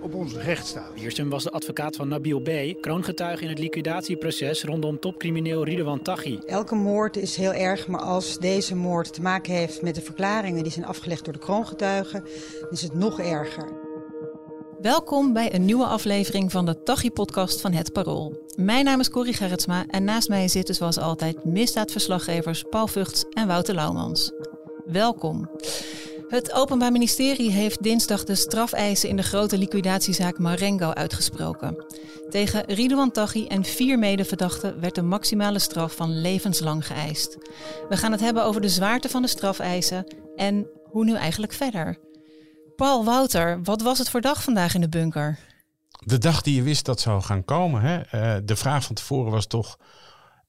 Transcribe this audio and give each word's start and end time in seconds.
op 0.00 0.14
onze 0.14 0.40
rechtsstaat. 0.40 0.94
Wiersum 0.94 1.28
was 1.30 1.42
de 1.42 1.50
advocaat 1.50 1.96
van 1.96 2.08
Nabil 2.08 2.40
B., 2.40 2.80
kroongetuige 2.80 3.42
in 3.42 3.48
het 3.48 3.58
liquidatieproces 3.58 4.64
rondom 4.64 4.98
topcrimineel 4.98 5.64
Ridwan 5.64 6.02
Taghi. 6.02 6.38
Elke 6.46 6.74
moord 6.74 7.16
is 7.16 7.36
heel 7.36 7.52
erg, 7.52 7.88
maar 7.88 8.00
als 8.00 8.38
deze 8.38 8.74
moord 8.74 9.12
te 9.12 9.22
maken 9.22 9.54
heeft 9.54 9.82
met 9.82 9.94
de 9.94 10.00
verklaringen 10.00 10.62
die 10.62 10.72
zijn 10.72 10.86
afgelegd 10.86 11.24
door 11.24 11.32
de 11.32 11.38
kroongetuigen, 11.38 12.24
is 12.70 12.82
het 12.82 12.94
nog 12.94 13.20
erger. 13.20 13.84
Welkom 14.80 15.32
bij 15.32 15.54
een 15.54 15.64
nieuwe 15.64 15.86
aflevering 15.86 16.50
van 16.52 16.66
de 16.66 16.82
Taghi-podcast 16.82 17.60
van 17.60 17.72
Het 17.72 17.92
Parool. 17.92 18.44
Mijn 18.56 18.84
naam 18.84 19.00
is 19.00 19.10
Corrie 19.10 19.34
Gerritsma 19.34 19.84
en 19.88 20.04
naast 20.04 20.28
mij 20.28 20.48
zitten 20.48 20.74
zoals 20.74 20.98
altijd 20.98 21.44
misdaadverslaggevers 21.44 22.64
Paul 22.70 22.86
Vugts 22.86 23.24
en 23.30 23.46
Wouter 23.46 23.74
Laumans. 23.74 24.32
Welkom. 24.84 25.48
Het 26.28 26.52
Openbaar 26.52 26.92
Ministerie 26.92 27.50
heeft 27.50 27.82
dinsdag 27.82 28.24
de 28.24 28.34
strafeisen 28.34 29.08
in 29.08 29.16
de 29.16 29.22
grote 29.22 29.58
liquidatiezaak 29.58 30.38
Marengo 30.38 30.90
uitgesproken. 30.90 31.84
Tegen 32.28 32.64
Ridouan 32.64 33.10
Taghi 33.10 33.46
en 33.46 33.64
vier 33.64 33.98
medeverdachten 33.98 34.80
werd 34.80 34.94
de 34.94 35.02
maximale 35.02 35.58
straf 35.58 35.94
van 35.94 36.20
levenslang 36.20 36.86
geëist. 36.86 37.36
We 37.88 37.96
gaan 37.96 38.12
het 38.12 38.20
hebben 38.20 38.44
over 38.44 38.60
de 38.60 38.68
zwaarte 38.68 39.08
van 39.08 39.22
de 39.22 39.28
strafeisen 39.28 40.16
en 40.36 40.66
hoe 40.84 41.04
nu 41.04 41.14
eigenlijk 41.14 41.52
verder. 41.52 41.98
Paul 42.76 43.04
Wouter, 43.04 43.62
wat 43.62 43.82
was 43.82 43.98
het 43.98 44.10
voor 44.10 44.20
dag 44.20 44.42
vandaag 44.42 44.74
in 44.74 44.80
de 44.80 44.88
bunker? 44.88 45.38
De 45.90 46.18
dag 46.18 46.42
die 46.42 46.54
je 46.54 46.62
wist 46.62 46.84
dat 46.84 47.00
zou 47.00 47.22
gaan 47.22 47.44
komen. 47.44 47.82
Hè? 47.82 47.96
Uh, 47.96 48.40
de 48.44 48.56
vraag 48.56 48.84
van 48.84 48.94
tevoren 48.94 49.32
was 49.32 49.46
toch 49.46 49.78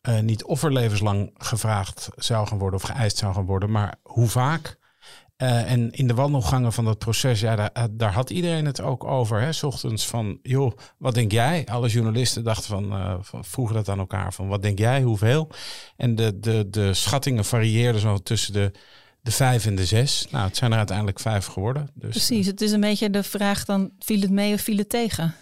uh, 0.09 0.19
niet 0.19 0.43
of 0.43 0.63
er 0.63 0.73
levenslang 0.73 1.31
gevraagd 1.37 2.09
zou 2.15 2.47
gaan 2.47 2.57
worden 2.57 2.80
of 2.80 2.85
geëist 2.85 3.17
zou 3.17 3.33
gaan 3.33 3.45
worden, 3.45 3.71
maar 3.71 3.95
hoe 4.03 4.27
vaak. 4.27 4.77
Uh, 5.38 5.71
en 5.71 5.91
in 5.91 6.07
de 6.07 6.13
wandelgangen 6.13 6.73
van 6.73 6.85
dat 6.85 6.97
proces, 6.97 7.39
ja, 7.39 7.55
daar, 7.55 7.88
daar, 7.91 8.13
had 8.13 8.30
iedereen 8.30 8.66
het 8.66 8.81
ook 8.81 9.03
over. 9.03 9.41
Hè? 9.41 9.52
S 9.52 9.63
ochtends 9.63 10.07
van, 10.07 10.39
joh, 10.41 10.71
wat 10.97 11.13
denk 11.13 11.31
jij? 11.31 11.66
Alle 11.66 11.88
journalisten 11.88 12.43
dachten 12.43 12.69
van, 12.69 12.93
uh, 12.93 13.16
van, 13.21 13.45
vroegen 13.45 13.75
dat 13.75 13.89
aan 13.89 13.99
elkaar 13.99 14.33
van, 14.33 14.47
wat 14.47 14.61
denk 14.61 14.80
jij, 14.80 15.02
hoeveel? 15.02 15.49
En 15.95 16.15
de, 16.15 16.39
de, 16.39 16.69
de 16.69 16.93
schattingen 16.93 17.45
varieerden 17.45 18.02
zo 18.02 18.17
tussen 18.17 18.53
de, 18.53 18.71
de 19.21 19.31
vijf 19.31 19.65
en 19.65 19.75
de 19.75 19.85
zes. 19.85 20.27
Nou, 20.31 20.47
het 20.47 20.58
zijn 20.58 20.71
er 20.71 20.77
uiteindelijk 20.77 21.19
vijf 21.19 21.45
geworden. 21.45 21.89
Dus, 21.93 22.09
Precies, 22.09 22.45
het 22.45 22.61
is 22.61 22.71
een 22.71 22.80
beetje 22.80 23.09
de 23.09 23.23
vraag 23.23 23.65
dan, 23.65 23.91
viel 23.99 24.21
het 24.21 24.31
mee 24.31 24.53
of 24.53 24.61
viel 24.61 24.77
het 24.77 24.89
tegen? 24.89 25.35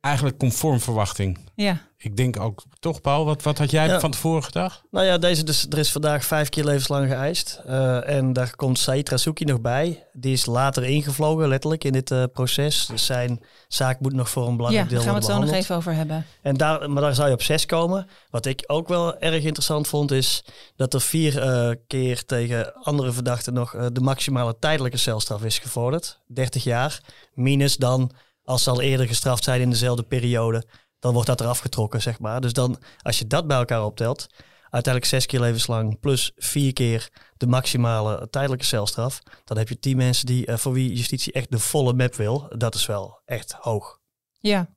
Eigenlijk 0.00 0.38
conform 0.38 0.80
verwachting. 0.80 1.38
Ja. 1.54 1.80
Ik 1.96 2.16
denk 2.16 2.40
ook, 2.40 2.62
toch 2.78 3.00
Paul, 3.00 3.24
wat, 3.24 3.42
wat 3.42 3.58
had 3.58 3.70
jij 3.70 3.86
ja. 3.86 4.00
van 4.00 4.10
tevoren 4.10 4.44
gedacht? 4.44 4.82
Nou 4.90 5.06
ja, 5.06 5.18
deze 5.18 5.44
dus, 5.44 5.66
er 5.70 5.78
is 5.78 5.92
vandaag 5.92 6.24
vijf 6.24 6.48
keer 6.48 6.64
levenslang 6.64 7.08
geëist. 7.08 7.60
Uh, 7.66 8.08
en 8.08 8.32
daar 8.32 8.56
komt 8.56 8.78
Said 8.78 9.08
Rasuki 9.08 9.44
nog 9.44 9.60
bij. 9.60 10.06
Die 10.12 10.32
is 10.32 10.46
later 10.46 10.84
ingevlogen, 10.84 11.48
letterlijk, 11.48 11.84
in 11.84 11.92
dit 11.92 12.10
uh, 12.10 12.24
proces. 12.32 12.86
Dus 12.86 13.06
zijn 13.06 13.40
zaak 13.68 14.00
moet 14.00 14.12
nog 14.12 14.30
voor 14.30 14.48
een 14.48 14.56
belangrijk 14.56 14.90
ja, 14.90 14.96
deel 14.96 15.04
worden 15.04 15.22
gaan 15.22 15.34
we 15.36 15.40
het 15.40 15.48
zo 15.48 15.52
nog 15.52 15.62
even 15.62 15.76
over 15.76 15.94
hebben. 15.94 16.26
En 16.42 16.56
daar, 16.56 16.90
maar 16.90 17.02
daar 17.02 17.14
zou 17.14 17.28
je 17.28 17.34
op 17.34 17.42
zes 17.42 17.66
komen. 17.66 18.06
Wat 18.30 18.46
ik 18.46 18.64
ook 18.66 18.88
wel 18.88 19.18
erg 19.18 19.44
interessant 19.44 19.88
vond, 19.88 20.10
is 20.10 20.44
dat 20.76 20.94
er 20.94 21.00
vier 21.00 21.44
uh, 21.44 21.74
keer 21.86 22.24
tegen 22.24 22.74
andere 22.74 23.12
verdachten 23.12 23.52
nog 23.52 23.76
de 23.92 24.00
maximale 24.00 24.56
tijdelijke 24.58 24.98
celstraf 24.98 25.44
is 25.44 25.58
gevorderd. 25.58 26.18
30 26.26 26.64
jaar, 26.64 27.00
minus 27.34 27.76
dan 27.76 28.12
als 28.50 28.62
ze 28.62 28.70
al 28.70 28.80
eerder 28.80 29.06
gestraft 29.06 29.44
zijn 29.44 29.60
in 29.60 29.70
dezelfde 29.70 30.02
periode, 30.02 30.64
dan 30.98 31.12
wordt 31.12 31.28
dat 31.28 31.40
eraf 31.40 31.58
getrokken, 31.58 32.02
zeg 32.02 32.18
maar. 32.18 32.40
Dus 32.40 32.52
dan, 32.52 32.78
als 33.02 33.18
je 33.18 33.26
dat 33.26 33.46
bij 33.46 33.56
elkaar 33.56 33.84
optelt, 33.84 34.26
uiteindelijk 34.62 35.04
zes 35.04 35.26
keer 35.26 35.40
levenslang 35.40 36.00
plus 36.00 36.32
vier 36.36 36.72
keer 36.72 37.10
de 37.36 37.46
maximale 37.46 38.28
tijdelijke 38.30 38.64
celstraf, 38.64 39.20
dan 39.44 39.58
heb 39.58 39.68
je 39.68 39.78
tien 39.78 39.96
mensen 39.96 40.26
die, 40.26 40.46
uh, 40.46 40.56
voor 40.56 40.72
wie 40.72 40.94
justitie 40.94 41.32
echt 41.32 41.50
de 41.50 41.58
volle 41.58 41.92
map 41.92 42.14
wil. 42.14 42.52
Dat 42.56 42.74
is 42.74 42.86
wel 42.86 43.20
echt 43.24 43.52
hoog. 43.52 43.98
Ja, 44.38 44.68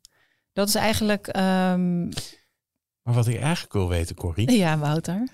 dat 0.53 0.67
is 0.67 0.75
eigenlijk... 0.75 1.27
Um... 1.27 2.09
Maar 3.01 3.13
wat 3.13 3.27
ik 3.27 3.41
eigenlijk 3.41 3.73
wil 3.73 3.89
weten, 3.89 4.15
Corrie... 4.15 4.51
Ja, 4.51 4.77
Wouter. 4.77 5.27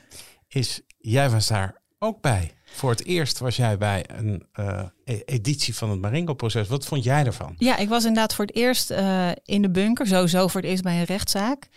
Is, 0.47 0.81
jij 0.97 1.29
was 1.29 1.47
daar 1.47 1.81
ook 1.99 2.21
bij. 2.21 2.53
Voor 2.73 2.89
het 2.89 3.05
eerst 3.05 3.39
was 3.39 3.55
jij 3.55 3.77
bij 3.77 4.05
een 4.07 4.47
uh, 4.59 4.83
editie 5.25 5.75
van 5.75 5.89
het 5.89 5.99
Marengo-proces. 6.01 6.67
Wat 6.67 6.85
vond 6.85 7.03
jij 7.03 7.25
ervan? 7.25 7.55
Ja, 7.57 7.77
ik 7.77 7.89
was 7.89 8.05
inderdaad 8.05 8.33
voor 8.33 8.45
het 8.45 8.55
eerst 8.55 8.91
uh, 8.91 9.31
in 9.43 9.61
de 9.61 9.69
bunker. 9.69 10.07
Sowieso 10.07 10.47
voor 10.47 10.61
het 10.61 10.69
eerst 10.69 10.83
bij 10.83 10.99
een 10.99 11.03
rechtszaak. 11.03 11.67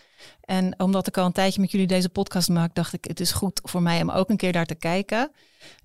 En 0.41 0.81
omdat 0.81 1.07
ik 1.07 1.17
al 1.17 1.27
een 1.27 1.33
tijdje 1.33 1.61
met 1.61 1.71
jullie 1.71 1.87
deze 1.87 2.09
podcast 2.09 2.49
maak, 2.49 2.75
dacht 2.75 2.93
ik, 2.93 3.05
het 3.05 3.21
is 3.21 3.33
goed 3.33 3.61
voor 3.65 3.83
mij 3.83 4.03
om 4.03 4.11
ook 4.11 4.31
een 4.31 4.37
keer 4.37 4.53
daar 4.53 4.67
te 4.67 4.75
kijken. 4.75 5.31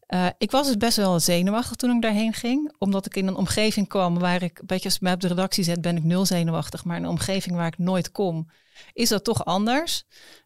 Uh, 0.08 0.28
ik 0.38 0.52
was 0.52 0.68
dus 0.68 0.78
best 0.78 0.98
wel 0.98 1.20
zenuwachtig 1.20 1.76
toen 1.76 1.96
ik 1.96 2.02
daarheen 2.02 2.34
ging. 2.34 2.74
Omdat 2.78 3.06
ik 3.06 3.16
in 3.16 3.28
een 3.28 3.36
omgeving 3.36 3.88
kwam 3.88 4.20
waar 4.20 4.44
ik, 4.44 4.62
beetje 4.66 4.86
als 4.86 4.96
ik 4.96 5.02
mij 5.02 5.14
op 5.14 5.22
de 5.22 5.28
redactie 5.28 5.64
zet, 5.64 5.82
ben 5.82 5.98
ik 5.98 6.04
nul 6.04 6.26
zenuwachtig. 6.26 6.84
Maar 6.84 6.98
in 6.98 7.04
een 7.04 7.10
omgeving 7.10 7.56
waar 7.56 7.68
ik 7.68 7.78
nooit 7.78 8.12
kom, 8.12 8.50
is 8.94 9.10
dat 9.10 9.24
toch 9.24 9.46
anders. 9.46 10.04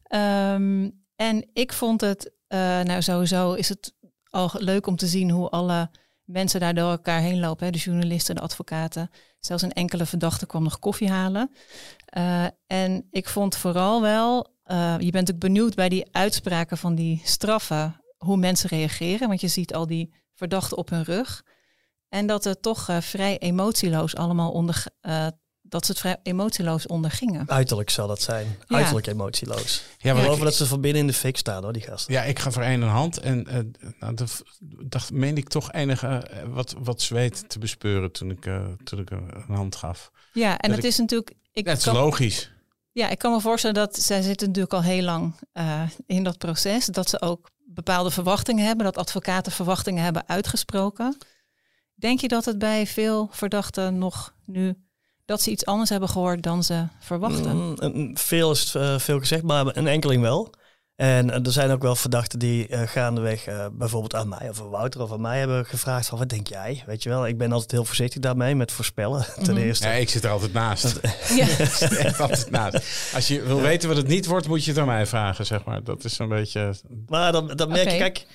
Um, 0.10 1.04
en 1.16 1.50
ik 1.54 1.74
vond 1.74 2.02
het, 2.02 2.32
nou 2.84 3.02
sowieso 3.02 3.54
is 3.54 3.70
het 3.70 3.94
al 4.32 4.52
leuk 4.54 4.88
om 4.88 4.96
te 4.96 5.08
zien 5.08 5.30
hoe 5.30 5.50
alle 5.50 5.90
mensen 6.24 6.60
daar 6.60 6.74
door 6.74 6.90
elkaar 6.90 7.22
heen 7.22 7.40
lopen. 7.40 7.66
Hè? 7.66 7.72
De 7.72 7.78
journalisten, 7.78 8.36
de 8.36 8.42
advocaten. 8.42 9.10
Zelfs 9.40 9.64
een 9.64 9.74
enkele 9.74 10.06
verdachte 10.06 10.46
kwam 10.46 10.64
nog 10.64 10.80
koffie 10.80 11.10
halen. 11.10 11.52
Uh, 12.18 12.46
en 12.68 13.08
ik 13.10 13.30
vond 13.30 13.58
vooral 13.58 14.02
wel, 14.02 14.48
uh, 14.66 14.92
je 14.92 15.12
bent 15.12 15.14
natuurlijk 15.14 15.40
benieuwd 15.40 15.76
bij 15.76 15.90
die 15.90 16.08
uitspraken 16.12 16.78
van 16.78 16.96
die 16.96 17.22
straffen, 17.24 18.02
hoe 18.18 18.38
mensen 18.38 18.70
reageren. 18.70 19.28
Want 19.28 19.42
je 19.42 19.48
ziet 19.48 19.74
al 19.74 19.88
die 19.88 20.14
verdachten 20.34 20.78
op 20.78 20.90
hun 20.90 21.04
rug. 21.04 21.44
En 22.10 22.28
dat 22.28 22.44
het 22.44 22.62
toch 22.62 22.90
uh, 22.90 23.02
vrij 23.02 23.38
emotieloos 23.38 24.16
allemaal 24.16 24.52
onder, 24.52 24.86
dat 25.72 25.86
ze 25.86 25.92
het 25.92 26.00
vrij 26.02 26.18
emotieloos 26.24 26.88
ondergingen. 26.88 27.50
Uiterlijk 27.50 27.90
zal 27.90 28.08
dat 28.08 28.22
zijn. 28.22 28.48
Ja. 28.68 28.76
Uiterlijk 28.76 29.08
emotieloos. 29.08 29.84
Ja, 29.98 30.10
Ja, 30.10 30.14
maar 30.22 30.32
ik 30.32 30.38
ik- 30.38 30.44
dat 30.44 30.56
ze 30.56 30.66
van 30.66 30.82
binnen 30.82 31.02
in 31.02 31.08
de 31.08 31.14
fik 31.14 31.38
staan 31.38 31.64
hoor, 31.64 31.74
die 31.74 31.82
gasten. 31.82 32.14
Ja, 32.14 32.24
ik 32.24 32.40
ga 32.40 32.52
voor 32.52 32.62
één 32.64 32.82
een 32.82 32.90
hand. 32.90 33.18
En 33.20 33.48
eh 33.48 33.60
nou, 34.00 34.14
dat 34.14 34.44
dacht, 34.84 35.12
meende 35.12 35.42
ik 35.42 35.50
toch 35.50 35.72
enige 35.72 36.08
eh, 36.08 36.44
wat, 36.48 36.76
wat 36.84 37.02
zweet 37.02 37.50
te 37.50 37.60
bespeuren 37.60 38.12
toen 38.12 38.32
ik, 38.32 38.46
eh, 38.46 38.66
toen 38.84 39.00
ik 39.00 39.10
een 39.12 39.44
hand 39.48 39.76
gaf. 39.76 40.12
Ja, 40.34 40.50
en 40.58 40.68
Dat 40.68 40.76
het 40.78 40.86
ik- 40.86 40.92
is 40.92 40.98
natuurlijk. 40.98 41.30
Ik 41.54 41.66
Ja, 41.66 41.70
het 41.72 41.80
is 41.80 41.86
kan, 41.86 41.94
logisch. 41.96 42.52
ja, 42.92 43.10
ik 43.10 43.18
kan 43.18 43.32
me 43.32 43.40
voorstellen 43.42 43.76
dat 43.76 43.98
zij 44.00 44.22
zitten 44.22 44.48
natuurlijk 44.48 44.74
al 44.74 44.84
heel 44.84 45.04
lang 45.04 45.36
eh, 45.54 45.82
in 46.06 46.24
dat 46.24 46.38
proces. 46.38 46.86
Dat 46.86 47.10
ze 47.10 47.22
ook 47.22 47.50
bepaalde 47.66 48.12
verwachtingen 48.12 48.66
hebben, 48.66 48.86
dat 48.86 48.98
advocaten 48.98 49.52
verwachtingen 49.52 50.04
hebben 50.04 50.28
uitgesproken. 50.28 51.18
Denk 51.96 52.20
je 52.20 52.28
dat 52.28 52.46
het 52.46 52.58
bij 52.60 52.88
veel 52.88 53.28
verdachten 53.32 53.98
nog 53.98 54.34
nu 54.46 54.76
dat 55.26 55.42
ze 55.42 55.52
iets 55.52 55.66
anders 55.66 55.90
hebben 55.90 56.10
gehoord 56.10 56.44
dan 56.44 56.64
ze 56.64 56.84
verwachten? 57.00 57.56
Mm, 57.56 57.74
een- 57.78 58.18
veel 58.20 58.52
is 58.52 58.76
eh, 58.76 59.00
veel 59.00 59.20
gezegd, 59.20 59.44
maar 59.44 59.78
een 59.78 59.88
enkeling 59.88 60.22
wel. 60.22 60.54
En 60.96 61.30
eh, 61.30 61.46
er 61.46 61.52
zijn 61.52 61.72
ook 61.72 61.82
wel 61.82 61.96
verdachten 61.96 62.40
die 62.40 62.68
eh, 62.68 62.82
gaandeweg 62.88 63.46
eh, 63.46 63.66
bijvoorbeeld 63.72 64.16
aan 64.16 64.30
mij 64.30 64.50
of 64.50 64.60
aan 64.60 64.70
Wouter 64.70 65.02
of 65.02 65.12
aan 65.12 65.22
mij 65.22 65.40
hebben 65.40 65.66
gevraagd 65.66 66.08
van 66.08 66.18
wat 66.18 66.30
denk 66.30 66.48
jij? 66.48 66.84
Weet 66.86 67.04
je 67.04 67.10
wel, 67.10 67.28
ik 67.28 67.38
ben 67.38 67.52
altijd 67.52 67.72
heel 67.72 67.86
voorzichtig 67.86 68.22
daarmee 68.22 68.56
met 68.56 68.72
voorspellen 68.72 69.26
ten 69.44 69.54
Mhm. 69.54 69.64
eerste. 69.64 69.88
Ja, 69.88 69.94
ik 69.94 70.10
zit 70.10 70.24
er 70.24 70.30
altijd 70.30 70.54
naast. 70.54 71.00
Ja. 71.36 71.48
Echt 72.08 72.20
altijd 72.20 72.50
naast. 72.50 72.78
Als 73.14 73.28
je 73.28 73.42
wil 73.42 73.62
weten 73.62 73.88
wat 73.88 73.98
het 73.98 74.08
niet 74.08 74.26
wordt, 74.26 74.48
moet 74.48 74.64
je 74.66 74.72
het 74.72 74.80
aan 74.80 74.86
mij 74.88 75.06
vragen, 75.06 75.46
zeg 75.46 75.64
maar. 75.64 75.84
Dat 75.84 76.04
is 76.04 76.16
zo'n 76.16 76.30
beetje... 76.30 76.74
Maar 77.08 77.32
dan, 77.32 77.48
dan 77.48 77.70
merk 77.70 77.90
je, 77.92 77.98
kijk, 77.98 78.26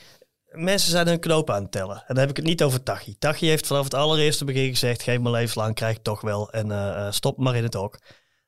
mensen 0.56 0.91
zijn 0.91 1.06
hun 1.06 1.21
knoop 1.21 1.50
aan 1.50 1.62
het 1.62 1.72
tellen. 1.72 1.97
En 1.97 2.05
dan 2.06 2.19
heb 2.19 2.31
ik 2.31 2.37
het 2.37 2.44
niet 2.44 2.62
over 2.62 2.83
Tachi. 2.83 3.19
Tachi 3.19 3.49
heeft 3.49 3.67
vanaf 3.67 3.84
het 3.84 3.94
allereerste 3.94 4.44
begin 4.44 4.69
gezegd, 4.69 5.03
geef 5.03 5.21
me 5.21 5.31
levenslang, 5.31 5.75
krijg 5.75 5.97
ik 5.97 6.03
toch 6.03 6.21
wel. 6.21 6.51
En 6.51 6.71
eh, 6.71 7.07
eh, 7.07 7.13
stop 7.13 7.39
maar 7.39 7.57
in 7.57 7.63
het 7.63 7.75
hok. 7.75 7.98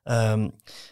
Ehm, 0.02 0.48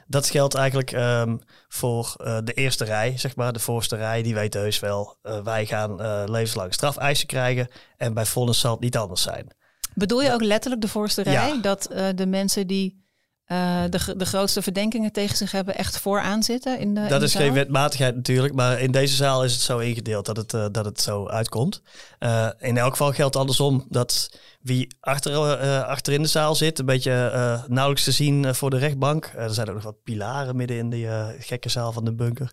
dat 0.07 0.29
geldt 0.31 0.55
eigenlijk 0.55 0.93
ehm, 0.93 1.37
voor 1.69 2.15
eh, 2.17 2.39
de 2.45 2.53
eerste 2.53 2.85
rij, 2.85 3.19
zeg 3.19 3.37
maar. 3.37 3.53
De 3.53 3.59
voorste 3.59 3.97
rij, 3.97 4.23
die 4.23 4.35
weten 4.35 4.61
heus 4.61 4.79
wel, 4.79 5.17
wij 5.45 5.67
gaan 5.67 5.97
levenslang 6.31 6.75
strafeisen 6.75 7.27
krijgen. 7.27 7.69
En 7.97 8.15
bij 8.15 8.27
vonnis 8.27 8.61
zal 8.61 8.73
het 8.73 8.81
niet 8.81 8.97
anders 8.97 9.23
zijn. 9.23 9.47
Bedoel 9.95 10.23
je 10.23 10.33
ook 10.33 10.43
letterlijk 10.43 10.83
de 10.83 10.89
voorste 10.89 11.23
rij? 11.23 11.33
Ja. 11.33 11.61
Dat 11.61 11.89
de 12.15 12.27
mensen 12.27 12.67
die 12.67 13.06
eh, 13.47 13.83
de, 13.91 14.17
de 14.17 14.27
grootste 14.27 14.63
verdenkingen 14.63 15.13
tegen 15.13 15.37
zich 15.37 15.53
hebben 15.53 15.77
echt 15.77 15.99
vooraan 15.99 16.43
zitten? 16.43 16.79
In 16.79 16.95
de, 16.95 17.01
in 17.01 17.09
Dat 17.09 17.21
de 17.21 17.27
is 17.27 17.33
zaal? 17.33 17.43
geen 17.43 17.53
wetmatigheid 17.53 18.15
natuurlijk, 18.15 18.55
maar 18.55 18.81
in 18.81 18.91
deze 18.91 19.15
zaal 19.15 19.45
is 19.45 19.53
het 19.53 19.61
zo 19.61 19.79
ingedeeld 19.79 20.27
dat 20.27 20.37
het, 20.37 20.55
eh, 20.55 20.67
dat 20.73 20.85
het 20.85 21.01
zo 21.01 21.29
uitkomt. 21.29 21.83
Eh, 22.19 22.49
in 22.59 22.77
elk 22.77 22.91
geval 22.91 23.13
geldt 23.13 23.37
andersom 23.37 23.87
dat 23.89 24.39
wie 24.61 24.97
achter, 25.01 25.57
achter 25.85 26.13
in 26.13 26.23
de 26.23 26.29
zaal 26.29 26.55
zit, 26.55 26.79
een 26.79 26.87
beetje 26.87 27.65
nauwelijks 27.69 28.05
te 28.05 28.13
zien 28.13 28.55
voor 28.55 28.71
de 28.71 28.79
rechtbank. 28.79 29.33
Er 29.37 29.55
zijn 29.55 29.69
ook 29.69 29.75
nog 29.75 29.85
wat 29.85 30.03
pilaren 30.03 30.57
midden 30.57 30.77
in 30.77 30.91
die 30.91 31.09
gekke 31.39 31.69
zaal 31.69 31.93
van 31.93 32.05
de 32.05 32.15
bunker. 32.15 32.51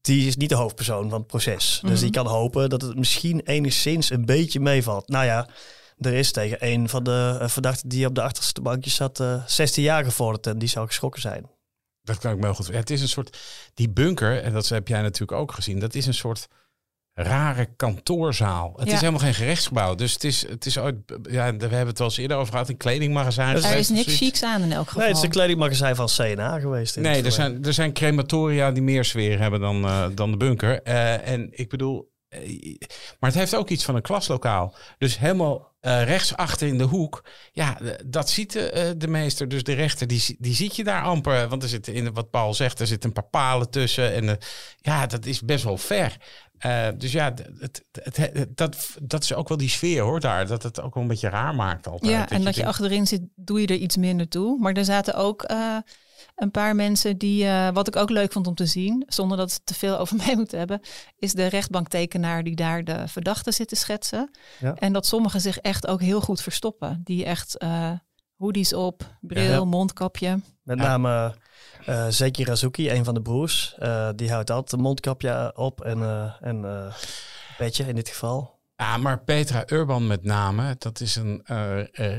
Die 0.00 0.26
is 0.26 0.36
niet 0.36 0.48
de 0.48 0.54
hoofdpersoon 0.54 1.10
van 1.10 1.18
het 1.18 1.26
proces. 1.26 1.80
Dus 1.84 2.00
die 2.00 2.10
kan 2.10 2.26
hopen 2.26 2.70
dat 2.70 2.82
het 2.82 2.96
misschien 2.96 3.40
enigszins 3.40 4.10
een 4.10 4.24
beetje 4.24 4.60
meevalt. 4.60 5.08
Nou 5.08 5.24
ja, 5.24 5.48
er 5.96 6.14
is 6.14 6.32
tegen 6.32 6.56
een 6.60 6.88
van 6.88 7.04
de 7.04 7.38
uh, 7.42 7.48
verdachten 7.48 7.88
die 7.88 8.06
op 8.06 8.14
de 8.14 8.22
achterste 8.22 8.60
bankje 8.60 8.90
zat, 8.90 9.20
uh, 9.20 9.46
16 9.46 9.82
jaar 9.82 10.04
gevorderd 10.04 10.46
en 10.46 10.58
die 10.58 10.68
zou 10.68 10.86
geschrokken 10.86 11.20
zijn. 11.20 11.50
Dat 12.02 12.18
kan 12.18 12.30
ik 12.30 12.36
me 12.36 12.42
wel 12.42 12.54
goed. 12.54 12.66
Het 12.66 12.90
is 12.90 13.00
een 13.00 13.08
soort, 13.08 13.38
die 13.74 13.90
bunker, 13.90 14.42
en 14.42 14.52
dat 14.52 14.68
heb 14.68 14.88
jij 14.88 15.02
natuurlijk 15.02 15.40
ook 15.40 15.52
gezien, 15.52 15.78
dat 15.78 15.94
is 15.94 16.06
een 16.06 16.14
soort 16.14 16.48
rare 17.12 17.68
kantoorzaal. 17.76 18.72
Het 18.76 18.92
is 18.92 19.00
helemaal 19.00 19.20
geen 19.20 19.34
gerechtsgebouw. 19.34 19.94
Dus 19.94 20.12
het 20.12 20.24
is, 20.24 20.48
het 20.48 20.66
is 20.66 20.78
ooit, 20.78 20.96
ja, 21.30 21.56
we 21.56 21.62
hebben 21.62 21.86
het 21.86 21.98
wel 21.98 22.06
eens 22.06 22.16
eerder 22.16 22.36
over 22.36 22.52
gehad, 22.52 22.68
een 22.68 22.76
kledingmagazijn. 22.76 23.56
Er 23.56 23.76
is 23.76 23.88
niks 23.88 24.16
chics 24.16 24.42
aan 24.42 24.62
in 24.62 24.72
elk 24.72 24.86
geval. 24.86 25.00
Nee, 25.00 25.08
het 25.08 25.16
is 25.16 25.22
een 25.22 25.30
kledingmagazijn 25.30 25.96
van 25.96 26.08
CNA 26.16 26.58
geweest. 26.58 26.96
Nee, 26.96 27.22
er 27.22 27.32
zijn, 27.32 27.64
er 27.64 27.72
zijn 27.72 27.92
crematoria 27.92 28.70
die 28.72 28.82
meer 28.82 29.04
sfeer 29.04 29.38
hebben 29.38 29.60
dan, 29.60 29.84
uh, 29.84 30.06
dan 30.14 30.30
de 30.30 30.36
bunker. 30.36 30.80
Uh, 30.84 31.28
en 31.28 31.48
ik 31.50 31.68
bedoel, 31.68 32.14
maar 33.20 33.30
het 33.30 33.38
heeft 33.38 33.54
ook 33.54 33.68
iets 33.68 33.84
van 33.84 33.94
een 33.94 34.02
klaslokaal. 34.02 34.74
Dus 34.98 35.18
helemaal 35.18 35.74
uh, 35.80 36.04
rechtsachter 36.04 36.68
in 36.68 36.78
de 36.78 36.84
hoek. 36.84 37.24
Ja, 37.52 37.78
dat 38.06 38.30
ziet 38.30 38.52
de, 38.52 38.94
de, 38.98 39.08
meester. 39.08 39.48
Dus 39.48 39.62
de 39.62 39.72
rechter, 39.72 40.06
die, 40.06 40.36
die 40.38 40.54
ziet 40.54 40.76
je 40.76 40.84
daar 40.84 41.02
amper. 41.02 41.48
Want 41.48 41.62
er 41.62 41.68
zit 41.68 41.88
in 41.88 42.12
wat 42.12 42.30
Paul 42.30 42.54
zegt, 42.54 42.80
er 42.80 42.86
zitten 42.86 43.08
een 43.08 43.14
paar 43.14 43.30
palen 43.30 43.70
tussen. 43.70 44.12
En 44.12 44.38
ja, 44.76 45.06
dat 45.06 45.26
is 45.26 45.40
best 45.40 45.64
wel 45.64 45.78
ver. 45.78 46.16
Uh, 46.66 46.88
dus 46.96 47.12
ja, 47.12 47.34
het, 47.58 47.84
het, 47.92 48.16
het, 48.16 48.56
dat, 48.56 48.96
dat 49.02 49.22
is 49.22 49.34
ook 49.34 49.48
wel 49.48 49.58
die 49.58 49.68
sfeer 49.68 50.02
hoor 50.02 50.20
daar. 50.20 50.46
Dat 50.46 50.62
het 50.62 50.80
ook 50.80 50.94
wel 50.94 51.02
een 51.02 51.08
beetje 51.08 51.28
raar 51.28 51.54
maakt 51.54 51.86
altijd. 51.86 52.12
Ja, 52.12 52.28
en 52.28 52.44
dat 52.44 52.56
je, 52.56 52.66
achterin 52.66 53.06
zit, 53.06 53.22
doe 53.34 53.60
je 53.60 53.66
er 53.66 53.74
iets 53.74 53.96
minder 53.96 54.28
toe. 54.28 54.58
Maar 54.58 54.72
er 54.72 54.84
zaten 54.84 55.14
ook 55.14 55.42
een 56.34 56.50
paar 56.50 56.74
mensen 56.74 57.18
die, 57.18 57.44
uh, 57.44 57.68
wat 57.70 57.88
ik 57.88 57.96
ook 57.96 58.10
leuk 58.10 58.32
vond 58.32 58.46
om 58.46 58.54
te 58.54 58.66
zien, 58.66 59.04
zonder 59.06 59.36
dat 59.36 59.52
het 59.52 59.66
te 59.66 59.74
veel 59.74 59.98
over 59.98 60.16
mij 60.26 60.36
moet 60.36 60.52
hebben, 60.52 60.80
is 61.16 61.32
de 61.32 61.46
rechtbanktekenaar 61.46 62.44
die 62.44 62.56
daar 62.56 62.84
de 62.84 63.08
verdachte 63.08 63.52
zit 63.52 63.68
te 63.68 63.76
schetsen. 63.76 64.30
Ja. 64.58 64.74
En 64.74 64.92
dat 64.92 65.06
sommigen 65.06 65.40
zich 65.40 65.58
echt 65.58 65.86
ook 65.86 66.00
heel 66.00 66.20
goed 66.20 66.42
verstoppen. 66.42 67.00
Die 67.04 67.24
echt 67.24 67.56
hoodies 68.36 68.72
op, 68.72 69.16
bril, 69.20 69.50
ja. 69.50 69.64
mondkapje. 69.64 70.40
Met 70.62 70.78
name 70.78 71.34
uh, 71.88 72.06
Zeki 72.08 72.44
Razuki, 72.44 72.90
een 72.90 73.04
van 73.04 73.14
de 73.14 73.22
broers, 73.22 73.76
uh, 73.78 74.08
die 74.14 74.30
houdt 74.30 74.50
altijd 74.50 74.72
een 74.72 74.80
mondkapje 74.80 75.52
op 75.54 75.80
en 75.80 75.98
uh, 75.98 76.32
een 76.40 76.62
uh, 76.62 76.94
petje 77.56 77.84
in 77.84 77.94
dit 77.94 78.08
geval. 78.08 78.54
Ja, 78.76 78.96
maar 78.96 79.24
Petra 79.24 79.62
Urban 79.66 80.06
met 80.06 80.24
name, 80.24 80.76
dat 80.78 81.00
is 81.00 81.16
een 81.16 81.42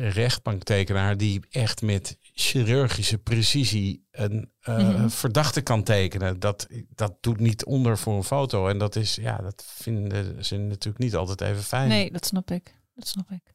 rechtbanktekenaar 0.09 1.17
die 1.17 1.45
echt 1.49 1.81
met 1.81 2.17
chirurgische 2.39 3.17
precisie 3.17 4.07
een 4.11 4.51
mm 4.65 4.75
-hmm. 4.75 5.09
verdachte 5.09 5.61
kan 5.61 5.83
tekenen. 5.83 6.39
Dat, 6.39 6.67
dat 6.95 7.17
doet 7.21 7.39
niet 7.39 7.65
onder 7.65 7.97
voor 7.97 8.15
een 8.15 8.23
foto. 8.23 8.67
En 8.67 8.77
dat 8.77 8.95
is, 8.95 9.15
ja, 9.15 9.37
dat 9.37 9.63
vinden 9.67 10.45
ze 10.45 10.57
natuurlijk 10.57 11.03
niet 11.03 11.15
altijd 11.15 11.41
even 11.41 11.63
fijn. 11.63 11.87
Nee, 11.87 12.11
dat 12.11 12.25
snap 12.25 12.51
ik. 12.51 12.75
Dat 12.95 13.07
snap 13.07 13.31
ik. 13.31 13.53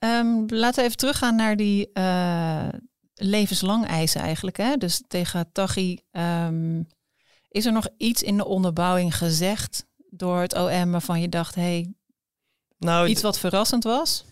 Um, 0.00 0.44
laten 0.48 0.78
we 0.78 0.84
even 0.84 0.96
teruggaan 0.96 1.36
naar 1.36 1.56
die 1.56 1.90
levenslang 3.14 3.86
eisen 3.86 4.20
eigenlijk. 4.20 4.56
Hè? 4.56 4.76
Dus 4.76 5.02
tegen 5.08 5.52
Taghi, 5.52 5.98
um, 6.10 6.86
is 7.48 7.66
er 7.66 7.72
nog 7.72 7.88
iets 7.96 8.22
in 8.22 8.36
de 8.36 8.44
onderbouwing 8.44 9.16
gezegd 9.16 9.86
door 10.10 10.40
het 10.40 10.54
OM 10.54 10.90
waarvan 10.90 11.20
je 11.20 11.28
dacht, 11.28 11.54
hey, 11.54 11.94
nou, 12.78 13.08
iets 13.08 13.22
wat 13.22 13.38
verrassend 13.38 13.84
was? 13.84 14.24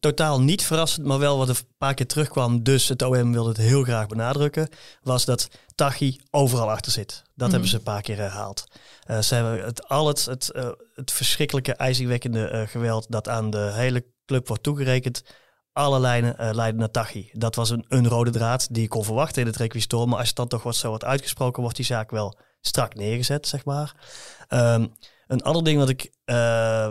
Totaal 0.00 0.40
niet 0.40 0.62
verrassend, 0.62 1.06
maar 1.06 1.18
wel 1.18 1.38
wat 1.38 1.48
een 1.48 1.56
paar 1.78 1.94
keer 1.94 2.06
terugkwam. 2.06 2.62
Dus 2.62 2.88
het 2.88 3.02
OM 3.02 3.32
wilde 3.32 3.48
het 3.48 3.58
heel 3.58 3.82
graag 3.82 4.06
benadrukken. 4.06 4.68
Was 5.02 5.24
dat 5.24 5.48
Taghi 5.74 6.20
overal 6.30 6.70
achter 6.70 6.92
zit. 6.92 7.22
Dat 7.34 7.46
mm 7.46 7.52
hebben 7.52 7.70
ze 7.70 7.76
een 7.76 7.82
paar 7.82 8.02
keer 8.02 8.16
herhaald. 8.16 8.64
Uh, 9.10 9.18
ze 9.18 9.34
hebben 9.34 9.64
het, 9.64 9.88
al 9.88 10.08
het, 10.08 10.24
het, 10.24 10.50
uh, 10.54 10.68
het 10.94 11.12
verschrikkelijke, 11.12 11.74
ijzingwekkende 11.74 12.50
uh, 12.52 12.68
geweld 12.68 13.06
dat 13.08 13.28
aan 13.28 13.50
de 13.50 13.70
hele 13.72 14.04
club 14.26 14.48
wordt 14.48 14.62
toegerekend 14.62 15.22
alle 15.72 16.00
lijnen 16.00 16.54
leiden 16.54 16.80
naar 16.80 16.90
Tachi. 16.90 17.30
Dat 17.32 17.54
was 17.54 17.70
een, 17.70 17.84
een 17.88 18.08
rode 18.08 18.30
draad 18.30 18.74
die 18.74 18.82
ik 18.82 18.88
kon 18.88 19.04
verwachten 19.04 19.42
in 19.42 19.48
het 19.48 19.56
requisitor. 19.56 20.08
Maar 20.08 20.18
als 20.18 20.28
het 20.28 20.36
dan 20.36 20.48
toch 20.48 20.62
wat 20.62 20.76
zo 20.76 20.88
wordt 20.88 21.04
uitgesproken, 21.04 21.62
wordt 21.62 21.76
die 21.76 21.86
zaak 21.86 22.10
wel 22.10 22.38
strak 22.60 22.94
neergezet, 22.94 23.46
zeg 23.46 23.64
maar. 23.64 23.94
Um, 24.48 24.92
een 25.26 25.42
ander 25.42 25.64
ding 25.64 25.78
wat 25.78 25.88
ik 25.88 26.12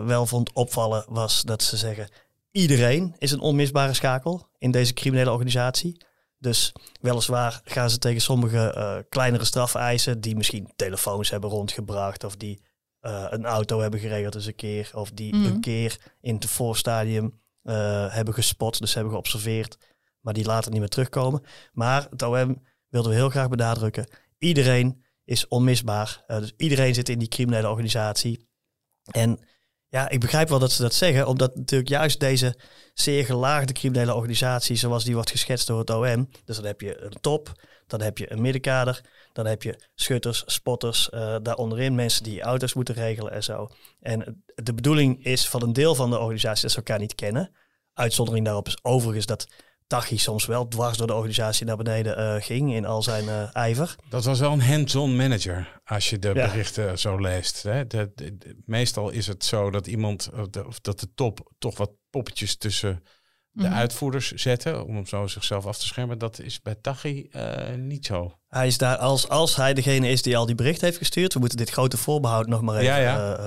wel 0.06 0.26
vond 0.26 0.52
opvallen 0.52 1.04
was 1.08 1.42
dat 1.42 1.62
ze 1.62 1.76
zeggen... 1.76 2.08
iedereen 2.56 3.14
is 3.18 3.32
een 3.32 3.40
onmisbare 3.40 3.94
schakel 3.94 4.48
in 4.58 4.70
deze 4.70 4.92
criminele 4.92 5.30
organisatie. 5.30 6.04
Dus 6.38 6.72
weliswaar 7.00 7.60
gaan 7.64 7.90
ze 7.90 7.98
tegen 7.98 8.20
sommige 8.20 8.74
uh, 8.76 8.96
kleinere 9.08 9.44
straffen 9.44 9.80
eisen... 9.80 10.20
die 10.20 10.36
misschien 10.36 10.72
telefoons 10.76 11.30
hebben 11.30 11.50
rondgebracht 11.50 12.24
of 12.24 12.36
die 12.36 12.60
een 13.30 13.44
auto 13.44 13.80
hebben 13.80 14.00
geregeld 14.00 14.34
eens 14.34 14.46
een 14.46 14.54
keer... 14.54 14.90
of 14.94 15.10
die 15.10 15.34
mm 15.34 15.42
-hmm. 15.42 15.52
een 15.52 15.60
keer 15.60 15.96
in 16.20 16.34
het 16.34 16.46
voorstadium 16.46 17.40
uh, 17.62 18.12
hebben 18.12 18.34
gespot, 18.34 18.80
dus 18.80 18.94
hebben 18.94 19.12
geobserveerd, 19.12 19.78
maar 20.20 20.34
die 20.34 20.44
later 20.44 20.70
niet 20.70 20.80
meer 20.80 20.88
terugkomen. 20.88 21.42
Maar 21.72 22.06
het 22.10 22.22
OM 22.22 22.62
wilden 22.88 23.10
we 23.10 23.16
heel 23.16 23.30
graag 23.30 23.48
benadrukken, 23.48 24.08
iedereen 24.38 25.04
is 25.24 25.48
onmisbaar. 25.48 26.24
Dus 26.26 26.52
iedereen 26.56 26.94
zit 26.94 27.08
in 27.08 27.18
die 27.18 27.28
criminele 27.28 27.68
organisatie. 27.68 28.48
En 29.10 29.38
ja, 29.88 30.08
ik 30.08 30.20
begrijp 30.20 30.48
wel 30.48 30.58
dat 30.58 30.72
ze 30.72 30.82
dat 30.82 30.94
zeggen, 30.94 31.26
omdat 31.26 31.56
natuurlijk 31.56 31.90
juist 31.90 32.20
deze 32.20 32.54
zeer 32.94 33.24
gelaagde 33.24 33.72
criminele 33.72 34.14
organisatie, 34.14 34.76
zoals 34.76 35.04
die 35.04 35.14
wordt 35.14 35.30
geschetst 35.30 35.66
door 35.66 35.78
het 35.78 35.90
OM, 35.90 36.28
dus 36.44 36.56
dan 36.56 36.64
heb 36.64 36.80
je 36.80 37.00
een 37.00 37.20
top, 37.20 37.52
dan 37.86 38.00
heb 38.00 38.18
je 38.18 38.32
een 38.32 38.40
middenkader, 38.40 39.00
dan 39.32 39.46
heb 39.46 39.62
je 39.62 39.80
schutters, 39.94 40.42
spotters, 40.46 41.10
uh, 41.14 41.36
daar 41.42 41.56
onderin 41.56 41.94
mensen 41.94 42.22
die 42.22 42.42
auto's 42.42 42.74
moeten 42.74 42.94
regelen 42.94 43.32
en 43.32 43.42
zo. 43.42 43.68
En 44.00 44.44
de 44.54 44.74
bedoeling 44.74 45.24
is 45.24 45.48
van 45.48 45.62
een 45.62 45.72
deel 45.72 45.94
van 45.94 46.10
de 46.10 46.18
organisatie 46.18 46.62
dat 46.62 46.70
ze 46.70 46.76
elkaar 46.76 46.98
niet 46.98 47.14
kennen. 47.14 47.56
Uitzondering 47.92 48.44
daarop 48.44 48.66
is 48.66 48.78
overigens 48.82 49.26
dat 49.26 49.46
Tachi 49.86 50.18
soms 50.18 50.46
wel 50.46 50.68
dwars 50.68 50.96
door 50.96 51.06
de 51.06 51.14
organisatie 51.14 51.66
naar 51.66 51.76
beneden 51.76 52.18
uh, 52.18 52.42
ging 52.42 52.74
in 52.74 52.84
al 52.84 53.02
zijn 53.02 53.24
uh, 53.24 53.56
ijver. 53.56 53.94
Dat 54.08 54.24
was 54.24 54.40
wel 54.40 54.52
een 54.52 54.62
hands-on 54.62 55.16
manager 55.16 55.80
als 55.84 56.10
je 56.10 56.18
de 56.18 56.28
ja. 56.28 56.46
berichten 56.46 56.98
zo 56.98 57.18
leest. 57.18 57.62
Hè? 57.62 57.86
De, 57.86 58.12
de, 58.14 58.38
de, 58.38 58.56
meestal 58.64 59.10
is 59.10 59.26
het 59.26 59.44
zo 59.44 59.70
dat 59.70 59.86
iemand, 59.86 60.30
of 60.66 60.80
dat 60.80 61.00
de 61.00 61.14
top 61.14 61.52
toch 61.58 61.76
wat 61.76 61.90
poppetjes 62.10 62.56
tussen 62.56 63.02
de 63.50 63.62
mm 63.62 63.64
-hmm. 63.64 63.74
uitvoerders 63.74 64.32
zetten, 64.32 64.86
om 64.86 65.06
zo 65.06 65.26
zichzelf 65.26 65.66
af 65.66 65.78
te 65.78 65.86
schermen. 65.86 66.18
Dat 66.18 66.40
is 66.40 66.62
bij 66.62 66.74
Tachi 66.74 67.28
uh, 67.30 67.74
niet 67.74 68.06
zo. 68.06 68.38
Hij 68.56 68.66
is 68.66 68.78
daar 68.78 68.96
als, 68.96 69.28
als 69.28 69.56
hij 69.56 69.74
degene 69.74 70.08
is 70.08 70.22
die 70.22 70.36
al 70.36 70.46
die 70.46 70.54
bericht 70.54 70.80
heeft 70.80 70.98
gestuurd. 70.98 71.32
We 71.32 71.38
moeten 71.38 71.58
dit 71.58 71.70
grote 71.70 71.96
voorbehoud 71.96 72.46
nog 72.46 72.60
maar 72.60 72.74
even. 72.74 72.86
Ja, 72.86 72.96
ja. 72.96 73.38
Uh, 73.38 73.46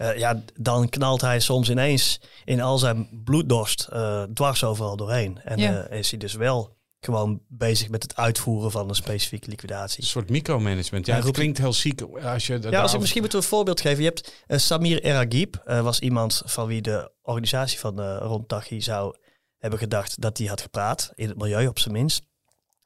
uh, 0.00 0.18
ja 0.18 0.42
dan 0.54 0.88
knalt 0.88 1.20
hij 1.20 1.40
soms 1.40 1.70
ineens 1.70 2.20
in 2.44 2.60
al 2.60 2.78
zijn 2.78 3.22
bloeddorst 3.24 3.88
dwars 4.34 4.64
overal 4.64 4.96
doorheen. 4.96 5.40
En 5.44 5.58
ja. 5.58 5.88
is 5.88 6.10
hij 6.10 6.18
dus 6.18 6.34
wel 6.34 6.76
gewoon 7.00 7.40
bezig 7.48 7.88
met 7.88 8.02
het 8.02 8.16
uitvoeren 8.16 8.70
van 8.70 8.88
een 8.88 8.94
specifieke 8.94 9.48
liquidatie. 9.48 10.02
Een 10.02 10.08
soort 10.08 10.30
micromanagement. 10.30 11.06
Ja, 11.06 11.16
het 11.16 11.30
klinkt 11.30 11.58
heel 11.58 11.72
ziek 11.72 12.02
als 12.02 12.46
je. 12.46 12.58
Ja, 12.70 12.80
als 12.80 12.94
ik 12.94 13.00
misschien 13.00 13.22
moet 13.22 13.34
een 13.34 13.42
voorbeeld 13.42 13.80
geven. 13.80 14.02
Je 14.02 14.12
hebt 14.14 14.62
Samir 14.62 15.02
Eragib, 15.02 15.62
was 15.64 16.00
iemand 16.00 16.42
van 16.44 16.66
wie 16.66 16.82
de 16.82 17.10
organisatie 17.22 17.78
van 17.78 18.00
Rond 18.00 18.48
Tachi 18.48 18.82
zou 18.82 19.16
hebben 19.58 19.78
gedacht 19.78 20.20
dat 20.20 20.38
hij 20.38 20.46
had 20.46 20.60
gepraat, 20.60 21.12
in 21.14 21.28
het 21.28 21.38
milieu 21.38 21.66
op 21.66 21.78
zijn 21.78 21.94
minst. 21.94 22.22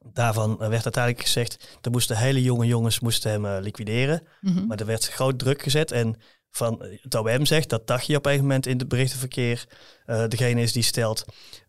Daarvan 0.04 0.56
werd 0.56 0.84
uiteindelijk 0.84 1.24
gezegd, 1.24 1.78
er 1.80 1.90
moesten 1.90 2.16
hele 2.16 2.42
jonge 2.42 2.66
jongens 2.66 3.00
moesten 3.00 3.30
hem 3.30 3.44
uh, 3.44 3.56
liquideren. 3.60 4.22
Mm 4.40 4.56
-hmm. 4.56 4.66
Maar 4.66 4.78
er 4.78 4.86
werd 4.86 5.08
groot 5.08 5.38
druk 5.38 5.62
gezet 5.62 5.92
en 5.92 6.16
van 6.50 6.86
het 7.02 7.14
OM 7.14 7.46
zegt 7.46 7.68
dat 7.68 7.86
Tachi 7.86 8.16
op 8.16 8.26
een 8.26 8.40
moment 8.40 8.66
in 8.66 8.78
het 8.78 8.88
berichtenverkeer 8.88 9.66
uh, 10.06 10.24
degene 10.28 10.60
is 10.60 10.72
die 10.72 10.82
stelt, 10.82 11.24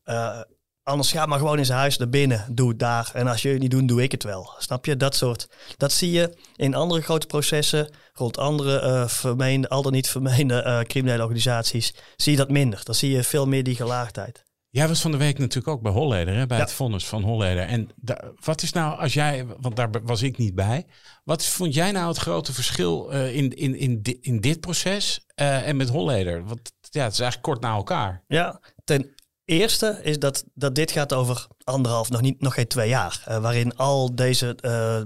uh, 0.06 0.42
anders 0.84 1.12
ga 1.12 1.25
maar 1.25 1.38
gewoon 1.38 1.58
in 1.58 1.66
zijn 1.66 1.80
huis 1.80 1.98
naar 1.98 2.10
binnen, 2.10 2.46
doe 2.52 2.70
het 2.70 2.80
daar. 2.80 3.12
En 3.13 3.28
als 3.28 3.42
je 3.42 3.50
het 3.50 3.60
niet 3.60 3.72
doet, 3.72 3.88
doe 3.88 4.04
ik 4.04 4.12
het 4.12 4.24
wel. 4.24 4.54
Snap 4.58 4.86
je? 4.86 4.98
Dat 4.98 5.16
soort, 5.16 5.48
dat 5.78 5.92
zie 5.92 6.12
je 6.12 6.38
in 6.56 6.75
andere 6.75 7.02
grote 7.02 7.28
processen, 7.28 7.90
rond 8.13 8.38
andere 8.38 9.06
vermeende, 9.10 9.70
al 9.70 9.82
dan 9.82 9.92
niet 9.92 10.10
vermeende 10.10 10.84
criminele 10.88 11.24
organisaties, 11.24 11.94
zie 12.16 12.32
je 12.32 12.38
dat 12.38 12.50
minder. 12.50 12.82
Dan 12.84 12.96
zie 12.96 13.12
je 13.12 13.24
veel 13.24 13.48
meer 13.48 13.63
die 13.63 13.75
gelaagdheid. 13.75 14.44
Jij 14.74 14.88
was 14.88 15.01
van 15.01 15.12
de 15.12 15.18
week 15.18 15.38
natuurlijk 15.38 15.68
ook 15.68 15.82
bij 15.82 15.92
Holleder, 15.92 16.36
hè, 16.36 16.46
bij 16.46 16.58
ja. 16.58 16.63
het 16.63 16.74
vonnis 16.74 17.06
van 17.06 17.24
Holleder. 17.24 17.63
En 17.63 17.89
da, 17.96 18.32
wat 18.39 18.62
is 18.62 18.72
nou, 18.72 19.00
als 19.00 19.13
jij, 19.13 19.46
want 19.60 19.75
daar 19.75 19.89
was 20.03 20.22
ik 20.22 20.38
niet 20.38 20.56
bij, 20.56 20.86
wat 21.24 21.46
vond 21.46 21.74
jij 21.74 21.92
nou 21.92 22.08
het 22.08 22.18
grote 22.18 22.53
verschil 22.53 23.13
uh, 23.13 23.36
in, 23.36 23.50
in, 23.50 23.75
in, 23.75 24.01
di, 24.01 24.18
in 24.22 24.39
dit 24.39 24.60
proces 24.60 25.25
uh, 25.36 25.68
en 25.68 25.75
met 25.75 25.89
Holleder? 25.89 26.46
Want 26.46 26.72
ja, 26.82 27.03
het 27.03 27.13
is 27.13 27.20
eigenlijk 27.20 27.42
kort 27.42 27.62
na 27.62 27.75
elkaar. 27.75 28.24
Ja, 28.27 28.60
ten 28.84 29.15
eerste 29.46 30.00
is 30.03 30.20
dat, 30.20 30.44
dat 30.53 30.75
dit 30.75 30.92
gaat 30.92 31.13
over 31.13 31.48
anderhalf, 31.63 32.10
nog, 32.10 32.22
niet, 32.22 32.42
nog 32.42 32.53
geen 32.53 32.68
twee 32.68 32.89
jaar. 32.89 33.24
Uh, 33.30 33.38
waarin 33.38 33.75
al 33.75 34.15
deze 34.15 34.56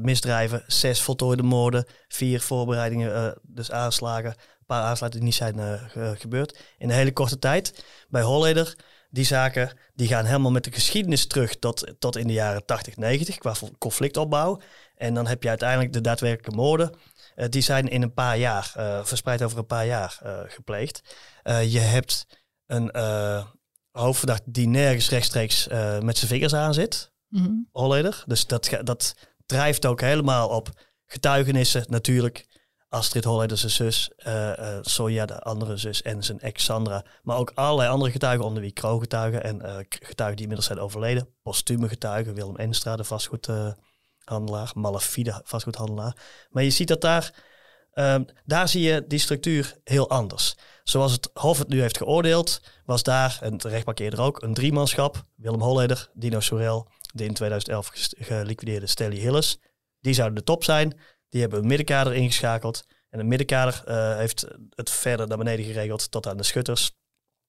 misdrijven, 0.02 0.64
zes 0.68 1.02
voltooide 1.02 1.44
moorden, 1.44 1.86
vier 2.08 2.42
voorbereidingen, 2.42 3.40
dus 3.42 3.72
aanslagen, 3.72 4.30
een 4.30 4.66
paar 4.66 4.84
aanslagen 4.84 5.16
die 5.16 5.24
niet 5.24 5.36
zijn 5.36 5.80
gebeurd. 6.18 6.60
In 6.78 6.90
een 6.90 6.96
hele 6.96 7.14
korte 7.14 7.40
tijd. 7.40 7.86
Bij 8.10 8.22
Holleder 8.22 8.76
die 9.10 9.26
zaken 9.26 9.78
die 9.94 10.08
gaan 10.08 10.26
helemaal 10.26 10.52
met 10.52 10.64
de 10.64 10.72
geschiedenis 10.72 11.28
terug 11.28 11.60
tot, 11.60 11.94
tot 12.00 12.18
in 12.18 12.28
de 12.28 12.34
jaren 12.34 12.66
80, 12.66 12.98
90 12.98 13.38
qua 13.38 13.54
conflictopbouw. 13.78 14.62
En 14.96 15.14
dan 15.14 15.28
heb 15.28 15.44
je 15.44 15.50
uiteindelijk 15.50 15.94
de 15.94 16.02
daadwerkelijke 16.02 16.56
moorden. 16.56 16.96
Uh, 17.36 17.46
die 17.50 17.62
zijn 17.62 17.88
in 17.88 18.02
een 18.02 18.14
paar 18.14 18.38
jaar, 18.38 18.74
uh, 18.78 19.06
verspreid 19.06 19.44
over 19.44 19.58
een 19.58 19.66
paar 19.66 19.86
jaar 19.86 20.20
uh, 20.24 20.40
gepleegd. 20.48 21.02
je 21.44 21.80
hebt 21.80 22.26
een 22.66 22.92
hoofdverdachte 23.92 24.52
die 24.52 24.68
nergens 24.68 25.10
rechtstreeks 25.10 25.68
met 26.00 26.18
zijn 26.18 26.32
vingers 26.32 26.56
aan 26.56 26.74
zit. 26.74 27.12
Holleder. 27.72 28.24
Dus 28.26 28.48
dat, 28.48 28.70
dat 28.84 29.16
drijft 29.46 29.86
ook 29.86 30.02
helemaal 30.02 30.50
op 30.50 30.70
getuigenissen 31.06 31.86
natuurlijk. 31.88 32.46
Astrid 32.90 33.24
Holleder, 33.24 33.58
zijn 33.58 33.72
zus, 33.72 34.12
eh 34.18 34.58
eh, 34.58 34.78
Sonja, 34.82 35.26
de 35.26 35.40
andere 35.42 35.78
zus 35.78 36.02
en 36.02 36.24
zijn 36.24 36.40
ex 36.40 36.64
Sandra. 36.64 37.04
Maar 37.24 37.38
ook 37.38 37.52
allerlei 37.56 37.90
andere 37.90 38.12
getuigen, 38.12 38.46
onder 38.46 38.62
wie 38.62 38.72
kroongetuigen 38.72 39.44
en 39.44 39.62
eh, 39.62 39.76
getuigen 39.90 40.36
die 40.36 40.46
inmiddels 40.46 40.66
zijn 40.66 40.80
overleden. 40.80 41.30
Postume 41.42 41.88
getuigen, 41.88 42.34
Willem 42.34 42.56
Enstra, 42.56 42.96
de 42.96 43.04
vastgoedhandelaar, 43.04 44.72
Malafide, 44.74 45.42
vastgoedhandelaar. 45.44 46.16
Maar 46.50 46.64
je 46.64 46.70
ziet 46.70 46.88
dat 46.88 47.02
daar, 47.02 47.44
ehm, 47.94 48.24
daar 48.46 48.68
zie 48.68 48.82
je 48.82 49.06
die 49.08 49.20
structuur 49.20 49.76
heel 49.84 50.10
anders. 50.10 50.56
Zoals 50.84 51.12
het 51.12 51.30
Hof 51.34 51.58
het 51.58 51.68
nu 51.68 51.82
heeft 51.82 51.98
geoordeeld, 51.98 52.62
was 52.86 53.04
daar, 53.04 53.38
en 53.42 53.54
het 53.54 53.64
rechtbank 53.64 54.00
eerder 54.00 54.22
ook, 54.22 54.42
een 54.42 54.54
driemanschap. 54.54 55.24
Willem 55.36 55.62
Holleder, 55.62 56.10
Dino 56.14 56.40
Sorel, 56.40 56.88
de 57.14 57.24
in 57.26 57.34
2011 57.34 57.88
ges- 57.88 58.14
geliquideerde 58.18 58.88
Stelly 58.88 59.20
Hilles. 59.20 59.60
Die 60.00 60.14
zouden 60.14 60.38
de 60.38 60.44
top 60.44 60.64
zijn. 60.64 61.00
Die 61.30 61.42
hebben 61.42 61.60
een 61.60 61.68
middenkader 61.68 62.14
ingeschakeld. 62.16 62.84
En 63.10 63.20
het 63.20 63.28
middenkader 63.28 63.82
eh, 63.86 64.18
heeft 64.18 64.48
het 64.76 64.90
verder 64.90 65.28
naar 65.28 65.38
beneden 65.38 65.66
geregeld 65.66 66.12
tot 66.12 66.28
aan 66.28 66.38
de 66.38 66.44
schutters. 66.44 66.92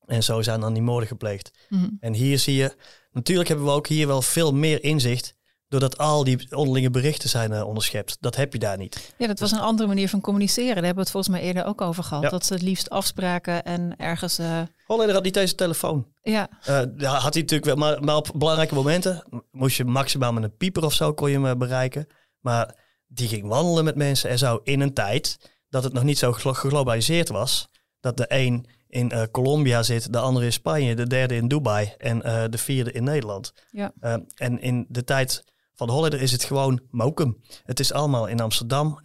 En 0.07 0.23
zo 0.23 0.43
zijn 0.43 0.61
dan 0.61 0.73
die 0.73 0.83
moorden 0.83 1.09
gepleegd. 1.09 1.51
Mhm. 1.69 1.89
En 2.01 2.13
hier 2.15 2.39
zie 2.39 2.55
je, 2.55 2.75
natuurlijk 3.13 3.49
hebben 3.49 3.67
we 3.67 3.73
ook 3.73 3.87
hier 3.87 4.07
wel 4.07 4.23
veel 4.23 4.53
meer 4.53 4.83
inzicht. 4.85 5.37
Doordat 5.69 5.99
al 5.99 6.25
die 6.25 6.57
onderlinge 6.57 6.91
berichten 6.91 7.29
zijn 7.29 7.53
eh, 7.53 7.67
onderschept. 7.67 8.17
Dat 8.21 8.37
heb 8.37 8.53
je 8.53 8.59
daar 8.59 8.77
niet. 8.79 9.15
Ja, 9.17 9.27
dat 9.27 9.39
was 9.39 9.53
een 9.53 9.59
andere 9.59 9.89
manier 9.89 10.09
van 10.09 10.21
communiceren. 10.21 10.75
Daar 10.75 10.85
hebben 10.85 10.95
we 10.95 11.01
het 11.01 11.11
volgens 11.11 11.35
mij 11.35 11.43
eerder 11.43 11.65
ook 11.65 11.81
over 11.81 12.05
gehad. 12.05 12.23
Ja. 12.23 12.29
Dat 12.29 12.45
ze 12.47 12.53
het 12.53 12.63
liefst 12.63 12.91
afspraken 12.91 13.65
en 13.65 13.95
ergens... 13.97 14.39
eh, 14.39 14.61
Holleder 14.87 15.15
had 15.15 15.23
niet 15.23 15.35
deze 15.35 15.55
telefoon. 15.55 16.07
ja, 16.23 16.49
ja, 16.97 17.13
had 17.13 17.33
hij 17.35 17.43
natuurlijk 17.43 17.65
wel, 17.65 17.77
maar, 17.77 18.03
maar 18.05 18.17
op 18.17 18.31
belangrijke 18.35 18.75
momenten 18.75 19.23
moest 19.51 19.77
je 19.77 19.85
maximaal 19.85 20.33
met 20.33 20.43
een 20.43 20.57
pieper 20.57 20.85
of 20.85 20.93
zo 20.93 21.15
kon 21.15 21.31
je 21.31 21.41
hem 21.41 21.59
bereiken. 21.59 22.07
Maar 22.41 22.75
die 23.09 23.29
ging 23.29 23.47
wandelen 23.47 23.85
met 23.85 23.97
mensen 23.97 24.31
en 24.31 24.39
zo 24.39 24.61
in 24.63 24.81
een 24.81 24.95
tijd 24.95 25.39
dat 25.69 25.85
het 25.85 25.93
nog 25.93 26.03
niet 26.03 26.19
zo 26.19 26.33
glo- 26.33 26.53
geglobaliseerd 26.53 27.29
was. 27.29 27.69
Dat 28.01 28.17
de 28.17 28.25
een 28.29 28.67
in 28.89 29.11
eh, 29.11 29.23
Colombia 29.31 29.83
zit, 29.83 30.13
de 30.13 30.19
andere 30.19 30.45
in 30.45 30.53
Spanje, 30.53 30.95
de 30.95 31.07
derde 31.07 31.37
in 31.37 31.49
Dubai 31.49 31.95
en 31.99 32.23
eh, 32.23 32.45
de 32.51 32.59
vierde 32.59 32.93
in 32.93 33.05
Nederland. 33.05 33.53
Ja. 33.71 33.93
Eh, 34.01 34.15
en 34.35 34.61
in 34.61 34.87
de 34.89 35.05
tijd 35.05 35.45
van 35.75 35.91
Holleder 35.91 36.21
is 36.23 36.33
het 36.33 36.45
gewoon 36.45 36.81
mokum. 36.91 37.43
Het 37.65 37.81
is 37.81 37.93
allemaal 37.93 38.27
in 38.27 38.41
Amsterdam 38.41 39.01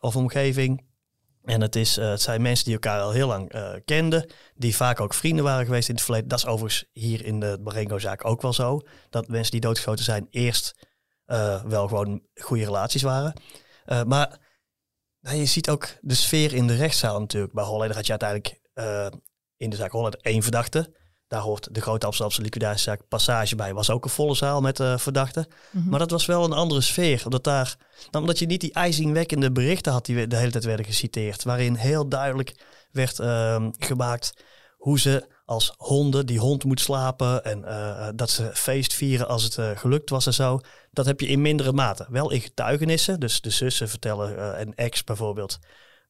of 0.00 0.16
omgeving. 0.16 0.90
En 1.44 1.60
het, 1.60 1.76
is, 1.76 1.96
het 1.96 2.22
zijn 2.22 2.42
mensen 2.42 2.64
die 2.64 2.74
elkaar 2.74 3.00
al 3.00 3.10
heel 3.10 3.26
lang 3.26 3.52
kenden, 3.84 4.30
die 4.54 4.76
vaak 4.76 5.00
ook 5.00 5.14
vrienden 5.14 5.44
waren 5.44 5.64
geweest 5.64 5.88
in 5.88 5.94
het 5.94 6.04
verleden. 6.04 6.28
Dat 6.28 6.38
is 6.38 6.46
overigens 6.46 6.84
hier 6.92 7.24
in 7.24 7.40
de 7.40 7.58
Marengo-zaak 7.62 8.24
ook 8.24 8.42
wel 8.42 8.52
zo. 8.52 8.80
Dat 9.10 9.28
mensen 9.28 9.50
die 9.50 9.60
doodgeschoten 9.60 10.04
zijn 10.04 10.26
eerst 10.30 10.74
eh, 11.32 11.62
wel 11.62 11.88
gewoon 11.88 12.22
goede 12.34 12.64
relaties 12.64 13.02
waren. 13.02 13.32
Eh, 13.84 14.02
maar 14.02 14.38
nou, 15.20 15.36
je 15.36 15.44
ziet 15.44 15.70
ook 15.70 15.88
de 16.00 16.14
sfeer 16.14 16.54
in 16.54 16.66
de 16.66 16.74
rechtszaal 16.74 17.20
natuurlijk. 17.20 17.52
Bij 17.52 17.64
Holleder 17.64 17.96
had 17.96 18.06
je 18.06 18.18
uiteindelijk 18.18 18.60
eh, 18.72 19.06
in 19.56 19.70
de 19.70 19.76
zaak 19.76 19.90
Holleder 19.90 20.20
één 20.20 20.42
verdachte. 20.42 20.94
Daar 21.26 21.40
hoort 21.40 21.74
de 21.74 21.80
grote 21.80 22.06
Amsterdamse 22.06 22.42
liquidatiezaak 22.42 23.08
Passage 23.08 23.56
bij. 23.56 23.74
Was 23.74 23.90
ook 23.90 24.04
een 24.04 24.10
volle 24.10 24.34
zaal 24.34 24.60
met 24.60 24.76
verdachten. 24.96 25.46
mhm. 25.70 25.88
Maar 25.88 25.98
dat 25.98 26.10
was 26.10 26.26
wel 26.26 26.44
een 26.44 26.52
andere 26.52 26.80
sfeer. 26.80 27.22
Omdat, 27.24 27.44
daar, 27.44 27.76
nou, 28.10 28.24
omdat 28.24 28.38
je 28.38 28.46
niet 28.46 28.60
die 28.60 28.72
ijzingwekkende 28.72 29.52
berichten 29.52 29.92
had 29.92 30.06
die 30.06 30.26
de 30.26 30.36
hele 30.36 30.50
tijd 30.50 30.64
werden 30.64 30.86
geciteerd. 30.86 31.42
Waarin 31.42 31.74
heel 31.74 32.08
duidelijk 32.08 32.54
werd 32.90 33.18
ehm, 33.18 33.70
gemaakt 33.78 34.32
hoe 34.76 35.00
ze 35.00 35.28
als 35.52 35.74
honden, 35.76 36.26
die 36.26 36.38
hond 36.38 36.64
moet 36.64 36.80
slapen. 36.80 37.44
En 37.44 37.64
eh, 37.64 38.08
dat 38.14 38.30
ze 38.30 38.50
feest 38.54 38.94
vieren 38.94 39.28
als 39.28 39.42
het 39.42 39.58
eh, 39.58 39.70
gelukt 39.76 40.10
was 40.10 40.26
en 40.26 40.34
zo. 40.34 40.60
Dat 40.90 41.06
heb 41.06 41.20
je 41.20 41.26
in 41.26 41.42
mindere 41.42 41.72
mate. 41.72 42.06
Wel 42.10 42.30
in 42.30 42.40
getuigenissen. 42.40 43.20
Dus 43.20 43.40
de 43.40 43.50
zussen 43.50 43.88
vertellen 43.88 44.36
eh, 44.36 44.60
en 44.60 44.74
ex 44.74 45.04
bijvoorbeeld 45.04 45.58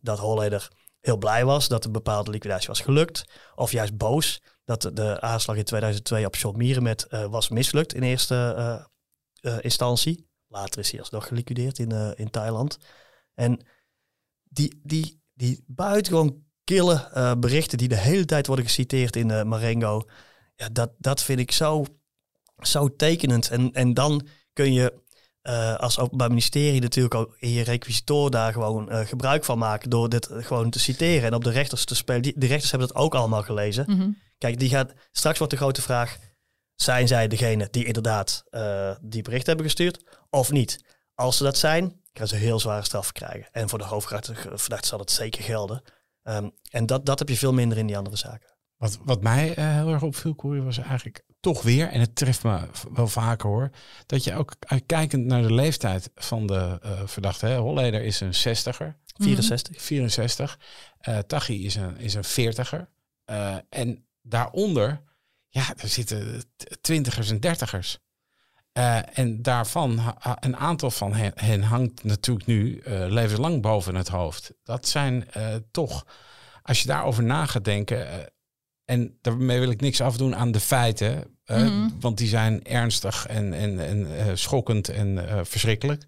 dat 0.00 0.18
Holleder 0.18 0.68
heel 1.00 1.16
blij 1.16 1.44
was 1.44 1.68
dat 1.68 1.84
een 1.84 1.92
bepaalde 1.92 2.30
liquidatie 2.30 2.68
was 2.68 2.80
gelukt. 2.80 3.24
Of 3.54 3.72
juist 3.72 3.96
boos 3.96 4.42
dat 4.64 4.90
de, 4.94 5.20
aanslag 5.20 5.56
in 5.56 5.64
2002 5.64 6.26
op 6.26 6.36
John 6.36 6.56
Mierenmet 6.56 7.06
eh, 7.06 7.26
was 7.26 7.48
mislukt 7.48 7.94
in 7.94 8.02
eerste 8.02 8.54
eh, 8.56 8.84
eh, 9.52 9.58
instantie. 9.64 10.30
Later 10.48 10.78
is 10.78 10.90
hij 10.90 11.00
alsnog 11.00 11.26
geliquideerd 11.26 11.78
in, 11.78 11.92
eh, 11.92 12.10
in 12.14 12.30
Thailand. 12.30 12.78
En 13.34 13.66
die, 14.42 14.80
die, 14.82 15.22
die 15.32 15.64
buitengewoon 15.66 16.44
kille 16.72 17.08
eh, 17.12 17.32
berichten 17.38 17.78
die 17.78 17.88
de 17.88 17.96
hele 17.96 18.24
tijd 18.24 18.46
worden 18.46 18.64
geciteerd 18.64 19.16
in 19.16 19.30
eh, 19.30 19.42
Marengo. 19.42 20.02
Ja, 20.56 20.68
dat, 20.72 20.90
dat 20.98 21.22
vind 21.22 21.38
ik 21.38 21.52
zo, 21.52 21.84
zo 22.58 22.96
tekenend. 22.96 23.50
En, 23.50 23.72
en 23.72 23.94
dan 23.94 24.26
kun 24.52 24.72
je 24.72 25.00
eh, 25.42 25.76
als 25.76 25.98
Openbaar 25.98 26.28
Ministerie 26.28 26.80
natuurlijk 26.80 27.14
ook 27.14 27.36
in 27.38 27.50
je 27.50 27.62
requisitor 27.62 28.30
daar 28.30 28.52
gewoon 28.52 29.06
gebruik 29.06 29.44
van 29.44 29.58
maken 29.58 29.90
door 29.90 30.08
dit 30.08 30.28
gewoon 30.32 30.70
te 30.70 30.78
citeren 30.78 31.28
en 31.28 31.34
op 31.34 31.44
de 31.44 31.50
rechters 31.50 31.84
te 31.84 31.94
spelen. 31.94 32.22
Die, 32.22 32.32
de 32.36 32.46
rechters 32.46 32.70
hebben 32.70 32.88
dat 32.88 32.96
ook 32.96 33.14
allemaal 33.14 33.42
gelezen. 33.42 33.84
Mhm. 33.88 34.10
Kijk, 34.38 34.58
die 34.58 34.68
gaat, 34.68 34.92
straks 35.12 35.38
wordt 35.38 35.52
de 35.52 35.58
grote 35.58 35.82
vraag, 35.82 36.16
zijn 36.74 37.08
zij 37.08 37.28
degene 37.28 37.68
die 37.70 37.84
inderdaad 37.84 38.44
die 39.00 39.22
bericht 39.22 39.46
hebben 39.46 39.64
gestuurd 39.64 40.04
of 40.30 40.50
niet? 40.50 40.84
Als 41.14 41.36
ze 41.36 41.42
dat 41.42 41.58
zijn, 41.58 42.00
gaan 42.12 42.28
ze 42.28 42.36
heel 42.36 42.60
zware 42.60 42.84
straffen 42.84 43.14
krijgen. 43.14 43.48
En 43.52 43.68
voor 43.68 43.78
de 43.78 43.84
hoofdverdachte 43.84 44.86
zal 44.86 44.98
dat 44.98 45.10
zeker 45.10 45.42
gelden. 45.42 45.82
Ehm, 46.22 46.48
en 46.70 46.86
dat, 46.86 47.06
dat 47.06 47.18
heb 47.18 47.28
je 47.28 47.36
veel 47.36 47.52
minder 47.52 47.78
in 47.78 47.86
die 47.86 47.96
andere 47.96 48.16
zaken. 48.16 48.50
Wat, 48.76 48.98
wat 49.04 49.22
mij 49.22 49.54
eh, 49.54 49.74
heel 49.74 49.88
erg 49.92 50.02
opviel, 50.02 50.34
Corrie, 50.34 50.62
was 50.62 50.78
eigenlijk 50.78 51.24
toch 51.40 51.62
weer, 51.62 51.88
en 51.88 52.00
het 52.00 52.16
treft 52.16 52.42
me 52.42 52.60
wel 52.92 53.08
vaker 53.08 53.48
hoor, 53.48 53.70
dat 54.06 54.24
je 54.24 54.34
ook 54.34 54.54
kijkend 54.86 55.24
naar 55.24 55.42
de 55.42 55.52
leeftijd 55.52 56.10
van 56.14 56.46
de 56.46 56.78
eh, 56.82 57.06
verdachte, 57.06 57.46
hè, 57.46 57.56
Holleder 57.56 58.02
is 58.02 58.20
een 58.20 58.32
60er, 58.34 59.00
64. 59.16 59.82
64, 59.82 60.58
eh 60.98 61.18
Tachi 61.18 61.64
is 61.64 61.74
een, 61.74 61.96
is 61.96 62.14
een 62.14 62.24
40er. 62.24 62.88
eh, 63.24 63.56
en 63.68 64.06
daaronder, 64.22 65.02
ja, 65.48 65.74
er 65.76 65.88
zitten 65.88 66.44
twintigers 66.80 67.30
en 67.30 67.40
dertigers. 67.40 67.98
Eh, 68.72 69.18
en 69.18 69.42
daarvan, 69.42 70.00
een 70.40 70.56
aantal 70.56 70.90
van 70.90 71.14
hen, 71.14 71.32
hen 71.34 71.62
hangt 71.62 72.04
natuurlijk 72.04 72.46
nu 72.46 72.78
eh, 72.78 73.04
levenslang 73.08 73.62
boven 73.62 73.94
het 73.94 74.08
hoofd. 74.08 74.52
Dat 74.64 74.88
zijn 74.88 75.30
eh, 75.30 75.54
toch, 75.70 76.06
als 76.62 76.80
je 76.80 76.86
daarover 76.86 77.22
na 77.22 77.46
gaat 77.46 77.64
denken, 77.64 78.30
en 78.84 79.18
daarmee 79.20 79.58
wil 79.60 79.70
ik 79.70 79.80
niks 79.80 80.00
afdoen 80.00 80.36
aan 80.36 80.52
de 80.52 80.60
feiten, 80.60 81.30
Mhm. 81.46 81.88
want 82.00 82.18
die 82.18 82.28
zijn 82.28 82.64
ernstig 82.64 83.26
en, 83.26 83.52
en, 83.52 83.78
en 83.78 84.38
schokkend 84.38 84.88
en 84.88 85.26
verschrikkelijk. 85.46 86.04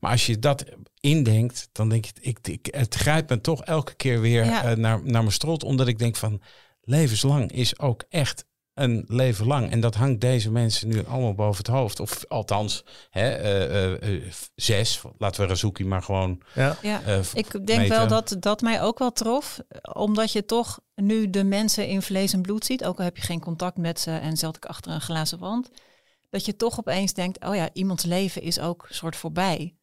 Maar 0.00 0.10
als 0.10 0.26
je 0.26 0.38
dat 0.38 0.64
indenkt, 1.00 1.68
dan 1.72 1.88
denk 1.88 2.06
ik, 2.06 2.18
ik, 2.20 2.48
ik 2.48 2.68
het 2.74 2.94
grijpt 2.94 3.30
me 3.30 3.40
toch 3.40 3.62
elke 3.64 3.94
keer 3.94 4.20
weer 4.20 4.44
Ja. 4.44 4.74
naar, 4.74 5.00
naar 5.04 5.20
mijn 5.22 5.32
strot, 5.32 5.64
omdat 5.64 5.86
ik 5.88 5.98
denk 5.98 6.16
van 6.16 6.40
levenslang 6.82 7.52
is 7.52 7.78
ook 7.78 8.04
echt 8.08 8.44
een 8.74 9.04
leven 9.06 9.46
lang. 9.46 9.70
En 9.70 9.80
dat 9.80 9.94
hangt 9.94 10.20
deze 10.20 10.50
mensen 10.50 10.88
nu 10.88 11.04
allemaal 11.06 11.34
boven 11.34 11.56
het 11.56 11.74
hoofd. 11.74 12.00
Of 12.00 12.24
althans, 12.28 12.84
hè, 13.10 13.28
eh, 13.30 13.64
eh, 13.64 14.14
eh, 14.14 14.22
zes. 14.54 15.02
Laten 15.18 15.40
we 15.40 15.46
Razuki 15.46 15.84
maar 15.84 16.02
gewoon... 16.02 16.42
Ja. 16.54 16.76
Ja. 16.82 17.00
Ik 17.34 17.66
denk 17.66 17.80
meten. 17.80 17.96
wel 17.96 18.08
dat 18.08 18.36
dat 18.38 18.60
mij 18.60 18.82
ook 18.82 18.98
wel 18.98 19.12
trof, 19.12 19.60
omdat 19.92 20.32
je 20.32 20.44
toch 20.44 20.80
nu 20.94 21.30
de 21.30 21.44
mensen 21.44 21.88
in 21.88 22.02
vlees 22.02 22.32
en 22.32 22.42
bloed 22.42 22.64
ziet, 22.64 22.84
ook 22.84 22.98
al 22.98 23.04
heb 23.04 23.16
je 23.16 23.22
geen 23.22 23.40
contact 23.40 23.76
met 23.76 24.00
ze 24.00 24.10
en 24.10 24.36
zat 24.36 24.56
ik 24.56 24.64
achter 24.64 24.92
een 24.92 25.00
glazen 25.00 25.38
wand, 25.38 25.70
dat 26.30 26.44
je 26.44 26.56
toch 26.56 26.78
opeens 26.78 27.12
denkt, 27.12 27.44
oh 27.44 27.54
ja, 27.54 27.68
iemands 27.72 28.04
leven 28.04 28.42
is 28.42 28.60
ook 28.60 28.86
een 28.88 28.94
soort 28.94 29.16
voorbij. 29.16 29.74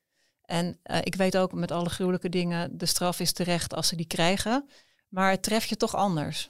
En 0.52 0.80
eh, 0.84 0.98
ik 1.04 1.16
weet 1.16 1.38
ook 1.38 1.54
met 1.54 1.72
alle 1.72 1.90
gruwelijke 1.90 2.30
dingen, 2.30 2.78
de 2.78 2.86
straf 2.86 3.20
is 3.20 3.32
terecht 3.32 3.74
als 3.74 3.88
ze 3.88 3.96
die 3.96 4.08
krijgen, 4.08 4.70
maar 5.10 5.32
het 5.32 5.44
treft 5.44 5.70
je 5.70 5.78
toch 5.78 5.96
anders. 5.96 6.50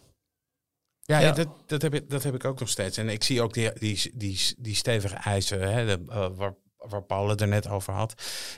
Ja, 1.02 1.32
dat, 1.32 1.48
dat, 1.66 1.82
heb 1.82 1.94
ik, 1.94 2.10
dat 2.10 2.24
heb 2.24 2.36
ik 2.36 2.46
ook 2.46 2.60
nog 2.60 2.70
steeds. 2.70 2.98
En 2.98 3.10
ik 3.10 3.24
zie 3.24 3.42
ook 3.42 3.54
die, 3.54 3.72
die, 3.74 4.12
die, 4.14 4.40
die 4.58 4.76
stevige 4.76 5.16
eisen, 5.16 5.74
hè, 5.74 5.86
de, 5.86 6.04
eh, 6.12 6.28
waar, 6.36 6.56
waar 6.78 7.04
Paul 7.04 7.30
het 7.30 7.42
er 7.42 7.48
net 7.48 7.68
over 7.68 7.94
had. 7.94 8.14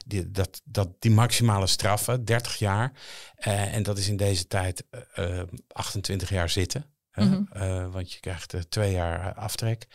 Die, 0.06 0.32
dat, 0.32 0.62
dat, 0.64 0.90
die 1.00 1.12
maximale 1.12 1.68
straffen, 1.68 2.26
30 2.26 2.56
jaar. 2.56 2.92
Eh, 3.36 3.76
en 3.76 3.84
dat 3.84 3.98
is 3.98 4.08
in 4.08 4.18
deze 4.18 4.48
tijd 4.48 4.86
eh, 4.90 5.40
eh, 5.40 5.48
28 5.68 6.30
jaar 6.30 6.50
zitten. 6.50 6.86
hè, 7.12 7.26
Mhm. 7.26 7.90
want 7.92 8.14
je 8.14 8.20
krijgt 8.20 8.56
twee 8.70 8.92
jaar 8.92 9.34
aftrek. 9.34 9.88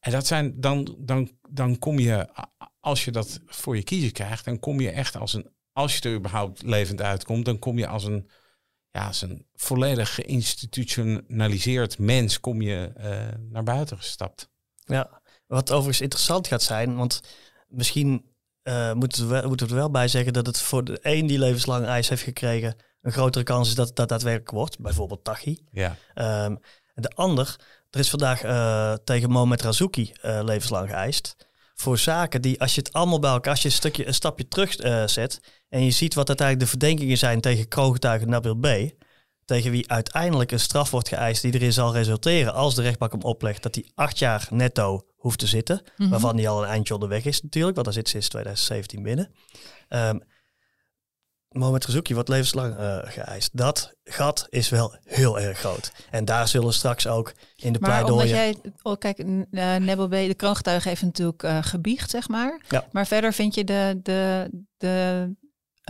En 0.00 0.12
dat 0.12 0.26
zijn, 0.26 0.60
dan, 0.60 0.96
dan, 0.98 1.30
dan 1.48 1.78
kom 1.78 1.98
je, 1.98 2.28
als 2.80 3.04
je 3.04 3.10
dat 3.10 3.40
voor 3.46 3.76
je 3.76 3.82
kiezen 3.82 4.12
krijgt, 4.12 4.44
dan 4.44 4.58
kom 4.58 4.80
je 4.80 4.90
echt 4.90 5.16
als 5.16 5.32
een, 5.32 5.50
als 5.72 5.96
je 5.96 6.08
er 6.08 6.14
überhaupt 6.14 6.62
levend 6.62 7.02
uitkomt, 7.02 7.44
dan 7.44 7.58
kom 7.58 7.78
je 7.78 7.86
als 7.86 8.04
een, 8.04 8.30
ja, 8.98 9.06
als 9.06 9.22
een 9.22 9.46
volledig 9.54 10.14
geïnstitutionaliseerd 10.14 11.98
mens 11.98 12.40
kom 12.40 12.62
je 12.62 12.92
eh, 12.96 13.26
naar 13.50 13.62
buiten 13.62 13.96
gestapt. 13.96 14.48
Ja, 14.84 15.20
wat 15.46 15.70
overigens 15.70 16.00
interessant 16.00 16.46
gaat 16.46 16.62
zijn, 16.62 16.96
want 16.96 17.22
misschien 17.68 18.24
eh, 18.62 18.92
moeten, 18.92 19.28
we, 19.28 19.46
moeten 19.46 19.66
we 19.66 19.72
er 19.72 19.78
wel 19.78 19.90
bij 19.90 20.08
zeggen 20.08 20.32
dat 20.32 20.46
het 20.46 20.60
voor 20.60 20.84
de 20.84 20.98
een 21.02 21.26
die 21.26 21.38
levenslang 21.38 21.86
ijs 21.86 22.08
heeft 22.08 22.22
gekregen, 22.22 22.76
een 23.02 23.12
grotere 23.12 23.44
kans 23.44 23.68
is 23.68 23.74
dat 23.74 23.96
dat 23.96 24.08
daadwerkelijk 24.08 24.50
wordt. 24.50 24.78
Bijvoorbeeld 24.78 25.24
Tachi. 25.24 25.58
Ja. 25.70 25.96
Ehm, 26.14 26.56
En 26.94 27.02
de 27.02 27.10
ander, 27.14 27.56
er 27.90 28.00
is 28.00 28.10
vandaag 28.10 28.44
uh, 28.44 28.92
tegen 29.04 29.30
Mohamed 29.30 29.62
Razouki 29.62 30.12
uh, 30.24 30.40
levenslang 30.44 30.90
geëist. 30.90 31.36
Voor 31.80 31.98
zaken 31.98 32.42
die, 32.42 32.60
als 32.60 32.74
je 32.74 32.80
het 32.80 32.92
allemaal 32.92 33.18
bij 33.18 33.30
elkaar, 33.30 33.52
als 33.52 33.62
je 33.62 33.68
een, 33.68 33.74
stukje, 33.74 34.06
een 34.06 34.14
stapje 34.14 34.48
terug 34.48 34.84
uh, 34.84 35.06
zet 35.06 35.40
en 35.68 35.84
je 35.84 35.90
ziet 35.90 36.14
wat 36.14 36.28
uiteindelijk 36.28 36.70
de 36.70 36.78
verdenkingen 36.78 37.18
zijn 37.18 37.40
tegen 37.40 37.68
kroongetuige 37.68 38.24
Nabil 38.26 38.54
B., 38.54 38.66
tegen 39.44 39.70
wie 39.70 39.90
uiteindelijk 39.90 40.52
een 40.52 40.60
straf 40.60 40.90
wordt 40.90 41.08
geëist 41.08 41.42
die 41.42 41.54
erin 41.54 41.72
zal 41.72 41.92
resulteren 41.92 42.54
als 42.54 42.74
de 42.74 42.82
rechtbank 42.82 43.12
hem 43.12 43.22
oplegt 43.22 43.62
dat 43.62 43.74
hij 43.74 43.84
acht 43.94 44.18
jaar 44.18 44.46
netto 44.50 45.02
hoeft 45.16 45.38
te 45.38 45.46
zitten, 45.46 45.82
Mhm. 45.96 46.10
waarvan 46.10 46.36
hij 46.36 46.48
al 46.48 46.62
een 46.62 46.68
eindje 46.68 46.94
onderweg 46.94 47.24
is 47.24 47.42
natuurlijk, 47.42 47.74
want 47.74 47.86
daar 47.86 47.94
zit 47.96 48.08
sinds 48.08 48.28
2017 48.28 49.02
binnen. 49.02 49.30
Um, 49.88 50.22
Mohamed 51.48 51.84
Razouki 51.84 52.14
wordt 52.14 52.28
levenslang 52.28 52.78
uh, 52.78 52.98
geëist. 53.02 53.50
Dat 53.52 53.94
gat 54.04 54.46
is 54.48 54.68
wel 54.68 54.96
heel 55.04 55.40
erg 55.40 55.58
groot. 55.58 55.92
En 56.10 56.24
daar 56.24 56.48
zullen 56.48 56.72
straks 56.72 57.06
ook 57.06 57.32
in 57.56 57.72
de 57.72 57.80
maar 57.80 57.90
pleidooien... 57.90 58.12
omdat 58.12 58.28
jij... 58.28 58.72
Oh, 58.82 58.98
kijk, 58.98 59.18
uh, 59.18 60.06
B, 60.06 60.10
de 60.10 60.34
kroongetuige 60.36 60.88
heeft 60.88 61.02
natuurlijk 61.02 61.42
uh, 61.42 61.58
gebiecht, 61.60 62.10
zeg 62.10 62.28
maar. 62.28 62.60
Ja. 62.68 62.86
Maar 62.92 63.06
verder 63.06 63.32
vind 63.32 63.54
je 63.54 63.64
de, 63.64 64.00
de, 64.02 64.50
de 64.76 65.36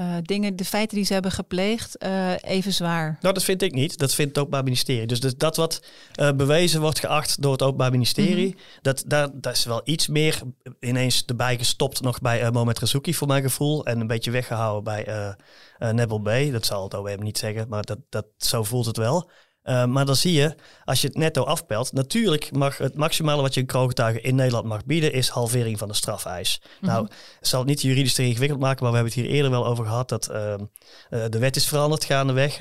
uh, 0.00 0.16
dingen, 0.22 0.56
de 0.56 0.64
feiten 0.64 0.96
die 0.96 1.06
ze 1.06 1.12
hebben 1.12 1.32
gepleegd, 1.32 2.04
uh, 2.04 2.32
even 2.40 2.72
zwaar. 2.72 3.18
Nou, 3.20 3.34
dat 3.34 3.44
vind 3.44 3.62
ik 3.62 3.72
niet. 3.72 3.98
Dat 3.98 4.14
vindt 4.14 4.30
het 4.30 4.38
Openbaar 4.38 4.64
Ministerie. 4.64 5.06
Dus 5.06 5.20
dat, 5.20 5.38
dat 5.38 5.56
wat 5.56 5.82
uh, 6.20 6.32
bewezen 6.32 6.80
wordt 6.80 6.98
geacht 6.98 7.42
door 7.42 7.52
het 7.52 7.62
Openbaar 7.62 7.90
Ministerie, 7.90 8.46
mm 8.46 8.52
-hmm. 8.52 8.78
dat, 8.82 9.04
daar, 9.06 9.28
daar 9.32 9.52
is 9.52 9.64
wel 9.64 9.80
iets 9.84 10.06
meer 10.06 10.40
ineens 10.80 11.24
erbij 11.26 11.58
gestopt 11.58 12.00
nog 12.00 12.20
bij 12.20 12.42
uh, 12.42 12.50
Mohamed 12.50 12.78
Razouki 12.78 13.14
voor 13.14 13.26
mijn 13.26 13.42
gevoel. 13.42 13.84
En 13.84 14.00
een 14.00 14.06
beetje 14.06 14.30
weggehouden 14.30 14.84
bij 14.84 15.08
uh, 15.08 15.90
Nebel 15.90 16.20
B. 16.20 16.52
Dat 16.52 16.66
zal 16.66 16.82
het 16.82 16.94
OM 16.94 17.22
niet 17.22 17.38
zeggen, 17.38 17.68
maar 17.68 17.82
dat, 17.82 17.98
dat, 18.08 18.26
zo 18.36 18.64
voelt 18.64 18.86
het 18.86 18.96
wel. 18.96 19.30
Uh, 19.68 19.84
maar 19.84 20.06
dan 20.06 20.16
zie 20.16 20.32
je, 20.32 20.54
als 20.84 21.00
je 21.00 21.06
het 21.06 21.16
netto 21.16 21.42
afpelt, 21.42 21.92
natuurlijk 21.92 22.52
mag 22.52 22.78
het 22.78 22.94
maximale 22.94 23.42
wat 23.42 23.54
je 23.54 23.60
een 23.60 23.66
kroongetuige 23.66 24.20
in 24.20 24.34
Nederland 24.34 24.66
mag 24.66 24.84
bieden, 24.84 25.12
is 25.12 25.28
halvering 25.28 25.78
van 25.78 25.88
de 25.88 25.94
strafeis. 25.94 26.60
Mm 26.62 26.68
-hmm. 26.78 26.88
Nou, 26.88 27.08
het 27.38 27.48
zal 27.48 27.58
het 27.58 27.68
niet 27.68 27.82
juridisch 27.82 28.14
te 28.14 28.22
ingewikkeld 28.22 28.60
maken, 28.60 28.82
maar 28.82 28.90
we 28.90 28.96
hebben 28.96 29.14
het 29.14 29.24
hier 29.24 29.34
eerder 29.34 29.50
wel 29.50 29.66
over 29.66 29.84
gehad 29.84 30.08
dat 30.08 30.30
uh, 30.30 30.36
uh, 30.36 31.24
de 31.28 31.38
wet 31.38 31.56
is 31.56 31.68
veranderd 31.68 32.04
gaandeweg, 32.04 32.58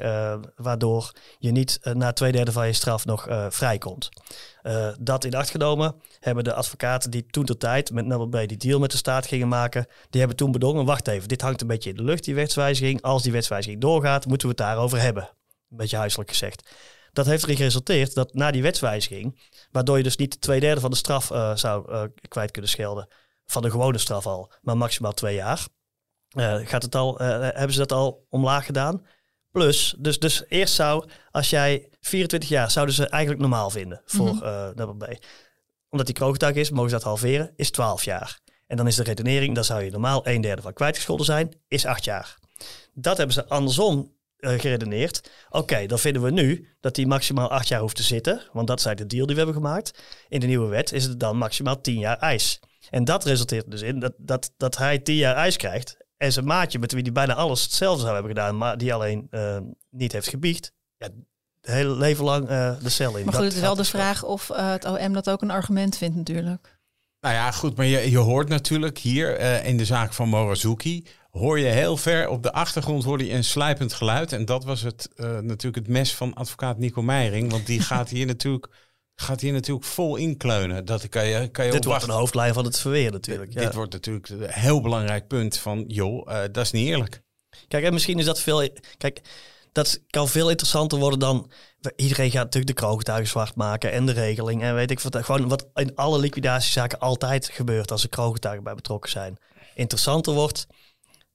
waardoor 0.56 1.12
je 1.40 1.52
niet 1.52 1.80
na 1.94 2.14
twee 2.14 2.32
derde 2.32 2.52
van 2.52 2.68
je 2.68 2.74
straf 2.74 3.06
nog 3.06 3.28
vrijkomt. 3.50 4.10
dat 5.00 5.24
in 5.24 5.36
acht 5.36 5.50
genomen 5.50 5.96
hebben 6.20 6.44
de 6.44 6.54
advocaten 6.54 7.12
die 7.12 7.26
toen 7.30 7.46
de 7.46 7.58
tijd 7.58 7.92
met 7.92 8.30
B 8.30 8.48
die 8.48 8.58
deal 8.58 8.80
met 8.80 8.92
de 8.92 8.98
staat 8.98 9.28
gingen 9.28 9.48
maken, 9.48 9.86
die 10.10 10.20
hebben 10.20 10.38
toen 10.38 10.52
bedongen, 10.52 10.86
wacht 10.86 11.08
even, 11.08 11.28
dit 11.28 11.42
hangt 11.42 11.62
een 11.62 11.68
beetje 11.68 11.90
in 11.90 11.96
de 11.96 12.04
lucht, 12.04 12.24
die 12.24 12.36
wetswijziging. 12.36 13.02
Als 13.02 13.24
die 13.24 13.32
wetswijziging 13.32 13.82
doorgaat, 13.82 14.26
moeten 14.26 14.48
we 14.48 14.54
het 14.58 14.64
daarover 14.64 15.02
hebben. 15.02 15.30
Een 15.72 15.78
beetje 15.78 15.98
huiselijk 15.98 16.30
gezegd. 16.30 16.70
Dat 17.18 17.26
heeft 17.26 17.44
erin 17.44 17.56
geresulteerd 17.56 18.14
dat 18.14 18.34
na 18.34 18.52
die 18.52 18.62
wetswijziging, 18.62 19.40
waardoor 19.72 19.98
je 19.98 20.04
dus 20.04 20.16
niet 20.16 20.42
twee 20.42 20.60
derde 20.60 20.82
van 20.82 20.90
de 20.90 20.98
straf 20.98 21.32
uh, 21.32 21.56
zou 21.56 21.92
uh, 21.92 22.04
kwijt 22.28 22.52
kunnen 22.52 22.72
schelden, 22.72 23.08
van 23.46 23.62
de 23.62 23.70
gewone 23.70 23.98
straf 23.98 24.26
al, 24.26 24.52
maar 24.62 24.78
maximaal 24.78 25.14
twee 25.14 25.36
jaar, 25.36 25.68
uh, 26.38 26.56
gaat 26.64 26.84
het 26.84 26.96
al, 26.96 27.18
hebben 27.18 27.72
ze 27.72 27.78
dat 27.78 27.92
al 27.92 28.26
omlaag 28.30 28.66
gedaan. 28.66 29.06
Plus, 29.52 29.96
dus, 30.00 30.20
dus 30.20 30.44
eerst 30.48 30.74
zou, 30.74 31.10
als 31.32 31.50
jij 31.50 31.90
24 32.00 32.50
jaar, 32.50 32.72
zouden 32.72 32.96
ze 32.96 33.08
eigenlijk 33.08 33.42
normaal 33.42 33.70
vinden 33.70 34.02
voor 34.06 34.34
mm 34.34 34.40
-hmm. 34.40 35.04
uh, 35.04 35.18
Omdat 35.90 36.06
die 36.06 36.16
kroogtuig 36.16 36.56
is, 36.56 36.70
mogen 36.70 36.90
ze 36.90 36.96
dat 36.96 37.06
halveren, 37.06 37.54
is 37.56 37.72
12 37.72 38.04
jaar. 38.04 38.40
En 38.68 38.78
dan 38.78 38.88
is 38.88 38.96
de 38.96 39.04
redenering, 39.04 39.56
dan 39.56 39.64
zou 39.64 39.84
je 39.84 39.92
normaal 39.92 40.28
een 40.28 40.42
derde 40.42 40.62
van 40.62 40.74
kwijtgescholden 40.74 41.26
zijn, 41.26 41.62
is 41.68 41.86
8 41.86 42.04
jaar. 42.04 42.38
Dat 42.94 43.18
hebben 43.18 43.36
ze 43.36 43.48
andersom 43.48 44.17
uh, 44.40 44.60
geredeneerd. 44.60 45.30
Oké, 45.48 45.58
okay, 45.58 45.88
dan 45.88 46.00
vinden 46.00 46.22
we 46.22 46.32
nu 46.32 46.68
dat 46.80 46.96
hij 46.96 47.06
maximaal 47.06 47.50
acht 47.50 47.68
jaar 47.68 47.80
hoeft 47.80 47.96
te 47.96 48.04
zitten. 48.04 48.42
Want 48.52 48.68
dat 48.68 48.80
is 48.80 48.86
eigenlijk 48.86 49.00
de 49.00 49.16
deal 49.16 49.28
die 49.28 49.36
we 49.36 49.42
hebben 49.42 49.62
gemaakt. 49.62 50.04
In 50.28 50.40
de 50.40 50.48
nieuwe 50.48 50.68
wet 50.68 50.92
is 50.92 51.04
het 51.04 51.20
dan 51.20 51.38
maximaal 51.38 51.82
tien 51.82 52.00
jaar 52.00 52.18
ijs. 52.18 52.60
En 52.90 53.04
dat 53.04 53.26
resulteert 53.26 53.72
dus 53.72 53.82
in 53.82 54.00
dat, 54.00 54.14
dat, 54.18 54.52
dat 54.58 54.78
hij 54.78 55.00
tien 55.00 55.16
jaar 55.16 55.36
ijs 55.36 55.58
krijgt. 55.58 55.98
En 56.18 56.32
zijn 56.32 56.46
maatje, 56.46 56.80
met 56.80 56.92
wie 56.92 57.02
hij 57.02 57.12
bijna 57.12 57.34
alles 57.34 57.64
hetzelfde 57.64 58.02
zou 58.02 58.14
hebben 58.14 58.32
gedaan, 58.32 58.58
maar 58.58 58.78
die 58.78 58.94
alleen 58.94 59.28
uh, 59.32 59.58
niet 59.90 60.12
heeft 60.12 60.28
gebiecht. 60.28 60.72
Ja, 60.98 61.08
het 61.62 61.72
hele 61.72 61.96
leven 61.96 62.24
lang 62.24 62.50
uh, 62.50 62.82
de 62.82 62.90
cel 62.90 63.18
in. 63.18 63.26
Maar 63.26 63.34
goed, 63.34 63.44
het 63.44 63.54
is 63.54 63.60
wel 63.60 63.76
de 63.76 63.84
vraag 63.84 64.24
of 64.24 64.48
het 64.48 64.86
OM 64.86 65.14
dat 65.14 65.30
ook 65.30 65.42
een 65.42 65.52
argument 65.52 65.98
vindt 65.98 66.16
natuurlijk. 66.16 66.77
Nou 67.28 67.40
ja, 67.40 67.52
goed, 67.52 67.78
maar 67.78 67.86
je, 67.86 68.12
je 68.12 68.18
hoort 68.18 68.50
natuurlijk 68.50 68.98
hier 68.98 69.40
uh, 69.40 69.66
in 69.66 69.78
de 69.78 69.86
zaak 69.86 70.14
van 70.14 70.30
Morazuki 70.30 71.06
hoor 71.32 71.60
je 71.60 71.66
heel 71.66 71.98
ver 71.98 72.30
op 72.30 72.44
de 72.44 72.52
achtergrond 72.52 73.04
hoor 73.04 73.24
je 73.24 73.34
een 73.34 73.44
sluipend 73.44 73.94
geluid. 73.94 74.34
En 74.34 74.46
dat 74.46 74.64
was 74.64 74.82
het, 74.82 75.10
uh, 75.16 75.40
natuurlijk 75.40 75.76
het 75.76 75.88
mes 75.88 76.16
van 76.16 76.34
advocaat 76.34 76.78
Nico 76.78 77.02
Meijering. 77.02 77.52
Want 77.52 77.66
die 77.66 77.82
gaat 77.92 78.10
hier 78.10 78.26
natuurlijk, 78.26 78.68
gaat 79.16 79.42
hier 79.42 79.54
natuurlijk 79.54 79.86
vol 79.86 80.16
inkleunen. 80.16 80.86
Dat 80.86 81.10
kan 81.10 81.26
je, 81.26 81.48
kan 81.48 81.66
je 81.66 81.72
dit 81.72 81.86
wordt 81.86 82.04
een 82.04 82.10
hoofdlijn 82.10 82.54
van 82.54 82.66
het 82.66 82.80
verweer 82.80 83.12
natuurlijk. 83.12 83.54
Ja. 83.54 83.62
Dit 83.62 83.74
wordt 83.74 83.94
natuurlijk 83.94 84.30
een 84.30 84.50
heel 84.50 84.82
belangrijk 84.82 85.28
punt 85.28 85.58
van, 85.58 85.84
joh, 85.88 86.28
uh, 86.32 86.40
dat 86.52 86.66
is 86.66 86.72
niet 86.72 86.88
eerlijk. 86.88 87.22
Kijk, 87.68 87.84
en 87.84 87.94
misschien 87.94 88.20
is 88.20 88.26
dat 88.26 88.40
veel... 88.40 88.70
Kijk, 88.98 89.22
dat 89.78 90.04
kan 90.10 90.28
veel 90.28 90.50
interessanter 90.50 91.00
worden 91.00 91.20
dan... 91.20 91.52
Iedereen 91.96 92.32
gaat 92.32 92.44
natuurlijk 92.44 92.76
de 92.76 92.86
kroongetuigen 92.86 93.28
zwart 93.28 93.56
maken 93.56 93.92
en 93.92 94.06
de 94.06 94.12
regeling. 94.12 94.62
En 94.62 94.76
weet 94.76 94.92
ik 94.92 95.00
wat, 95.00 95.18
gewoon 95.26 95.48
wat 95.48 95.68
in 95.74 95.96
alle 95.96 96.20
liquidatiezaken 96.20 97.00
altijd 97.00 97.50
gebeurt 97.50 97.92
als 97.92 98.04
er 98.04 98.10
kroongetuigen 98.10 98.64
bij 98.64 98.76
betrokken 98.76 99.10
zijn. 99.10 99.38
Interessanter 99.76 100.34
wordt 100.34 100.68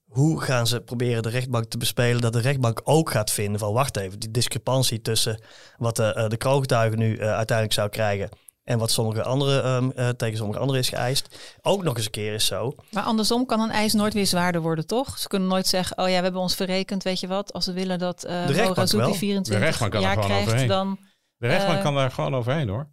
hoe 0.05 0.41
gaan 0.41 0.67
ze 0.67 0.81
proberen 0.81 1.23
de 1.23 1.29
rechtbank 1.29 1.65
te 1.65 1.79
bespelen 1.79 2.21
dat 2.21 2.33
de 2.33 2.41
rechtbank 2.41 2.81
ook 2.85 3.11
gaat 3.11 3.31
vinden 3.31 3.61
van 3.61 3.73
wacht 3.73 3.97
even, 3.97 4.19
die 4.19 4.31
discrepantie 4.31 5.01
tussen 5.01 5.43
wat 5.77 5.97
de, 5.97 6.15
uh, 6.17 6.29
de 6.29 6.37
kroongetuige 6.37 6.97
nu 6.97 7.17
uh, 7.17 7.35
uiteindelijk 7.35 7.73
zou 7.73 7.89
krijgen 7.89 8.29
en 8.65 8.79
wat 8.79 8.91
sommige 8.91 9.23
andere, 9.23 9.69
um, 9.69 9.93
uh, 9.97 10.09
tegen 10.09 10.37
sommige 10.37 10.59
anderen 10.59 10.81
is 10.81 10.89
geëist, 10.89 11.57
ook 11.63 11.83
nog 11.83 11.97
eens 11.97 12.05
een 12.05 12.11
keer 12.11 12.35
is 12.35 12.47
zo. 12.47 12.75
Maar 12.91 13.03
andersom 13.03 13.47
kan 13.47 13.61
een 13.61 13.71
eis 13.71 13.93
nooit 13.93 14.15
weer 14.15 14.27
zwaarder 14.27 14.61
worden, 14.61 14.87
toch? 14.87 15.19
Ze 15.19 15.29
kunnen 15.29 15.49
nooit 15.49 15.67
zeggen, 15.67 15.99
oh 15.99 16.09
ja, 16.09 16.17
we 16.17 16.23
hebben 16.23 16.41
ons 16.41 16.55
verrekend, 16.55 17.03
weet 17.03 17.21
je 17.21 17.27
wat, 17.27 17.53
als 17.53 17.67
we 17.67 17.73
willen 17.73 17.99
dat 17.99 18.25
uh, 18.25 18.47
de 18.47 18.53
rechtbank 18.53 18.91
wel. 18.91 19.15
24 19.15 20.01
jaar 20.01 20.17
krijgt, 20.17 20.47
overheen. 20.47 20.69
dan... 20.69 20.99
De 21.37 21.47
rechtbank 21.47 21.83
kan 21.83 21.95
daar 21.95 22.11
gewoon 22.11 22.35
overheen, 22.35 22.69
hoor. 22.69 22.91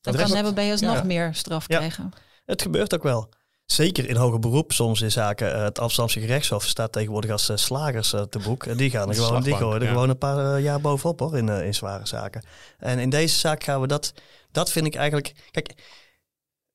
Dan 0.00 0.14
kan 0.14 0.30
hebben 0.30 0.54
bij 0.54 0.70
ons 0.70 0.80
ja. 0.80 0.92
nog 0.92 1.04
meer 1.04 1.34
straf 1.34 1.68
ja. 1.68 1.76
krijgen. 1.76 2.12
Het 2.44 2.62
gebeurt 2.62 2.94
ook 2.94 3.02
wel. 3.02 3.28
Zeker 3.64 4.08
in 4.08 4.16
hoger 4.16 4.38
beroep, 4.38 4.72
soms 4.72 5.00
in 5.00 5.10
zaken 5.10 5.54
uh, 5.54 5.62
het 5.62 5.78
Amsterdamse 5.78 6.20
gerechtshof 6.20 6.64
staat 6.64 6.92
tegenwoordig 6.92 7.30
als 7.30 7.50
uh, 7.50 7.56
slagers 7.56 8.12
uh, 8.12 8.22
te 8.22 8.38
boek. 8.38 8.66
En 8.66 8.76
die 8.76 8.90
gaan 8.90 9.08
er 9.08 9.14
gewoon, 9.14 9.42
die 9.42 9.56
gooien 9.56 9.80
er 9.80 9.86
ja. 9.86 9.92
gewoon 9.92 10.08
een 10.08 10.18
paar 10.18 10.60
jaar 10.60 10.80
bovenop 10.80 11.18
hoor, 11.18 11.36
in, 11.36 11.48
in 11.48 11.74
zware 11.74 12.06
zaken. 12.06 12.44
En 12.78 12.98
in 12.98 13.10
deze 13.10 13.38
zaak 13.38 13.64
gaan 13.64 13.80
we 13.80 13.86
dat, 13.86 14.14
dat 14.50 14.70
vind 14.70 14.86
ik 14.86 14.94
eigenlijk, 14.94 15.48
kijk, 15.50 15.74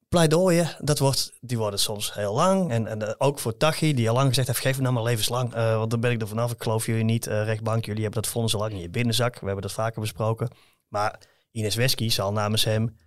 pleidooien, 0.09 0.75
dat 0.79 0.99
wordt, 0.99 1.31
die 1.39 1.57
worden 1.57 1.79
soms 1.79 2.13
heel 2.13 2.33
lang. 2.33 2.71
En, 2.71 2.87
en 2.87 3.19
ook 3.19 3.39
voor 3.39 3.57
Tachi, 3.57 3.93
die 3.93 4.09
al 4.09 4.15
lang 4.15 4.27
gezegd 4.27 4.47
heeft, 4.47 4.59
geef 4.59 4.75
me 4.75 4.81
nou 4.81 4.93
maar 4.93 5.03
levenslang, 5.03 5.53
want 5.53 5.91
dan 5.91 5.99
ben 5.99 6.11
ik 6.11 6.21
er 6.21 6.27
vanaf. 6.27 6.51
Ik 6.51 6.63
geloof 6.63 6.85
jullie 6.85 7.03
niet, 7.03 7.25
rechtbank, 7.25 7.85
jullie 7.85 8.03
hebben 8.03 8.21
dat 8.21 8.31
vonnis 8.31 8.53
al 8.53 8.59
lang 8.59 8.71
in 8.71 8.79
je 8.79 8.89
binnenzak. 8.89 9.39
We 9.39 9.45
hebben 9.45 9.61
dat 9.61 9.71
vaker 9.73 10.01
besproken. 10.01 10.49
Maar 10.87 11.19
Ines 11.51 11.75
Wesky 11.75 12.09
zal 12.09 12.31
namens 12.31 12.63
hem 12.63 12.97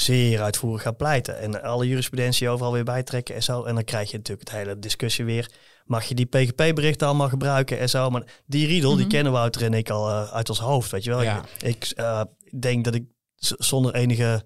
zeer 0.00 0.42
uitvoerig 0.42 0.82
gaan 0.82 0.96
pleiten. 0.96 1.40
En 1.40 1.62
alle 1.62 1.88
jurisprudentie 1.88 2.48
overal 2.48 2.72
weer 2.72 2.84
bijtrekken 2.84 3.34
en 3.34 3.42
zo. 3.42 3.64
En 3.64 3.74
dan 3.74 3.84
krijg 3.84 4.10
je 4.10 4.16
natuurlijk 4.16 4.48
het 4.48 4.58
hele 4.58 4.78
discussie 4.78 5.24
weer. 5.24 5.50
Mag 5.84 6.04
je 6.04 6.14
die 6.14 6.26
PGP-berichten 6.26 7.06
allemaal 7.06 7.28
gebruiken 7.28 7.78
en 7.78 7.88
zo. 7.88 8.10
Maar 8.10 8.22
die 8.46 8.66
riedel, 8.66 8.96
die 8.96 9.06
kennen 9.06 9.32
Wouter 9.32 9.64
en 9.64 9.74
ik 9.74 9.90
al 9.90 10.10
uh, 10.10 10.32
uit 10.32 10.48
ons 10.48 10.58
hoofd, 10.58 10.90
weet 10.90 11.04
je 11.04 11.10
wel. 11.10 11.22
Ja. 11.22 11.44
Ik 11.60 11.92
uh, 11.96 12.22
denk 12.58 12.84
dat 12.84 12.94
ik 12.94 13.04
zonder 13.58 13.94
enige 13.94 14.44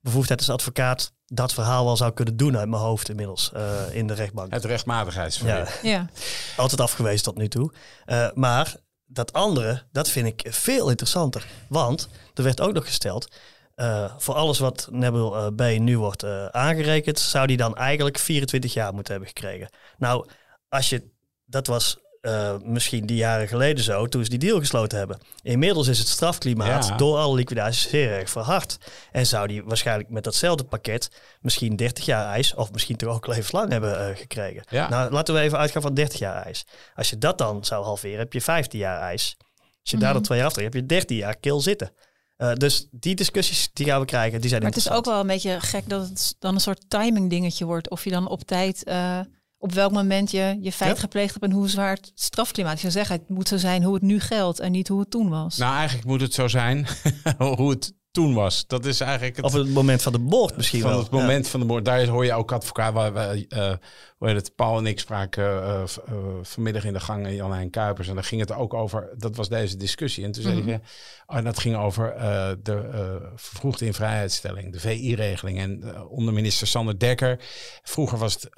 bevoegdheid 0.00 0.40
als 0.40 0.50
advocaat 0.50 1.12
dat 1.26 1.52
verhaal 1.52 1.84
wel 1.84 1.96
zou 1.96 2.12
kunnen 2.12 2.36
doen 2.36 2.56
uit 2.56 2.68
mijn 2.68 2.82
hoofd 2.82 3.08
inmiddels 3.08 3.50
uh, 3.56 3.94
in 3.94 4.06
de 4.06 4.14
rechtbank. 4.14 4.52
Het 4.52 4.64
rechtmatigheidsverhaal. 4.64 5.58
Ja. 5.58 5.68
ja. 5.82 6.08
Altijd 6.56 6.80
afgewezen 6.80 7.24
tot 7.24 7.36
nu 7.36 7.48
toe. 7.48 7.72
maar 8.34 8.74
dat 9.06 9.32
andere, 9.32 9.82
dat 9.92 10.08
vind 10.08 10.26
ik 10.26 10.54
veel 10.54 10.90
interessanter. 10.90 11.46
Want 11.68 12.08
er 12.34 12.42
werd 12.42 12.60
ook 12.60 12.72
nog 12.72 12.86
gesteld... 12.86 13.28
Uh, 13.76 14.12
voor 14.18 14.34
alles 14.34 14.58
wat 14.58 14.88
Nebel 14.90 15.36
uh, 15.36 15.46
B 15.56 15.78
nu 15.78 15.98
wordt 15.98 16.24
uh, 16.24 16.46
aangerekend, 16.46 17.18
zou 17.18 17.46
die 17.46 17.56
dan 17.56 17.76
eigenlijk 17.76 18.18
24 18.18 18.74
jaar 18.74 18.94
moeten 18.94 19.12
hebben 19.12 19.30
gekregen. 19.30 19.68
Nou, 19.98 20.28
als 20.68 20.88
je, 20.88 21.10
dat 21.44 21.66
was 21.66 22.04
misschien 22.64 23.06
die 23.06 23.16
jaren 23.16 23.48
geleden 23.48 23.84
zo, 23.84 24.06
toen 24.06 24.24
ze 24.24 24.30
die 24.30 24.38
deal 24.38 24.58
gesloten 24.58 24.98
hebben. 24.98 25.18
Inmiddels 25.42 25.88
is 25.88 25.98
het 25.98 26.08
strafklimaat 26.08 26.86
ja. 26.86 26.96
door 26.96 27.16
alle 27.18 27.34
liquidaties 27.34 27.88
zeer 27.88 28.10
erg 28.10 28.30
verhard. 28.30 28.78
En 29.12 29.26
zou 29.26 29.46
die 29.46 29.64
waarschijnlijk 29.64 30.08
met 30.08 30.24
datzelfde 30.24 30.64
pakket 30.64 31.10
misschien 31.40 31.76
30 31.76 32.04
jaar 32.04 32.26
ijs, 32.26 32.54
of 32.54 32.72
misschien 32.72 32.96
toch 32.96 33.14
ook 33.14 33.26
levenslang 33.34 33.70
hebben 33.70 34.16
gekregen. 34.16 34.64
Ja. 34.68 34.88
Nou, 34.88 35.12
laten 35.12 35.34
we 35.34 35.40
even 35.40 35.58
uitgaan 35.58 35.82
van 35.82 35.94
30 35.94 36.18
jaar 36.18 36.44
ijs. 36.44 36.66
Als 36.94 37.10
je 37.10 37.18
dat 37.18 37.38
dan 37.38 37.64
zou 37.64 37.84
halveren, 37.84 38.18
heb 38.18 38.32
je 38.32 38.40
15 38.40 38.78
jaar 38.78 39.00
ijs. 39.00 39.36
Als 39.80 39.90
je 39.90 39.96
daar 39.96 40.12
dan 40.12 40.22
twee 40.22 40.38
jaar 40.38 40.46
aftrekt, 40.46 40.74
heb 40.74 40.82
je 40.82 40.88
13 40.88 41.16
jaar 41.16 41.36
kil 41.36 41.60
zitten. 41.60 41.90
Uh, 42.38 42.52
dus 42.52 42.86
die 42.90 43.14
discussies 43.14 43.70
die 43.72 43.86
gaan 43.86 44.00
we 44.00 44.06
krijgen, 44.06 44.40
die 44.40 44.48
zijn 44.48 44.62
Maar 44.62 44.70
het 44.70 44.80
is 44.80 44.90
ook 44.90 45.04
wel 45.04 45.20
een 45.20 45.26
beetje 45.26 45.60
gek 45.60 45.88
dat 45.88 46.08
het 46.08 46.36
dan 46.38 46.54
een 46.54 46.60
soort 46.60 46.84
timing 46.88 47.30
dingetje 47.30 47.64
wordt. 47.64 47.90
Of 47.90 48.04
je 48.04 48.10
dan 48.10 48.28
op 48.28 48.42
tijd, 48.42 48.82
uh, 48.88 49.20
op 49.58 49.72
welk 49.72 49.92
moment 49.92 50.30
je 50.30 50.58
je 50.60 50.72
feit 50.72 50.94
ja. 50.94 51.00
gepleegd 51.00 51.32
hebt 51.32 51.44
en 51.44 51.50
hoe 51.50 51.68
zwaar 51.68 51.94
het 51.94 52.12
strafklimaat. 52.14 52.72
Je 52.72 52.80
zou 52.80 52.92
zeggen, 52.92 53.16
het 53.16 53.28
moet 53.28 53.48
zo 53.48 53.56
zijn 53.56 53.82
hoe 53.82 53.94
het 53.94 54.02
nu 54.02 54.20
geldt 54.20 54.60
en 54.60 54.72
niet 54.72 54.88
hoe 54.88 55.00
het 55.00 55.10
toen 55.10 55.28
was. 55.28 55.56
Nou, 55.56 55.74
eigenlijk 55.76 56.08
moet 56.08 56.20
het 56.20 56.34
zo 56.34 56.48
zijn 56.48 56.86
hoe 57.38 57.70
het 57.70 57.94
toen 58.16 58.34
was. 58.34 58.66
Dat 58.66 58.84
is 58.84 59.00
eigenlijk 59.00 59.36
het, 59.36 59.44
Of 59.44 59.52
het 59.52 59.68
moment 59.68 60.02
van 60.02 60.12
de 60.12 60.18
moord 60.18 60.56
misschien 60.56 60.80
van 60.80 60.90
wel. 60.90 60.98
het 60.98 61.10
moment 61.10 61.48
van 61.48 61.60
de 61.60 61.66
moord. 61.66 61.84
Daar 61.84 62.06
hoor 62.06 62.24
je 62.24 62.32
ook 62.32 62.52
advocaat. 62.52 62.92
Waar 62.92 63.14
we, 63.14 63.46
eh, 63.48 63.72
hoe 64.16 64.28
heet 64.28 64.36
het, 64.36 64.54
Paul 64.54 64.78
en 64.78 64.86
ik 64.86 65.00
spraken 65.00 65.44
eh, 65.44 65.82
eh, 65.82 66.14
vanmiddag 66.42 66.84
in 66.84 66.92
de 66.92 67.00
gang 67.00 67.30
Jan 67.30 67.52
Hein 67.52 67.70
Kuipers. 67.70 68.08
En 68.08 68.14
daar 68.14 68.24
ging 68.24 68.40
het 68.40 68.52
ook 68.52 68.74
over. 68.74 69.14
Dat 69.16 69.36
was 69.36 69.48
deze 69.48 69.76
discussie. 69.76 70.24
En 70.24 70.32
toen 70.32 70.42
zei 70.42 70.62
hij, 70.62 70.80
oh, 71.26 71.36
en 71.36 71.44
dat 71.44 71.58
ging 71.58 71.76
over 71.76 72.12
eh, 72.12 72.50
de 72.62 72.88
eh, 72.92 73.28
vervroegde 73.34 73.86
invrijheidstelling, 73.86 74.72
de 74.72 74.80
VI-regeling. 74.80 75.58
En 75.58 76.06
onder 76.08 76.34
minister 76.34 76.66
Sander 76.66 76.98
Dekker. 76.98 77.40
Vroeger 77.82 78.18
was 78.18 78.32
het 78.32 78.48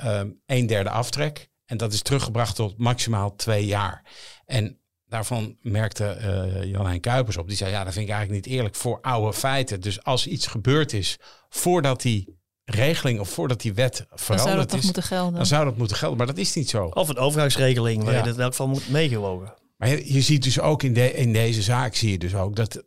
een 0.46 0.66
derde 0.66 0.90
aftrek. 0.90 1.48
En 1.66 1.76
dat 1.76 1.92
is 1.92 2.02
teruggebracht 2.02 2.56
tot 2.56 2.78
maximaal 2.78 3.36
twee 3.36 3.66
jaar. 3.66 4.04
En 4.46 4.78
daarvan 5.08 5.56
merkte 5.62 6.04
eh 6.04 6.64
Jan 6.64 6.86
Hein 6.86 7.00
Kuipers 7.00 7.36
op. 7.36 7.48
Die 7.48 7.56
zei, 7.56 7.70
ja, 7.70 7.84
dat 7.84 7.92
vind 7.92 8.04
ik 8.08 8.12
eigenlijk 8.14 8.46
niet 8.46 8.54
eerlijk 8.54 8.74
voor 8.74 8.98
oude 9.00 9.32
feiten. 9.32 9.80
Dus 9.80 10.02
als 10.04 10.26
iets 10.26 10.46
gebeurd 10.46 10.92
is 10.92 11.18
voordat 11.48 12.02
die 12.02 12.36
regeling 12.64 13.20
of 13.20 13.28
voordat 13.28 13.60
die 13.60 13.74
wet 13.74 13.96
Dan 13.96 14.18
zou 14.18 14.28
dat 14.36 14.38
veranderd 14.40 14.68
toch 14.68 14.78
is, 14.78 14.84
moeten 14.84 15.02
gelden. 15.02 15.34
dan 15.34 15.46
zou 15.46 15.64
dat 15.64 15.76
moeten 15.76 15.96
gelden. 15.96 16.16
Maar 16.18 16.26
dat 16.26 16.38
is 16.38 16.54
niet 16.54 16.68
zo. 16.70 16.84
Of 16.84 17.08
een 17.08 17.16
overgangsregeling 17.18 18.02
waar 18.04 18.12
Ja. 18.12 18.18
je 18.20 18.26
het 18.26 18.34
in 18.36 18.40
elk 18.42 18.50
geval 18.50 18.68
moet 18.68 18.88
meegewogen. 18.88 19.54
Maar 19.76 19.88
je, 19.88 20.12
je 20.12 20.20
ziet 20.20 20.42
dus 20.42 20.60
ook 20.60 20.82
in, 20.82 20.92
de, 20.94 21.12
in 21.12 21.32
deze 21.32 21.62
zaak, 21.62 21.94
zie 21.94 22.10
je 22.10 22.18
dus 22.18 22.34
ook 22.34 22.56
dat 22.56 22.84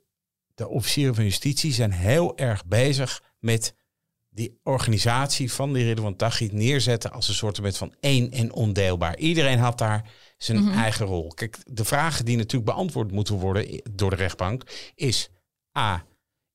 de 0.55 0.67
officieren 0.67 1.15
van 1.15 1.23
justitie 1.23 1.73
zijn 1.73 1.91
heel 1.91 2.38
erg 2.38 2.65
bezig 2.65 3.21
met 3.39 3.75
die 4.29 4.60
organisatie 4.63 5.53
van 5.53 5.73
die 5.73 5.84
Ridwan 5.86 6.15
Taghi 6.15 6.49
neerzetten 6.51 7.12
als 7.12 7.27
een 7.27 7.34
soort 7.34 7.60
van 7.77 7.95
één 7.99 8.31
en 8.31 8.53
ondeelbaar. 8.53 9.17
Iedereen 9.17 9.60
had 9.60 9.77
daar 9.77 10.10
zijn 10.43 10.71
eigen 10.71 11.06
rol. 11.06 11.27
Kijk, 11.27 11.58
de 11.65 11.86
vragen 11.86 12.25
die 12.25 12.38
natuurlijk 12.38 12.71
beantwoord 12.71 13.12
moeten 13.12 13.36
worden 13.36 13.82
door 13.91 14.10
de 14.10 14.15
rechtbank 14.15 14.63
is 14.95 15.30
A, 15.77 16.06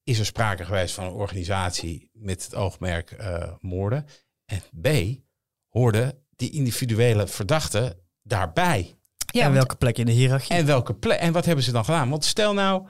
is 0.05 0.19
er 0.19 0.27
sprake 0.27 0.65
geweest 0.65 0.95
van 0.95 1.05
een 1.05 1.13
organisatie 1.13 2.11
met 2.13 2.45
het 2.45 2.55
oogmerk 2.55 3.11
eh, 3.11 3.53
moorden? 3.61 4.07
En 4.45 4.63
B, 4.83 4.89
hoorden 5.69 6.25
die 6.37 6.51
individuele 6.51 7.27
verdachten 7.27 7.99
daarbij? 8.23 8.97
ja, 9.37 9.45
en 9.45 9.53
welke 9.53 9.77
plek 9.77 9.99
in 9.99 10.07
de 10.07 10.13
hiërarchie? 10.13 10.57
En 10.57 10.67
welke 10.67 10.95
plek? 10.95 11.19
En 11.19 11.33
wat 11.33 11.45
hebben 11.45 11.65
ze 11.65 11.73
dan 11.73 11.85
gedaan? 11.85 12.11
Want 12.11 12.25
stel 12.25 12.55
nou, 12.55 12.87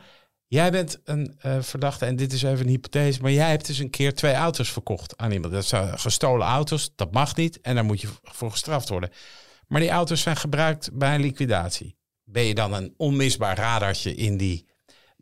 jij 0.46 0.70
bent 0.70 1.00
een 1.04 1.34
eh, 1.38 1.62
verdachte 1.62 2.04
en 2.04 2.16
dit 2.16 2.32
is 2.32 2.42
even 2.42 2.64
een 2.64 2.70
hypothese, 2.70 3.22
maar 3.22 3.30
jij 3.30 3.50
hebt 3.50 3.66
dus 3.66 3.78
een 3.78 3.90
keer 3.90 4.14
twee 4.14 4.34
auto's 4.34 4.72
verkocht 4.72 5.16
aan 5.16 5.30
iemand. 5.30 5.52
Dat 5.52 5.64
zijn 5.64 5.98
gestolen 5.98 6.46
auto's, 6.46 6.92
dat 6.96 7.12
mag 7.12 7.36
niet 7.36 7.60
en 7.60 7.74
daar 7.74 7.84
moet 7.84 8.00
je 8.00 8.08
voor 8.22 8.50
gestraft 8.50 8.88
worden. 8.88 9.10
Maar 9.66 9.80
die 9.80 9.90
auto's 9.90 10.20
zijn 10.20 10.36
gebruikt 10.36 10.90
bij 10.92 11.14
een 11.14 11.20
liquidatie. 11.20 11.96
Ben 12.24 12.42
je 12.44 12.54
dan 12.54 12.72
een 12.72 12.94
onmisbaar 12.96 13.56
radartje 13.56 14.14
in 14.14 14.36
die 14.36 14.66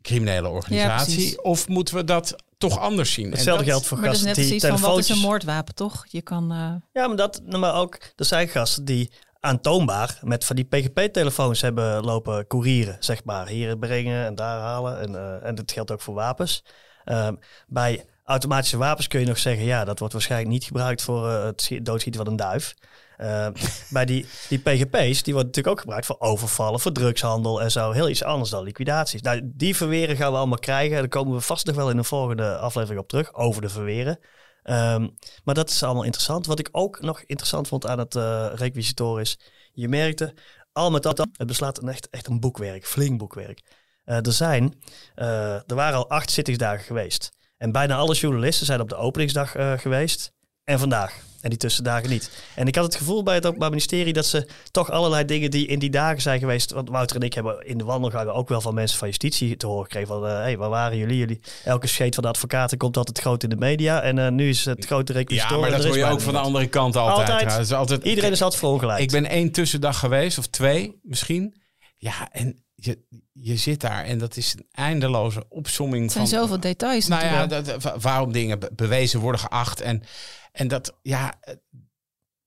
criminele 0.01 0.47
organisatie? 0.49 1.13
precies. 1.15 1.41
of 1.41 1.67
moeten 1.67 1.95
we 1.95 2.03
dat 2.03 2.35
toch 2.57 2.79
anders 2.79 3.13
zien? 3.13 3.25
En 3.25 3.31
Hetzelfde 3.31 3.63
dat- 3.63 3.71
geldt 3.71 3.87
voor 3.87 3.97
maar 3.99 4.05
dat 4.05 4.15
is 4.15 4.21
gasten 4.21 4.41
net 4.41 4.49
die 4.51 4.59
precies 4.59 4.79
van 4.81 4.89
wat 4.91 4.99
is 4.99 5.09
een 5.09 5.17
moordwapen, 5.19 5.75
toch? 5.75 6.05
Je 6.09 6.21
kan... 6.21 6.51
eh, 6.51 6.73
Ja, 7.01 7.07
maar, 7.07 7.15
dat, 7.17 7.41
nou, 7.45 7.59
maar 7.59 7.75
ook, 7.75 7.97
er 8.15 8.25
zijn 8.25 8.47
gasten 8.47 8.85
die 8.85 9.11
aantoonbaar 9.39 10.19
met 10.23 10.45
van 10.45 10.55
die 10.55 10.65
PGP-telefoons 10.65 11.61
hebben 11.61 12.03
lopen 12.03 12.47
courieren, 12.47 12.97
zeg 12.99 13.23
maar. 13.23 13.47
Hier 13.47 13.77
brengen 13.77 14.25
en 14.25 14.35
daar 14.35 14.59
halen. 14.59 14.99
En, 14.99 15.15
eh, 15.15 15.47
en 15.47 15.55
dat 15.55 15.71
geldt 15.71 15.91
ook 15.91 16.01
voor 16.01 16.13
wapens. 16.13 16.63
Ehm, 17.03 17.35
bij 17.67 18.05
automatische 18.23 18.77
wapens 18.77 19.07
kun 19.07 19.19
je 19.19 19.25
nog 19.25 19.39
zeggen, 19.39 19.65
ja, 19.65 19.85
dat 19.85 19.99
wordt 19.99 20.13
waarschijnlijk 20.13 20.51
niet 20.51 20.63
gebruikt 20.63 21.01
voor 21.01 21.29
eh, 21.29 21.43
het 21.43 21.61
schi- 21.61 21.81
doodschieten 21.81 22.21
van 22.23 22.31
een 22.31 22.37
duif. 22.37 22.73
Ehm, 23.17 23.53
bij 23.89 24.05
die, 24.05 24.25
die 24.49 24.59
PGP's, 24.59 25.23
die 25.23 25.33
worden 25.33 25.51
natuurlijk 25.51 25.67
ook 25.67 25.79
gebruikt 25.79 26.05
voor 26.05 26.19
overvallen, 26.19 26.79
voor 26.79 26.91
drugshandel 26.91 27.61
en 27.61 27.71
zo. 27.71 27.91
Heel 27.91 28.09
iets 28.09 28.23
anders 28.23 28.49
dan 28.49 28.63
liquidaties. 28.63 29.21
Nou, 29.21 29.41
die 29.43 29.75
verweren 29.75 30.15
gaan 30.15 30.31
we 30.31 30.37
allemaal 30.37 30.59
krijgen. 30.59 30.97
Daar 30.97 31.07
komen 31.07 31.33
we 31.33 31.41
vast 31.41 31.65
nog 31.65 31.75
wel 31.75 31.89
in 31.89 31.97
een 31.97 32.05
volgende 32.05 32.57
aflevering 32.57 32.99
op 32.99 33.07
terug, 33.07 33.33
over 33.33 33.61
de 33.61 33.69
verweren. 33.69 34.19
Ehm, 34.63 35.07
maar 35.43 35.55
dat 35.55 35.69
is 35.69 35.83
allemaal 35.83 36.03
interessant. 36.03 36.45
Wat 36.45 36.59
ik 36.59 36.69
ook 36.71 37.01
nog 37.01 37.21
interessant 37.21 37.67
vond 37.67 37.87
aan 37.87 37.99
het 37.99 38.15
requisitor 38.59 39.21
is, 39.21 39.39
je 39.73 39.87
merkte 39.87 40.33
al 40.71 40.91
met 40.91 41.05
al, 41.05 41.25
het 41.37 41.47
beslaat 41.47 41.83
echt, 41.83 42.09
echt 42.09 42.27
een 42.27 42.39
boekwerk, 42.39 42.85
flink 42.85 43.17
boekwerk. 43.17 43.61
Eh, 44.03 44.25
er 44.25 44.33
zijn, 44.33 44.81
er 45.15 45.75
waren 45.75 45.97
al 45.97 46.09
acht 46.09 46.31
zittingsdagen 46.31 46.85
geweest. 46.85 47.31
En 47.57 47.71
bijna 47.71 47.95
alle 47.95 48.15
journalisten 48.15 48.65
zijn 48.65 48.81
op 48.81 48.89
de 48.89 48.95
openingsdag 48.95 49.51
geweest. 49.81 50.33
En 50.63 50.79
vandaag. 50.79 51.23
En 51.45 51.51
die 51.51 51.59
tussendagen 51.59 52.09
niet. 52.09 52.31
En 52.55 52.67
ik 52.67 52.75
had 52.75 52.83
het 52.83 52.95
gevoel 52.95 53.23
bij 53.23 53.35
het 53.35 53.45
Openbaar 53.45 53.69
Ministerie 53.69 54.13
dat 54.13 54.25
ze 54.25 54.47
toch 54.71 54.91
allerlei 54.91 55.25
dingen 55.25 55.51
die 55.51 55.67
in 55.67 55.79
die 55.79 55.89
dagen 55.89 56.21
zijn 56.21 56.39
geweest. 56.39 56.71
Want 56.71 56.89
Wouter 56.89 57.15
en 57.15 57.21
ik 57.21 57.33
hebben 57.33 57.67
in 57.67 57.77
de 57.77 57.83
wandelgangen 57.83 58.33
ook 58.33 58.49
wel 58.49 58.61
van 58.61 58.73
mensen 58.73 58.97
van 58.97 59.07
justitie 59.07 59.57
te 59.57 59.67
horen 59.67 59.83
gekregen. 59.83 60.07
Van 60.07 60.23
hé, 60.23 60.31
hey, 60.31 60.57
waar 60.57 60.69
waren 60.69 60.97
jullie? 60.97 61.17
jullie? 61.17 61.39
Elke 61.63 61.87
scheet 61.87 62.13
van 62.15 62.23
de 62.23 62.29
advocaten 62.29 62.77
komt 62.77 62.97
altijd 62.97 63.19
groot 63.19 63.43
in 63.43 63.49
de 63.49 63.55
media. 63.55 64.01
En 64.01 64.19
eh, 64.19 64.31
nu 64.31 64.49
is 64.49 64.65
het 64.65 64.85
grote 64.85 65.13
requisitor. 65.13 65.55
Ja, 65.55 65.61
maar 65.61 65.71
dat 65.71 65.85
hoor 65.85 65.97
je 65.97 66.05
ook 66.05 66.21
van 66.21 66.33
de 66.33 66.39
andere 66.39 66.67
kant 66.67 66.95
altijd. 66.95 67.29
Altijd. 67.29 67.59
is 67.59 67.71
altijd 67.71 68.03
Iedereen 68.03 68.31
is 68.31 68.41
altijd 68.41 68.59
verongelijkt. 68.59 69.01
Ik 69.01 69.11
ben 69.11 69.25
één 69.25 69.51
tussendag 69.51 69.99
geweest, 69.99 70.37
of 70.37 70.47
twee 70.47 70.99
misschien. 71.01 71.61
Ja, 71.97 72.31
en 72.31 72.64
je, 72.85 72.99
je 73.31 73.57
zit 73.57 73.81
daar 73.81 74.03
en 74.03 74.17
dat 74.17 74.37
is 74.37 74.53
een 74.53 74.65
eindeloze 74.71 75.45
opsomming 75.49 76.03
het 76.03 76.11
zijn 76.11 76.27
van... 76.27 76.37
zoveel 76.39 76.59
details 76.59 77.07
Nou 77.07 77.23
ja, 77.25 77.45
dat, 77.47 77.83
wa- 77.83 77.99
waarom 77.99 78.31
dingen 78.31 78.59
be- 78.59 78.69
bewezen 78.75 79.19
worden 79.19 79.41
geacht. 79.41 79.81
En, 79.81 80.03
en 80.51 80.67
dat, 80.67 80.93
ja, 81.01 81.33
eh, 81.41 81.55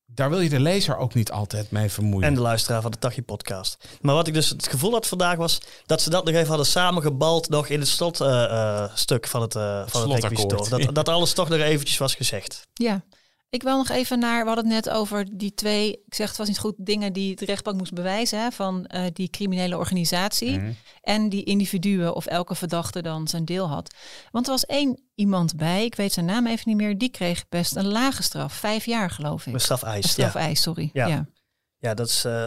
daar 0.06 0.30
wil 0.30 0.40
je 0.40 0.48
de 0.48 0.60
lezer 0.60 0.96
ook 0.96 1.14
niet 1.14 1.30
altijd 1.30 1.70
mee 1.70 1.88
vermoeien. 1.90 2.28
En 2.28 2.34
de 2.34 2.40
luisteraar 2.40 2.82
van 2.82 2.90
de 2.90 2.98
Tachi 2.98 3.22
podcast. 3.22 3.84
Maar 4.00 4.14
wat 4.14 4.26
ik 4.26 4.34
dus 4.34 4.48
het 4.48 4.68
gevoel 4.68 4.92
had 4.92 5.06
vandaag 5.06 5.36
was 5.36 5.60
dat 5.86 6.02
ze 6.02 6.10
dat 6.10 6.24
nog 6.24 6.34
even 6.34 6.48
hadden 6.48 6.66
samengebald 6.66 7.48
nog 7.48 7.68
in 7.68 7.78
het 7.80 7.88
slotstuk 7.88 9.26
van 9.26 9.42
het, 9.42 9.54
eh 9.54 9.82
van 9.86 10.10
het 10.10 10.22
requisitor. 10.22 10.68
Dat, 10.68 10.94
dat 10.94 11.08
alles 11.08 11.32
toch 11.32 11.48
nog 11.48 11.58
eventjes 11.60 11.98
was 11.98 12.14
gezegd. 12.14 12.66
Ja. 12.74 13.02
Ik 13.50 13.62
wil 13.62 13.76
nog 13.76 13.88
even 13.88 14.18
naar, 14.18 14.40
we 14.40 14.46
hadden 14.46 14.64
het 14.72 14.84
net 14.84 14.94
over 14.94 15.36
die 15.38 15.54
twee, 15.54 15.90
ik 16.06 16.14
zeg 16.14 16.28
het 16.28 16.36
was 16.36 16.48
niet 16.48 16.58
goed, 16.58 16.74
dingen 16.76 17.12
die 17.12 17.36
de 17.36 17.44
rechtbank 17.44 17.78
moest 17.78 17.92
bewijzen 17.92 18.40
hè, 18.42 18.50
van 18.50 18.86
eh, 18.86 19.04
die 19.12 19.30
criminele 19.30 19.76
organisatie 19.76 20.58
Mhm. 20.58 20.70
en 21.00 21.28
die 21.28 21.44
individuen 21.44 22.14
of 22.14 22.26
elke 22.26 22.54
verdachte 22.54 23.02
dan 23.02 23.28
zijn 23.28 23.44
deel 23.44 23.68
had. 23.68 23.94
Want 24.30 24.46
er 24.46 24.52
was 24.52 24.66
één 24.66 25.02
iemand 25.14 25.56
bij, 25.56 25.84
ik 25.84 25.94
weet 25.94 26.12
zijn 26.12 26.26
naam 26.26 26.46
even 26.46 26.62
niet 26.68 26.76
meer, 26.76 26.98
die 26.98 27.08
kreeg 27.10 27.48
best 27.48 27.76
een 27.76 27.86
lage 27.88 28.22
straf, 28.22 28.52
vijf 28.52 28.84
jaar 28.84 29.10
geloof 29.10 29.46
ik. 29.46 29.52
Met 29.52 29.62
strafeis. 29.62 30.16
Een 30.18 30.30
Ja. 30.34 30.54
sorry. 30.54 30.90
Ja. 30.92 31.06
Ja. 31.06 31.26
ja, 31.78 31.94
dat 31.94 32.08
is 32.08 32.24
eh, 32.24 32.44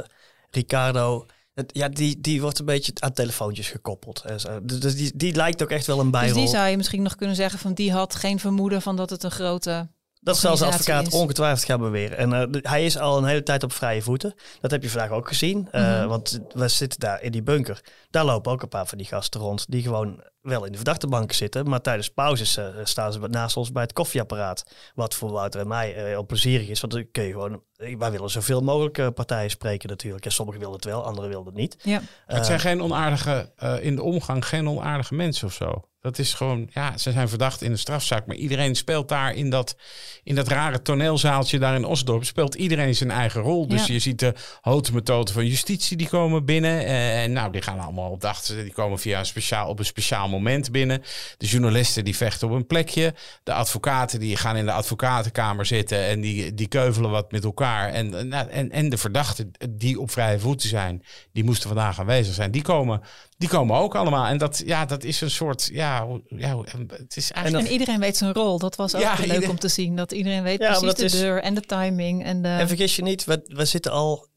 Ricardo. 0.49 1.25
Ja, 1.67 1.89
die, 1.89 2.21
die 2.21 2.41
wordt 2.41 2.59
een 2.59 2.65
beetje 2.65 2.91
aan 2.99 3.13
telefoontjes 3.13 3.69
gekoppeld. 3.69 4.23
Zo. 4.37 4.59
Dus 4.65 4.79
dus 4.79 4.95
die, 4.95 5.11
die 5.15 5.35
lijkt 5.35 5.63
ook 5.63 5.69
echt 5.69 5.85
wel 5.85 5.99
een 5.99 6.11
Dus 6.11 6.19
bijrol. 6.21 6.39
die 6.39 6.47
zou 6.47 6.67
je 6.69 6.77
misschien 6.77 7.01
nog 7.01 7.15
kunnen 7.15 7.35
zeggen 7.35 7.59
van 7.59 7.73
die 7.73 7.91
had 7.91 8.15
geen 8.15 8.39
vermoeden 8.39 8.81
van 8.81 8.95
dat 8.95 9.09
het 9.09 9.23
een 9.23 9.31
grote 9.31 9.89
Dat 10.23 10.37
zal 10.37 10.51
organisatie 10.51 10.93
advocaat 10.93 11.13
is. 11.13 11.19
ongetwijfeld 11.19 11.65
gaan 11.65 11.79
beweren. 11.79 12.17
En 12.17 12.33
eh, 12.33 12.61
hij 12.71 12.85
is 12.85 12.97
al 12.97 13.17
een 13.17 13.25
hele 13.25 13.43
tijd 13.43 13.63
op 13.63 13.73
vrije 13.73 14.01
voeten. 14.01 14.33
Dat 14.61 14.71
heb 14.71 14.83
je 14.83 14.89
vandaag 14.89 15.09
ook 15.11 15.27
gezien. 15.27 15.67
Eh, 15.71 15.81
Mhm. 15.81 16.07
Want 16.07 16.39
we 16.53 16.67
zitten 16.67 16.99
daar 16.99 17.21
in 17.21 17.31
die 17.31 17.43
bunker. 17.43 17.81
Daar 18.09 18.25
lopen 18.25 18.51
ook 18.51 18.61
een 18.61 18.67
paar 18.67 18.85
van 18.87 18.97
die 18.97 19.07
gasten 19.07 19.41
rond. 19.41 19.65
Die 19.69 19.81
gewoon 19.83 20.23
wel 20.41 20.65
in 20.65 20.71
de 20.71 20.77
verdachtebanken 20.77 21.35
zitten. 21.35 21.69
Maar 21.69 21.81
tijdens 21.81 22.09
pauzes 22.09 22.57
eh, 22.57 22.65
staan 22.83 23.13
ze 23.13 23.19
naast 23.19 23.57
ons 23.57 23.71
bij 23.71 23.83
het 23.83 23.93
koffieapparaat. 23.93 24.63
Wat 24.95 25.15
voor 25.15 25.31
Wouter 25.31 25.61
en 25.61 25.67
mij 25.67 25.95
eh, 25.95 26.03
heel 26.03 26.25
plezierig 26.25 26.67
is. 26.67 26.81
Want 26.81 26.93
dan 26.93 27.05
kun 27.11 27.23
je 27.23 27.31
gewoon... 27.31 27.61
eh, 27.75 27.97
Wij 27.97 28.11
willen 28.11 28.29
zoveel 28.29 28.61
mogelijk 28.61 28.97
eh, 28.97 29.07
partijen 29.15 29.49
spreken 29.49 29.89
natuurlijk. 29.89 30.25
En 30.25 30.31
sommigen 30.31 30.59
willen 30.61 30.75
het 30.75 30.85
wel, 30.85 31.05
anderen 31.05 31.29
willen 31.29 31.45
het 31.45 31.55
niet. 31.55 31.75
Ja. 31.83 32.01
Het 32.25 32.45
zijn 32.45 32.59
geen 32.59 32.81
onaardige, 32.81 33.51
eh, 33.55 33.83
in 33.83 33.95
de 33.95 34.03
omgang 34.03 34.45
geen 34.47 34.67
onaardige 34.69 35.13
mensen 35.13 35.47
of 35.47 35.53
zo. 35.53 35.85
Dat 36.01 36.19
is 36.19 36.33
gewoon, 36.33 36.69
ja, 36.73 36.97
ze 36.97 37.11
zijn 37.11 37.29
verdacht 37.29 37.61
in 37.61 37.71
een 37.71 37.77
strafzaak. 37.77 38.25
Maar 38.25 38.35
iedereen 38.35 38.75
speelt 38.75 39.09
daar 39.09 39.33
in 39.35 39.49
dat, 39.49 39.75
in 40.23 40.35
dat 40.35 40.47
rare 40.47 40.81
toneelzaaltje 40.81 41.59
daar 41.59 41.75
in 41.75 41.85
Osdorp. 41.85 42.25
Speelt 42.25 42.55
iedereen 42.55 42.95
zijn 42.95 43.11
eigen 43.11 43.41
rol. 43.41 43.67
Dus 43.67 43.87
Ja. 43.87 43.93
je 43.93 43.99
ziet 43.99 44.19
de 44.19 44.33
hotemetoten 44.61 45.33
van 45.33 45.45
justitie 45.45 45.97
die 45.97 46.09
komen 46.09 46.45
binnen. 46.45 46.85
En 46.85 47.31
nou, 47.31 47.51
die 47.51 47.61
gaan 47.61 47.79
allemaal 47.79 48.09
op 48.11 48.21
de 48.21 48.27
achter. 48.27 48.55
Die 48.63 48.73
komen 48.73 48.99
via 48.99 49.19
een 49.19 49.25
speciaal, 49.25 49.67
op 49.69 49.79
een 49.79 49.85
speciaal 49.85 50.29
moment 50.31 50.71
binnen. 50.71 51.01
De 51.37 51.45
journalisten 51.45 52.03
die 52.03 52.15
vechten 52.15 52.47
op 52.49 52.53
een 52.55 52.67
plekje. 52.67 53.13
De 53.43 53.53
advocaten 53.53 54.19
die 54.19 54.35
gaan 54.35 54.55
in 54.57 54.65
de 54.65 54.71
advocatenkamer 54.71 55.65
zitten. 55.65 56.03
En 56.05 56.21
die, 56.21 56.53
die 56.53 56.67
keuvelen 56.67 57.09
wat 57.09 57.31
met 57.31 57.43
elkaar. 57.43 57.89
En, 57.89 58.17
eh, 58.17 58.23
nou, 58.23 58.49
en, 58.49 58.71
en 58.71 58.89
de 58.89 58.97
verdachten 58.97 59.51
die 59.69 59.99
op 59.99 60.11
vrije 60.11 60.39
voeten 60.39 60.69
zijn. 60.69 61.03
Die 61.33 61.43
moesten 61.43 61.67
vandaag 61.67 61.99
aanwezig 61.99 62.33
zijn. 62.33 62.51
Die 62.51 62.61
komen, 62.61 63.01
die 63.37 63.49
komen 63.49 63.77
ook 63.77 63.95
allemaal. 63.95 64.25
En 64.25 64.37
dat, 64.37 64.61
ja, 64.65 64.85
dat 64.85 65.03
is 65.03 65.21
een 65.21 65.31
soort, 65.31 65.69
ja, 65.73 66.05
hoe- 66.05 66.21
ja 66.27 66.53
hoe- 66.53 66.65
het 66.87 67.17
is 67.17 67.31
eigenlijk... 67.31 67.65
En 67.65 67.71
iedereen 67.71 67.99
weet 67.99 68.17
zijn 68.17 68.33
rol. 68.33 68.59
Dat 68.59 68.75
was 68.75 68.95
ook 68.95 69.01
Ja, 69.01 69.15
leuk 69.19 69.33
ieder- 69.33 69.49
om 69.49 69.59
te 69.59 69.67
zien. 69.67 69.95
Dat 69.95 70.11
iedereen 70.11 70.43
weet 70.43 70.59
Ja, 70.59 70.67
precies 70.77 70.95
de 70.95 71.03
is- 71.05 71.11
deur 71.11 71.41
en 71.41 71.53
de 71.53 71.61
timing. 71.61 72.23
En 72.23 72.41
de... 72.41 72.47
En 72.47 72.67
vergis 72.67 72.95
je 72.95 73.01
niet, 73.01 73.23
we, 73.25 73.41
we 73.43 73.65
zitten 73.65 73.91
al. 73.91 74.29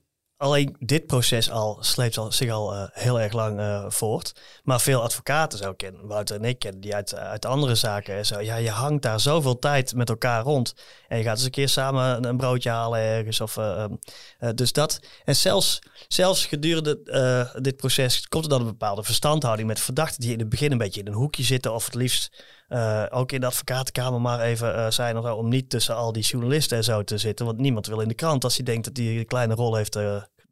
Alleen 0.45 0.77
dit 0.79 1.07
proces 1.07 1.51
al 1.51 1.77
sleept 1.81 2.19
al, 2.19 2.33
zich 2.33 2.51
al 2.51 2.75
eh, 2.75 2.83
heel 2.93 3.21
erg 3.21 3.33
lang 3.33 3.59
eh, 3.59 3.85
voort. 3.89 4.33
Maar 4.63 4.81
veel 4.81 5.03
advocaten 5.03 5.59
zou 5.59 5.75
kennen, 5.75 6.07
Wouter 6.07 6.37
en 6.37 6.45
ik 6.45 6.59
kennen, 6.59 6.81
die 6.81 6.95
uit, 6.95 7.15
uit 7.15 7.47
andere 7.47 7.75
zaken. 7.75 8.15
en 8.15 8.27
Zo, 8.27 8.41
ja, 8.41 8.57
je 8.57 8.71
hangt 8.71 9.03
daar 9.03 9.21
zoveel 9.21 9.59
tijd 9.59 9.95
met 9.95 10.09
elkaar 10.09 10.43
rond. 10.43 10.75
En 11.09 11.19
je 11.19 11.25
gaat 11.25 11.37
eens 11.37 11.45
een 11.45 11.51
keer 11.51 11.69
samen 11.69 12.25
een, 12.25 12.37
broodje 12.37 12.71
halen 12.71 12.99
ergens. 12.99 13.41
Of, 13.41 13.57
eh, 13.57 13.83
ehm, 13.83 13.93
eh, 14.39 14.51
dus 14.55 14.73
dat. 14.73 15.01
En 15.25 15.37
zelfs, 15.37 15.79
zelfs 16.09 16.47
gedurende 16.47 17.01
eh, 17.05 17.63
dit 17.63 17.77
proces 17.77 18.29
komt 18.29 18.45
er 18.45 18.51
dan 18.51 18.61
een 18.61 18.67
bepaalde 18.67 19.03
verstandhouding 19.03 19.69
met 19.69 19.81
verdachten 19.81 20.21
die 20.21 20.33
in 20.33 20.39
het 20.39 20.49
begin 20.49 20.73
een 20.73 20.79
beetje 20.79 21.01
in 21.01 21.07
een 21.07 21.13
hoekje 21.13 21.43
zitten. 21.43 21.75
Of 21.75 21.85
het 21.85 21.95
liefst 21.95 22.45
eh, 22.69 23.05
ook 23.11 23.33
in 23.33 23.41
de 23.41 23.47
advocatenkamer 23.47 24.21
maar 24.21 24.41
even 24.41 24.93
zijn 24.93 25.19
om 25.19 25.49
niet 25.49 25.71
tussen 25.71 25.97
al 25.97 26.13
die 26.13 26.23
journalisten 26.23 26.77
en 26.77 26.85
zo 26.85 27.05
te 27.05 27.19
zitten. 27.19 27.47
Want 27.47 27.59
niemand 27.59 27.87
wil 27.87 28.01
in 28.01 28.09
de 28.09 28.15
krant 28.15 28.45
als 28.45 28.57
hij 28.57 28.65
denkt 28.65 28.85
dat 28.85 28.97
hij 28.97 29.07
een 29.07 29.27
kleine 29.27 29.55
rol 29.55 29.75
heeft 29.75 29.97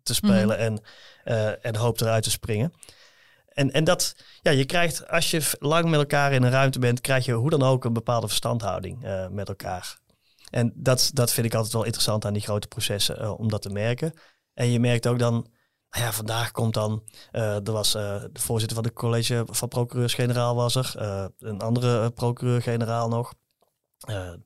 te 0.03 0.15
spelen 0.15 0.59
en, 0.59 0.83
en 1.63 1.77
hoopt 1.77 2.01
eruit 2.01 2.23
te 2.23 2.31
springen. 2.31 2.73
En, 3.49 3.73
en 3.73 3.85
dat, 3.85 4.17
ja, 4.43 4.51
je 4.51 4.65
krijgt, 4.65 5.09
als 5.09 5.31
je 5.31 5.57
lang 5.59 5.85
met 5.85 6.01
elkaar 6.01 6.33
in 6.33 6.43
een 6.43 6.51
ruimte 6.51 6.79
bent, 6.79 7.01
krijg 7.01 7.25
je 7.25 7.33
hoe 7.33 7.51
dan 7.51 7.63
ook 7.63 7.85
een 7.85 7.93
bepaalde 7.93 8.29
verstandhouding 8.29 9.27
met 9.31 9.49
elkaar. 9.49 9.99
En 10.51 10.73
dat, 10.75 11.11
dat 11.15 11.33
vind 11.33 11.47
ik 11.47 11.55
altijd 11.55 11.73
wel 11.73 11.85
interessant 11.85 12.25
aan 12.25 12.33
die 12.33 12.43
grote 12.43 12.69
processen, 12.69 13.39
om 13.39 13.49
dat 13.49 13.63
te 13.63 13.71
merken. 13.71 14.13
En 14.55 14.71
je 14.71 14.81
merkt 14.81 15.07
ook 15.07 15.19
dan, 15.19 15.47
nou 15.91 16.05
ja, 16.05 16.13
vandaag 16.13 16.51
komt 16.51 16.75
dan, 16.75 17.03
uh, 17.33 17.67
er 17.67 17.73
was 17.73 17.95
uh, 17.95 18.23
de 18.33 18.41
voorzitter 18.41 18.77
van 18.77 18.87
het 18.87 18.95
college 18.95 19.45
van 19.47 19.69
procureurs-generaal 19.69 20.55
was 20.55 20.75
er, 20.75 20.95
uh, 20.99 21.25
een 21.39 21.61
andere 21.61 22.11
procureur-generaal 22.11 23.09
nog. 23.09 23.33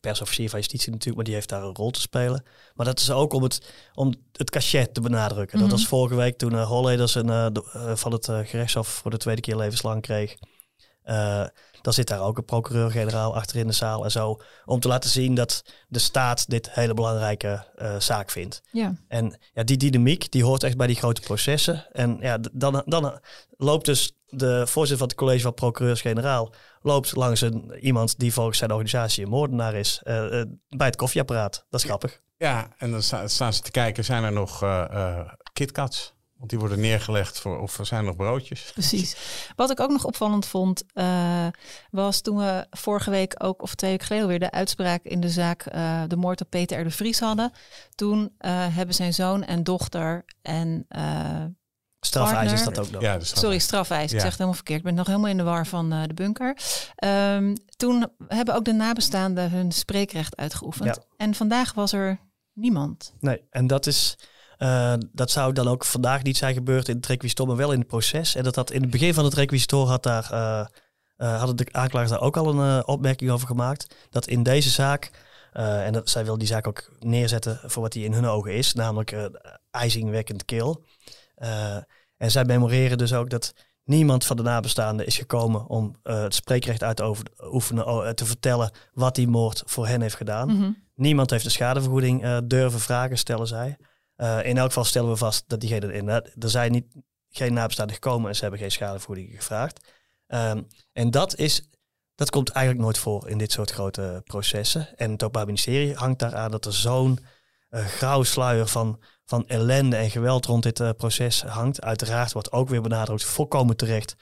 Persofficier 0.00 0.50
van 0.50 0.58
justitie 0.58 0.90
natuurlijk, 0.90 1.16
maar 1.16 1.24
die 1.24 1.34
heeft 1.34 1.48
daar 1.48 1.62
een 1.62 1.74
rol 1.74 1.90
te 1.90 2.00
spelen. 2.00 2.44
Maar 2.74 2.86
dat 2.86 3.00
is 3.00 3.10
ook 3.10 3.32
om 3.32 3.42
het, 3.42 3.72
om 3.94 4.14
het 4.32 4.50
cachet 4.50 4.94
te 4.94 5.00
benadrukken. 5.00 5.58
Dat 5.58 5.68
mhm. 5.68 5.76
was 5.76 5.86
vorige 5.86 6.14
week 6.14 6.38
toen 6.38 6.52
uh, 6.52 6.66
Holleders 6.66 7.14
een, 7.14 7.62
van 7.94 8.12
het 8.12 8.24
gerechtshof 8.24 8.88
voor 8.88 9.10
de 9.10 9.16
tweede 9.16 9.40
keer 9.40 9.56
levenslang 9.56 10.02
kreeg. 10.02 10.36
Dan 11.86 11.94
zit 11.94 12.08
daar 12.08 12.20
ook 12.20 12.38
een 12.38 12.44
procureur-generaal 12.44 13.34
achter 13.34 13.56
in 13.56 13.66
de 13.66 13.72
zaal 13.72 14.04
en 14.04 14.10
zo. 14.10 14.40
Om 14.64 14.80
te 14.80 14.88
laten 14.88 15.10
zien 15.10 15.34
dat 15.34 15.64
de 15.88 15.98
staat 15.98 16.50
dit 16.50 16.70
hele 16.70 16.94
belangrijke 16.94 17.66
uh, 17.76 18.00
zaak 18.00 18.30
vindt. 18.30 18.62
Ja. 18.72 18.94
En 19.08 19.38
ja, 19.54 19.62
die 19.64 19.76
dynamiek 19.76 20.32
die 20.32 20.44
hoort 20.44 20.62
echt 20.62 20.76
bij 20.76 20.86
die 20.86 20.96
grote 20.96 21.20
processen. 21.20 21.86
En 21.92 22.16
ja, 22.20 22.38
dan, 22.52 22.82
dan 22.86 23.20
loopt 23.56 23.84
dus 23.84 24.15
de 24.26 24.66
voorzitter 24.66 24.98
van 24.98 25.06
het 25.06 25.16
college 25.16 25.42
van 25.42 25.54
procureurs-generaal 25.54 26.52
loopt 26.80 27.16
langs 27.16 27.40
een, 27.40 27.72
iemand 27.80 28.18
die 28.18 28.32
volgens 28.32 28.58
zijn 28.58 28.70
organisatie 28.70 29.24
een 29.24 29.30
moordenaar 29.30 29.74
is 29.74 30.00
uh, 30.04 30.14
uh, 30.14 30.42
bij 30.68 30.86
het 30.86 30.96
koffieapparaat. 30.96 31.66
Dat 31.70 31.80
is 31.80 31.86
grappig. 31.86 32.20
Ja, 32.36 32.68
en 32.78 32.90
dan 32.90 33.02
staan 33.02 33.52
ze 33.52 33.60
te 33.62 33.70
kijken, 33.70 34.04
zijn 34.04 34.24
er 34.24 34.32
nog 34.32 34.64
KitKats? 35.52 36.14
Want 36.36 36.50
die 36.50 36.58
worden 36.58 36.80
neergelegd 36.80 37.40
voor, 37.40 37.60
of 37.60 37.78
er 37.78 37.86
zijn 37.86 38.04
nog 38.04 38.16
broodjes. 38.16 38.70
Precies. 38.72 39.16
Wat 39.56 39.70
ik 39.70 39.80
ook 39.80 39.90
nog 39.90 40.04
opvallend 40.04 40.46
vond, 40.46 40.84
uh, 40.94 41.46
was 41.90 42.20
toen 42.20 42.36
we 42.36 42.66
vorige 42.70 43.10
week 43.10 43.34
ook, 43.38 43.62
of 43.62 43.74
twee 43.74 43.90
weken 43.90 44.06
geleden 44.06 44.28
weer, 44.28 44.38
de 44.38 44.50
uitspraak 44.50 45.02
in 45.02 45.20
de 45.20 45.28
zaak 45.28 45.74
uh, 45.74 46.02
de 46.06 46.16
moord 46.16 46.40
op 46.40 46.50
Peter 46.50 46.80
R. 46.80 46.84
de 46.84 46.90
Vries 46.90 47.20
hadden. 47.20 47.52
Toen 47.94 48.20
uh, 48.20 48.28
hebben 48.76 48.94
zijn 48.94 49.14
zoon 49.14 49.44
en 49.44 49.62
dochter 49.62 50.24
en 50.42 50.86
Strafeis 52.06 52.52
is 52.52 52.64
dat 52.64 52.78
ook 52.78 52.90
nog. 52.90 53.02
Ja, 53.02 53.20
Sorry, 53.20 53.58
strafeis. 53.58 54.12
Ik 54.12 54.20
zeg 54.20 54.22
het 54.22 54.32
helemaal 54.32 54.54
verkeerd. 54.54 54.78
Ik 54.78 54.84
ben 54.84 54.94
nog 54.94 55.06
helemaal 55.06 55.30
in 55.30 55.36
de 55.36 55.42
war 55.42 55.66
van 55.66 55.90
de 55.90 56.14
bunker. 56.14 56.56
Um, 57.04 57.54
toen 57.76 58.06
hebben 58.28 58.54
ook 58.54 58.64
de 58.64 58.72
nabestaanden 58.72 59.50
hun 59.50 59.72
spreekrecht 59.72 60.36
uitgeoefend. 60.36 60.94
Ja. 60.94 61.02
En 61.16 61.34
vandaag 61.34 61.74
was 61.74 61.92
er 61.92 62.18
niemand. 62.52 63.14
Nee, 63.20 63.42
en 63.50 63.66
dat 63.66 63.86
is 63.86 64.16
uh, 64.58 64.94
dat 65.12 65.30
zou 65.30 65.52
dan 65.52 65.68
ook 65.68 65.84
vandaag 65.84 66.22
niet 66.22 66.36
zijn 66.36 66.54
gebeurd 66.54 66.88
in 66.88 66.96
het 66.96 67.06
requisitor, 67.06 67.46
maar 67.46 67.56
wel 67.56 67.72
in 67.72 67.78
het 67.78 67.88
proces. 67.88 68.34
En 68.34 68.44
dat 68.44 68.54
had 68.54 68.70
in 68.70 68.82
het 68.82 68.90
begin 68.90 69.14
van 69.14 69.24
het 69.24 69.34
requisitor 69.34 69.88
had 69.88 70.02
daar, 70.02 70.28
uh, 70.32 70.66
uh, 71.18 71.38
hadden 71.38 71.56
de 71.56 71.66
aanklagers 71.70 72.10
daar 72.10 72.20
ook 72.20 72.36
al 72.36 72.60
een 72.60 72.86
opmerking 72.86 73.30
over 73.30 73.46
gemaakt. 73.46 73.94
Dat 74.10 74.26
in 74.26 74.42
deze 74.42 74.70
zaak, 74.70 75.10
en 75.52 75.92
dat, 75.92 76.10
zij 76.10 76.24
wil 76.24 76.38
die 76.38 76.46
zaak 76.46 76.66
ook 76.66 76.90
neerzetten 77.00 77.60
voor 77.64 77.82
wat 77.82 77.92
die 77.92 78.04
in 78.04 78.12
hun 78.12 78.26
ogen 78.26 78.54
is, 78.54 78.72
namelijk 78.72 79.30
ijzingwekkend 79.70 80.44
kil. 81.36 81.84
en 82.16 82.30
zij 82.30 82.44
memoreren 82.44 82.98
dus 82.98 83.12
ook 83.12 83.30
dat 83.30 83.52
niemand 83.84 84.24
van 84.24 84.36
de 84.36 84.42
nabestaanden 84.42 85.06
is 85.06 85.16
gekomen 85.16 85.66
om 85.66 85.96
het 86.02 86.34
spreekrecht 86.34 86.82
uit 86.82 86.96
te 86.96 87.14
oefenen, 87.40 88.16
te 88.16 88.26
vertellen 88.26 88.70
wat 88.92 89.14
die 89.14 89.28
moord 89.28 89.62
voor 89.66 89.86
hen 89.86 90.00
heeft 90.00 90.16
gedaan. 90.16 90.48
Mhm. 90.48 90.70
Niemand 90.94 91.30
heeft 91.30 91.44
de 91.44 91.50
schadevergoeding 91.50 92.40
durven 92.44 92.80
vragen, 92.80 93.18
stellen 93.18 93.46
zij. 93.46 93.76
Uh, 94.16 94.44
in 94.44 94.56
elk 94.56 94.66
geval 94.66 94.84
stellen 94.84 95.10
we 95.10 95.16
vast 95.16 95.44
dat 95.46 95.60
diegene 95.60 95.92
in. 95.92 96.08
Er 96.08 96.50
zijn 96.50 96.72
niet, 96.72 96.86
geen 97.36 97.52
nabestaanden 97.52 97.94
gekomen 97.94 98.28
en 98.28 98.34
ze 98.34 98.42
hebben 98.42 98.60
geen 98.60 98.70
schadevergoeding 98.70 99.32
gevraagd. 99.36 99.92
Um, 100.26 100.66
en 100.92 101.10
dat, 101.10 101.36
is, 101.36 101.68
dat 102.14 102.30
komt 102.30 102.50
eigenlijk 102.50 102.84
nooit 102.84 102.98
voor 102.98 103.28
in 103.28 103.38
dit 103.38 103.52
soort 103.52 103.70
grote 103.70 104.22
processen. 104.24 104.96
En 104.96 105.10
het 105.10 105.22
Openbaar 105.22 105.46
Ministerie 105.46 105.94
hangt 105.94 106.18
daaraan 106.18 106.50
dat 106.50 106.64
er 106.64 106.72
zo'n 106.72 107.18
uh, 107.70 107.84
grauw 107.84 108.22
sluier 108.22 108.66
van, 108.66 109.02
van 109.26 109.46
ellende 109.46 109.96
en 109.96 110.10
geweld 110.10 110.46
rond 110.46 110.62
dit 110.62 110.80
uh, 110.80 110.90
proces 110.96 111.42
hangt. 111.42 111.82
Uiteraard 111.82 112.32
wordt 112.32 112.52
ook 112.52 112.68
weer 112.68 112.82
benadrukt, 112.82 113.24
volkomen 113.24 113.76
terecht, 113.76 114.16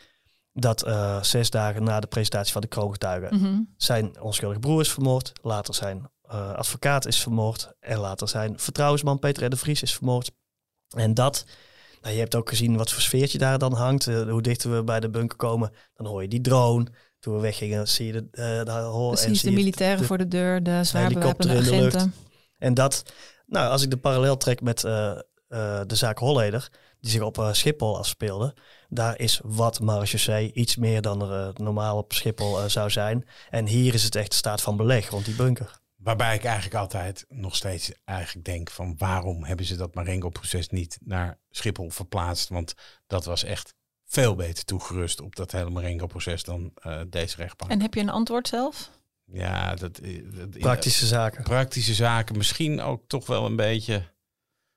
dat 0.52 0.86
uh, 0.86 1.22
zes 1.22 1.50
dagen 1.50 1.82
na 1.82 2.00
de 2.00 2.06
presentatie 2.06 2.52
van 2.52 2.60
de 2.60 2.68
kroongetuigen 2.68 3.34
mm 3.34 3.40
-hmm. 3.42 3.74
zijn 3.76 4.20
onschuldige 4.20 4.60
broer 4.60 4.80
is 4.80 4.92
vermoord. 4.92 5.32
Later 5.42 5.74
zijn 5.74 6.10
uh, 6.32 6.52
advocaat 6.52 7.06
is 7.06 7.20
vermoord. 7.20 7.72
En 7.80 7.98
later 7.98 8.28
zijn 8.28 8.58
vertrouwensman 8.58 9.18
Peter 9.18 9.44
R. 9.44 9.50
de 9.50 9.56
Vries 9.56 9.82
is 9.82 9.94
vermoord. 9.94 10.30
En 10.96 11.14
dat, 11.14 11.44
nou, 12.00 12.14
je 12.14 12.20
hebt 12.20 12.34
ook 12.34 12.48
gezien 12.48 12.76
wat 12.76 12.92
voor 12.92 13.02
sfeertje 13.02 13.38
daar 13.38 13.58
dan 13.58 13.72
hangt. 13.72 14.04
Hoe 14.04 14.42
dichter 14.42 14.74
we 14.74 14.84
bij 14.84 15.00
de 15.00 15.10
bunker 15.10 15.36
komen, 15.36 15.72
dan 15.94 16.06
hoor 16.06 16.22
je 16.22 16.28
die 16.28 16.40
drone. 16.40 16.86
Toen 17.18 17.34
we 17.34 17.40
weggingen, 17.40 17.88
zie 17.88 18.06
je 18.06 18.12
de, 18.12 18.28
uh, 18.32 18.64
daar 18.64 18.82
horen. 18.82 19.18
Precies, 19.18 19.44
en 19.44 19.50
de 19.50 19.56
militairen 19.56 19.98
de, 19.98 20.04
voor 20.04 20.18
de 20.18 20.28
deur, 20.28 20.62
de 20.62 20.84
zwaar 20.84 21.12
bewapende 21.12 21.56
agenten. 21.56 22.14
En 22.58 22.74
dat, 22.74 23.02
nou, 23.46 23.70
als 23.70 23.82
ik 23.82 23.90
de 23.90 23.96
parallel 23.96 24.36
trek 24.36 24.60
met 24.60 24.80
de 24.80 25.84
zaak 25.86 26.18
Holleder, 26.18 26.68
die 27.00 27.10
zich 27.10 27.22
op 27.22 27.48
Schiphol 27.52 27.98
afspeelde, 27.98 28.54
daar 28.88 29.18
is 29.18 29.40
wat 29.44 29.80
marechaussee 29.80 30.52
iets 30.52 30.76
meer 30.76 31.02
dan 31.02 31.30
er 31.30 31.52
normaal 31.54 31.98
op 31.98 32.12
Schiphol 32.12 32.68
zou 32.68 32.90
zijn. 32.90 33.28
En 33.50 33.66
hier 33.66 33.94
is 33.94 34.02
het 34.02 34.14
echt 34.14 34.30
de 34.30 34.36
staat 34.36 34.62
van 34.62 34.76
beleg 34.76 35.08
rond 35.08 35.24
die 35.24 35.34
bunker. 35.34 35.82
Waarbij 35.96 36.34
ik 36.34 36.44
eigenlijk 36.44 36.74
altijd 36.74 37.24
nog 37.28 37.56
steeds 37.56 37.92
eigenlijk 38.04 38.46
denk 38.46 38.70
van 38.70 38.94
waarom 38.98 39.44
hebben 39.44 39.66
ze 39.66 39.76
dat 39.76 39.94
Marengo-proces 39.94 40.68
niet 40.68 40.98
naar 41.00 41.38
Schiphol 41.50 41.90
verplaatst? 41.90 42.48
Want 42.48 42.74
dat 43.06 43.24
was 43.24 43.44
echt 43.44 43.74
veel 44.04 44.34
beter 44.34 44.64
toegerust 44.64 45.20
op 45.20 45.36
dat 45.36 45.52
hele 45.52 45.70
Marengo-proces 45.70 46.42
dan 46.42 46.72
uh, 46.86 47.00
deze 47.08 47.36
rechtbank. 47.36 47.70
En 47.70 47.80
heb 47.80 47.94
je 47.94 48.00
een 48.00 48.08
antwoord 48.08 48.48
zelf? 48.48 48.90
Ja, 49.32 49.74
dat, 49.74 49.98
eh, 49.98 50.22
dat 50.34 50.58
praktische 50.58 51.06
zaken. 51.06 51.42
Praktische 51.42 51.94
zaken, 51.94 52.36
misschien 52.36 52.80
ook 52.80 53.02
toch 53.06 53.26
wel 53.26 53.46
een 53.46 53.56
beetje. 53.56 54.12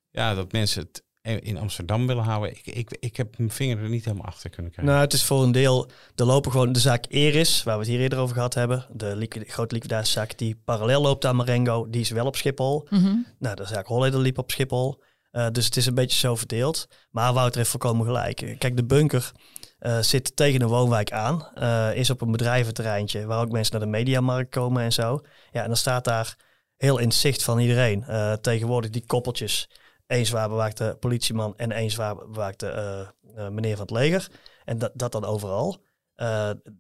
Ja, 0.10 0.34
dat 0.34 0.52
mensen 0.52 0.82
het 0.82 1.06
in 1.44 1.58
Amsterdam 1.58 2.08
willen 2.08 2.24
houden. 2.24 2.50
Ik, 2.52 2.68
ik, 2.68 2.98
ik 3.00 3.18
heb 3.18 3.38
mijn 3.38 3.52
vinger 3.52 3.78
er 3.78 3.90
niet 3.90 4.06
helemaal 4.06 4.26
achter 4.26 4.50
kunnen 4.50 4.72
krijgen. 4.72 4.94
Nou, 4.94 5.06
het 5.06 5.14
is 5.14 5.24
voor 5.24 5.44
een 5.44 5.52
deel, 5.52 5.90
er 6.16 6.26
lopen 6.26 6.52
gewoon 6.52 6.72
de 6.72 6.80
zaak 6.80 7.06
Eris, 7.10 7.64
waar 7.64 7.78
we 7.78 7.84
het 7.84 7.92
hier 7.92 8.00
eerder 8.00 8.20
over 8.20 8.36
gehad 8.36 8.54
hebben. 8.54 8.86
De 8.92 9.16
liquid, 9.16 9.50
grote 9.52 9.74
liquidatiezaak 9.74 10.38
die 10.38 10.62
parallel 10.66 11.02
loopt 11.02 11.26
aan 11.26 11.36
Marengo, 11.36 11.90
die 11.90 12.02
is 12.02 12.10
wel 12.10 12.26
op 12.26 12.36
Schiphol. 12.36 12.88
Mm 12.90 13.00
-hmm. 13.00 13.26
Nou, 13.40 13.56
de 13.56 13.66
zaak 13.66 13.88
Holleder 13.88 14.20
liep 14.20 14.38
op 14.38 14.52
Schiphol. 14.52 15.04
Uh, 15.32 15.48
dus 15.52 15.66
het 15.66 15.78
is 15.78 15.86
een 15.86 15.94
beetje 15.94 16.18
zo 16.18 16.36
verdeeld. 16.36 16.88
Maar 17.12 17.34
Wouter 17.34 17.58
heeft 17.58 17.70
volkomen 17.70 18.06
gelijk. 18.06 18.56
Kijk, 18.58 18.76
de 18.76 18.86
bunker 18.86 19.32
uh, 19.80 20.00
zit 20.00 20.36
tegen 20.36 20.62
een 20.62 20.68
woonwijk 20.68 21.12
aan. 21.12 21.50
Uh, 21.56 21.96
is 21.96 22.10
op 22.10 22.22
een 22.22 22.32
bedrijventerreintje 22.32 23.26
waar 23.26 23.42
ook 23.42 23.52
mensen 23.52 23.74
naar 23.74 23.86
de 23.86 23.98
mediamarkt 23.98 24.50
komen 24.50 24.84
en 24.84 24.94
zo. 24.94 25.22
Ja, 25.52 25.62
en 25.62 25.68
dan 25.68 25.78
staat 25.78 26.04
daar 26.04 26.36
heel 26.78 26.98
in 26.98 27.12
zicht 27.12 27.44
van 27.44 27.60
iedereen. 27.60 28.06
tegenwoordig 28.42 28.90
die 28.90 29.06
koppeltjes 29.06 29.70
één 30.08 30.26
zwaar 30.26 30.50
bewaakte 30.50 30.98
politieman 31.00 31.54
en 31.58 31.72
één 31.72 31.90
zwaar 31.90 32.16
bewaakte 32.16 33.14
meneer 33.50 33.76
van 33.76 33.86
het 33.86 33.96
leger. 33.96 34.28
En 34.66 34.78
dat, 34.78 34.92
dat 34.94 35.12
dan 35.12 35.26
overal. 35.26 35.84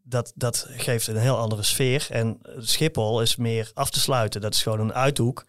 Dat, 0.04 0.32
dat 0.36 0.68
geeft 0.70 1.08
een 1.08 1.18
heel 1.18 1.38
andere 1.38 1.64
sfeer. 1.64 2.08
En 2.10 2.40
Schiphol 2.58 3.22
is 3.22 3.36
meer 3.36 3.72
af 3.74 3.90
te 3.90 4.00
sluiten. 4.00 4.42
Dat 4.42 4.54
is 4.54 4.62
gewoon 4.64 4.80
een 4.80 4.94
uithoek 4.94 5.46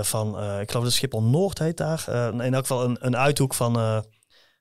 van, 0.00 0.28
ik 0.60 0.70
geloof 0.70 0.84
dat 0.84 0.92
Schiphol 0.92 1.22
Noord 1.22 1.58
heet 1.58 1.76
daar. 1.76 2.04
in 2.32 2.54
elk 2.54 2.66
geval 2.66 2.84
een, 2.84 2.96
een 3.00 3.16
uithoek 3.16 3.54
van, 3.54 4.04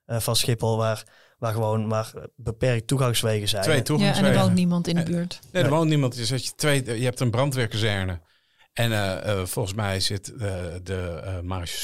van 0.06 0.36
Schiphol 0.36 0.78
waar, 0.78 1.04
waar 1.44 1.54
gewoon 1.54 1.88
maar 1.88 2.14
beperkt 2.36 2.88
toegangswegen 2.88 3.48
zijn. 3.48 3.64
Twee 3.64 3.82
toegangswegen. 3.82 4.24
Ja, 4.24 4.30
en 4.30 4.36
er 4.38 4.44
woont 4.44 4.56
niemand 4.56 4.88
in 4.88 4.96
de 4.96 5.04
buurt. 5.04 5.40
Nee, 5.52 5.64
er 5.64 5.70
woont 5.70 5.90
niemand. 5.90 6.28
Je, 6.28 6.34
je, 6.34 6.52
twee, 6.56 7.00
je 7.00 7.04
hebt 7.04 7.20
een 7.20 7.32
brandweerkazerne. 7.32 8.20
En 8.74 9.48
volgens 9.48 9.76
mij 9.76 10.00
zit 10.00 10.26
de, 10.26 10.80
de 10.84 11.22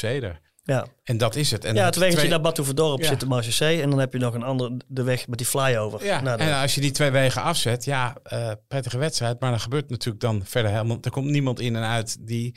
uh, 0.02 0.24
er. 0.24 0.39
Ja. 0.63 0.86
En 1.04 1.17
dat 1.17 1.36
is 1.36 1.52
het. 1.52 1.65
En 1.65 1.76
ja, 1.76 1.86
het 1.86 1.95
weggetje 1.95 2.17
twee... 2.17 2.30
naar 2.30 2.41
Batouverdorp 2.41 3.02
ja. 3.02 3.08
zit 3.08 3.19
de 3.19 3.26
Marche 3.26 3.82
en 3.82 3.89
dan 3.89 4.00
heb 4.00 4.13
je 4.13 4.19
nog 4.19 4.34
een 4.34 4.43
andere, 4.43 4.78
de 4.88 5.04
weg 5.04 5.28
met 5.28 5.38
die 5.38 5.48
flyover. 5.48 6.06
Ja, 6.06 6.22
de... 6.22 6.30
en 6.30 6.62
als 6.62 6.76
je 6.76 6.82
die 6.82 6.91
twee 6.91 7.12
wegen 7.12 7.41
afzet, 7.41 7.86
ja, 7.86 8.17
uh, 8.34 8.52
prettige 8.67 8.98
wedstrijd. 8.98 9.39
Maar 9.39 9.50
dan 9.50 9.60
gebeurt 9.60 9.89
natuurlijk 9.89 10.22
dan 10.22 10.41
verder 10.45 10.72
helemaal... 10.72 10.98
Er 11.02 11.12
komt 11.12 11.30
niemand 11.30 11.60
in 11.60 11.76
en 11.76 11.84
uit 11.84 12.17
die 12.28 12.56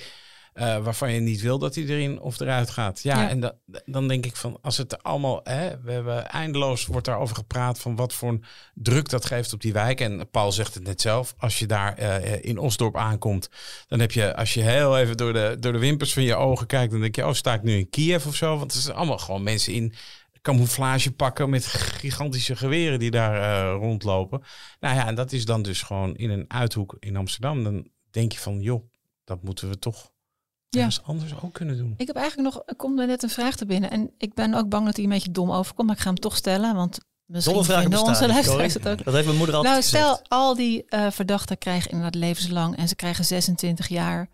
uh, 0.55 0.85
waarvan 0.85 1.13
je 1.13 1.21
niet 1.21 1.41
wil 1.41 1.59
dat 1.59 1.75
hij 1.75 1.85
erin 1.85 2.21
of 2.21 2.41
eruit 2.41 2.71
gaat. 2.71 3.03
Ja, 3.03 3.23
ja. 3.23 3.29
en 3.29 3.41
da, 3.41 3.55
dan 3.85 4.09
denk 4.09 4.27
ik 4.27 4.37
van 4.37 4.59
als 4.63 4.77
het 4.77 5.03
allemaal, 5.03 5.41
hè, 5.43 5.81
we 5.81 5.93
hebben 5.93 6.29
eindeloos 6.29 6.87
wordt 6.87 7.07
daarover 7.07 7.37
gepraat 7.37 7.79
van 7.79 7.97
wat 7.97 8.13
voor 8.13 8.29
een 8.29 8.45
druk 8.75 9.09
dat 9.09 9.25
geeft 9.25 9.53
op 9.53 9.61
die 9.61 9.73
wijk. 9.73 10.01
En 10.01 10.31
Paul 10.31 10.53
zegt 10.53 10.75
het 10.75 10.83
net 10.83 11.01
zelf, 11.01 11.35
als 11.39 11.59
je 11.59 11.67
daar 11.67 12.01
uh, 12.01 12.45
in 12.45 12.59
Osdorp 12.59 12.97
aankomt, 12.97 13.49
dan 13.89 14.01
heb 14.01 14.13
je, 14.13 14.37
als 14.37 14.55
je 14.55 14.61
heel 14.61 14.99
even 14.99 15.17
door 15.17 15.33
de, 15.33 15.57
door 15.61 15.73
de 15.73 15.79
wimpers 15.79 16.13
van 16.13 16.23
je 16.23 16.35
ogen 16.35 16.67
kijkt, 16.67 16.93
dan 16.93 17.01
denk 17.01 17.17
je, 17.17 17.27
oh, 17.27 17.33
sta 17.33 17.55
ik 17.55 17.63
nu 17.63 17.77
in 17.77 17.91
Kiev 17.91 18.27
of 18.27 18.37
zo? 18.37 18.59
Want 18.59 18.75
er 18.75 18.81
zijn 18.81 18.97
allemaal 18.97 19.19
gewoon 19.19 19.43
mensen 19.43 19.73
in 19.73 19.95
camouflagepakken 20.43 21.51
met 21.51 21.67
gigantische 21.67 22.57
geweren 22.57 22.99
die 22.99 23.11
daar 23.11 23.35
eh, 23.35 23.75
rondlopen. 23.79 24.43
Nou 24.81 24.95
ja, 24.95 25.07
en 25.07 25.15
dat 25.15 25.33
is 25.33 25.45
dan 25.45 25.63
dus 25.63 25.83
gewoon 25.83 26.17
in 26.17 26.31
een 26.31 26.45
uithoek 26.49 26.97
in 26.99 27.17
Amsterdam. 27.17 27.65
Dan 27.65 27.89
denk 28.11 28.33
je 28.33 28.39
van, 28.39 28.61
joh, 28.61 28.91
dat 29.25 29.43
moeten 29.43 29.69
we 29.69 29.79
toch 29.79 30.12
Ja. 30.75 30.79
ergens 30.85 31.03
anders 31.05 31.33
ook 31.43 31.53
kunnen 31.53 31.77
doen. 31.77 31.95
Ik 31.97 32.07
heb 32.07 32.17
eigenlijk 32.17 32.55
nog, 32.55 32.63
er 32.67 32.77
komt 32.77 32.95
me 32.95 33.07
net 33.07 33.23
een 33.23 33.29
vraag 33.29 33.57
te 33.57 33.67
binnen. 33.67 33.91
En 33.91 34.11
ik 34.19 34.35
ben 34.35 34.55
ook 34.55 34.69
bang 34.69 34.85
dat 34.87 34.95
hij 34.97 35.05
een 35.05 35.11
beetje 35.11 35.31
dom 35.31 35.51
overkomt. 35.51 35.87
Maar 35.87 35.97
ik 35.97 36.03
ga 36.03 36.09
hem 36.09 36.19
toch 36.21 36.37
stellen. 36.37 36.75
Want 36.75 36.99
misschien 37.27 37.65
vinden 37.65 38.03
onze 38.03 38.27
luisteraars 38.27 38.75
het 38.75 38.89
ook. 38.89 39.05
Dat 39.05 39.15
heeft 39.15 39.27
mijn 39.27 39.37
moeder 39.39 39.55
altijd 39.55 39.73
Nou, 39.75 39.85
gezegd. 39.85 40.05
stel 40.05 40.21
al 40.39 40.55
die 40.55 40.85
eh, 40.89 41.11
verdachten 41.11 41.59
krijgen 41.59 41.91
inderdaad 41.91 42.15
levenslang. 42.15 42.77
En 42.77 42.89
ze 42.89 42.95
krijgen 42.97 43.25
26 43.25 43.89
jaar. 43.89 44.29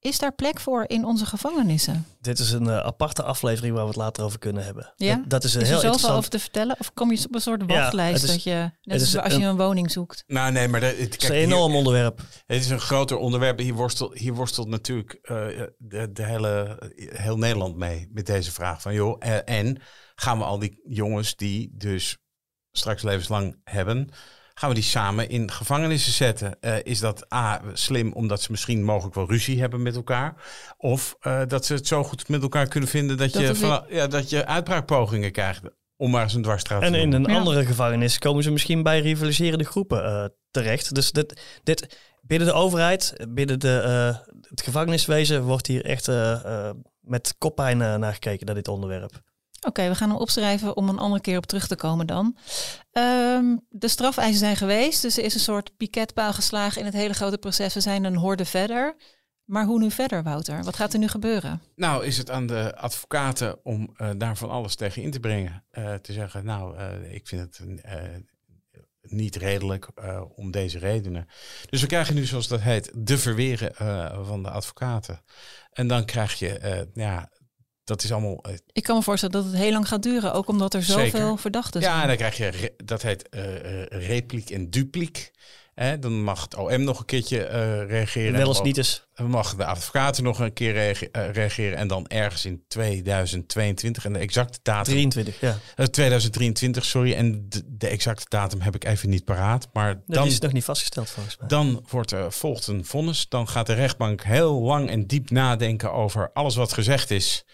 Is 0.00 0.18
daar 0.18 0.32
plek 0.34 0.60
voor 0.60 0.84
in 0.86 1.04
onze 1.04 1.26
gevangenissen? 1.26 2.06
Dit 2.20 2.38
is 2.38 2.52
een 2.52 2.68
eh, 2.68 2.76
aparte 2.78 3.22
aflevering 3.22 3.72
waar 3.74 3.82
we 3.82 3.88
het 3.88 3.98
later 3.98 4.24
over 4.24 4.38
kunnen 4.38 4.64
hebben. 4.64 4.92
Ja? 4.96 5.14
Dat, 5.16 5.30
dat 5.30 5.44
is 5.44 5.54
een 5.54 5.60
Is 5.60 5.66
heel 5.66 5.76
er 5.76 5.82
zoveel 5.82 5.92
interessant... 5.92 6.18
over 6.18 6.30
te 6.30 6.38
vertellen? 6.38 6.76
Of 6.78 6.92
kom 6.94 7.12
je 7.12 7.24
op 7.26 7.34
een 7.34 7.40
soort 7.40 7.62
wachtlijst 7.66 8.22
is- 8.24 8.30
dat 8.30 8.42
je, 8.42 8.50
net 8.50 8.72
het 8.82 9.00
is 9.00 9.16
als 9.18 9.32
je 9.32 9.38
een- 9.38 9.44
een 9.48 9.56
woning 9.56 9.90
zoekt? 9.90 10.24
Nou 10.26 10.52
nee, 10.52 10.68
maar 10.68 10.80
de, 10.80 10.86
het, 10.86 10.98
Het 10.98 11.22
is 11.22 11.28
een 11.28 11.34
hier- 11.34 11.44
enorm 11.44 11.74
onderwerp. 11.74 12.18
Het 12.46 12.60
is 12.60 12.68
een 12.70 12.80
groter 12.80 13.16
onderwerp. 13.16 13.58
Hier 13.58 13.74
worstelt, 13.74 14.18
hier 14.18 14.34
worstelt 14.34 14.68
natuurlijk 14.68 15.12
eh, 15.22 15.36
de, 15.78 16.12
de 16.12 16.24
hele, 16.24 16.78
heel 16.96 17.38
Nederland 17.38 17.76
mee 17.76 18.08
met 18.12 18.26
deze 18.26 18.52
vraag. 18.52 18.82
Van 18.82 18.94
joh, 18.94 19.16
eh, 19.18 19.38
en 19.58 19.78
gaan 20.14 20.38
we 20.38 20.44
al 20.44 20.58
die 20.58 20.80
jongens 20.84 21.36
die 21.36 21.70
dus 21.76 22.18
straks 22.72 23.02
levenslang 23.02 23.60
hebben, 23.64 24.10
gaan 24.60 24.68
we 24.68 24.74
die 24.74 24.84
samen 24.84 25.28
in 25.28 25.50
gevangenissen 25.50 26.12
zetten? 26.12 26.60
Eh, 26.60 26.74
is 26.82 27.00
dat 27.00 27.32
A, 27.34 27.60
slim 27.72 28.12
omdat 28.12 28.42
ze 28.42 28.50
misschien 28.50 28.84
mogelijk 28.84 29.14
wel 29.14 29.28
ruzie 29.28 29.60
hebben 29.60 29.82
met 29.82 29.96
elkaar? 29.96 30.34
Of 30.76 31.16
eh, 31.20 31.40
dat 31.46 31.64
ze 31.66 31.74
het 31.74 31.86
zo 31.86 32.04
goed 32.04 32.28
met 32.28 32.42
elkaar 32.42 32.68
kunnen 32.68 32.88
vinden 32.88 33.16
dat, 33.16 33.32
Dat 33.32 33.42
je, 33.42 33.54
van- 33.54 33.84
ja, 33.88 34.06
dat 34.06 34.30
je 34.30 34.46
uitbraakpogingen 34.46 35.32
krijgt? 35.32 35.62
Om 35.96 36.10
maar 36.10 36.22
eens 36.22 36.34
een 36.34 36.42
dwarsstraat 36.42 36.82
En 36.82 36.92
te 36.92 36.98
in 36.98 37.08
noemen. 37.08 37.28
een 37.30 37.34
Ja. 37.34 37.40
andere 37.40 37.66
gevangenis 37.66 38.18
komen 38.18 38.42
ze 38.42 38.50
misschien 38.50 38.82
bij 38.82 39.00
rivaliserende 39.00 39.64
groepen 39.64 40.04
eh, 40.04 40.24
terecht. 40.50 40.94
Dus 40.94 41.12
dit, 41.12 41.40
dit, 41.62 41.98
binnen 42.22 42.48
de 42.48 42.54
overheid, 42.54 43.14
binnen 43.28 43.58
de, 43.60 43.78
eh, 43.78 44.34
het 44.48 44.62
gevangeniswezen 44.62 45.42
wordt 45.42 45.66
hier 45.66 45.84
echt 45.84 46.06
met 47.00 47.34
koppijn 47.38 47.76
naar 47.76 48.12
gekeken 48.12 48.46
naar 48.46 48.54
dit 48.54 48.68
onderwerp. 48.68 49.20
Oké, 49.66 49.88
we 49.88 49.94
gaan 49.94 50.10
hem 50.10 50.18
opschrijven 50.18 50.76
om 50.76 50.88
een 50.88 50.98
andere 50.98 51.20
keer 51.20 51.36
op 51.36 51.46
terug 51.46 51.66
te 51.66 51.76
komen 51.76 52.06
dan. 52.06 52.36
Ehm, 52.92 53.56
de 53.68 53.88
strafeisen 53.88 54.38
zijn 54.38 54.56
geweest, 54.56 55.02
dus 55.02 55.18
er 55.18 55.24
is 55.24 55.34
een 55.34 55.40
soort 55.40 55.76
piketpaal 55.76 56.32
geslagen 56.32 56.80
in 56.80 56.86
het 56.86 56.94
hele 56.94 57.14
grote 57.14 57.38
proces. 57.38 57.74
We 57.74 57.80
zijn 57.80 58.04
een 58.04 58.16
horde 58.16 58.44
verder. 58.44 58.96
Maar 59.50 59.64
hoe 59.64 59.78
nu 59.78 59.90
verder, 59.90 60.22
Wouter? 60.22 60.64
Wat 60.64 60.76
gaat 60.76 60.92
er 60.92 60.98
nu 60.98 61.08
gebeuren? 61.08 61.62
Nou, 61.76 62.04
is 62.04 62.18
het 62.18 62.30
aan 62.30 62.46
de 62.46 62.76
advocaten 62.76 63.64
om 63.64 63.94
eh, 63.96 64.10
daar 64.16 64.36
van 64.36 64.50
alles 64.50 64.74
tegen 64.74 65.02
in 65.02 65.10
te 65.10 65.20
brengen. 65.20 65.64
Eh, 65.70 65.94
te 65.94 66.12
zeggen, 66.12 66.44
nou, 66.44 66.76
eh, 66.76 67.14
ik 67.14 67.28
vind 67.28 67.40
het 67.40 67.60
niet 69.02 69.36
redelijk 69.36 69.88
om 70.34 70.50
deze 70.50 70.78
redenen. 70.78 71.26
Dus 71.70 71.80
we 71.80 71.86
krijgen 71.86 72.14
nu, 72.14 72.24
zoals 72.24 72.48
dat 72.48 72.60
heet, 72.60 72.90
de 72.94 73.18
verweren 73.18 73.74
van 74.26 74.42
de 74.42 74.50
advocaten. 74.50 75.22
En 75.72 75.88
dan 75.88 76.04
krijg 76.04 76.38
je, 76.38 76.88
ja, 76.94 77.30
dat 77.84 78.02
is 78.02 78.12
allemaal... 78.12 78.42
eh, 78.42 78.54
Ik 78.72 78.82
kan 78.82 78.96
me 78.96 79.02
voorstellen 79.02 79.34
dat 79.34 79.44
het 79.44 79.54
heel 79.60 79.72
lang 79.72 79.88
gaat 79.88 80.02
duren, 80.02 80.32
ook 80.32 80.48
omdat 80.48 80.74
er 80.74 80.82
zoveel 80.82 81.06
Zeker. 81.10 81.38
verdachten 81.38 81.80
ja, 81.80 81.86
en 81.90 81.94
zijn. 81.94 82.06
dan 82.08 82.16
krijg 82.16 82.36
je, 82.36 82.72
dat 82.84 83.02
heet 83.02 83.28
eh, 83.28 83.80
eh, 83.82 83.86
repliek 84.08 84.50
en 84.50 84.70
dupliek. 84.70 85.30
Hè, 85.82 85.98
dan 85.98 86.22
mag 86.22 86.42
het 86.42 86.56
OM 86.56 86.82
nog 86.84 86.98
een 86.98 87.04
keertje 87.04 87.44
eh, 87.44 87.86
reageren. 87.88 88.32
Wel 88.32 88.48
eens 88.48 88.58
En 88.58 88.64
niet 88.64 88.76
eens. 88.76 89.06
dan 89.14 89.26
mag 89.30 89.56
de 89.56 89.64
advocaten 89.64 90.24
nog 90.24 90.38
een 90.38 90.52
keer 90.52 90.72
reage- 90.72 91.08
eh, 91.10 91.30
reageren. 91.30 91.78
En 91.78 91.88
dan 91.88 92.06
ergens 92.08 92.44
in 92.44 92.62
2022. 92.68 94.04
En 94.04 94.12
de 94.12 94.18
exacte 94.18 94.58
datum 94.62 94.92
23, 94.92 95.40
ja. 95.40 95.58
Eh, 95.76 95.86
2023, 95.86 96.84
sorry. 96.84 97.12
En 97.14 97.46
de, 97.48 97.62
de 97.66 97.86
exacte 97.88 98.24
datum 98.28 98.60
heb 98.60 98.74
ik 98.74 98.84
even 98.84 99.08
niet 99.08 99.24
paraat. 99.24 99.68
Maar 99.72 99.94
Dat 99.94 100.02
dan, 100.16 100.26
is 100.26 100.38
nog 100.38 100.52
niet 100.52 100.64
vastgesteld 100.64 101.10
volgens 101.10 101.36
mij. 101.36 101.48
dan 101.48 101.84
wordt 101.90 102.14
volgt 102.28 102.66
een 102.66 102.84
vonnis. 102.84 103.28
Dan 103.28 103.48
gaat 103.48 103.66
de 103.66 103.74
rechtbank 103.74 104.22
heel 104.22 104.60
lang 104.60 104.90
en 104.90 105.06
diep 105.06 105.30
nadenken 105.30 105.92
over 105.92 106.30
alles 106.32 106.54
wat 106.56 106.72
gezegd 106.72 107.10
is. 107.10 107.44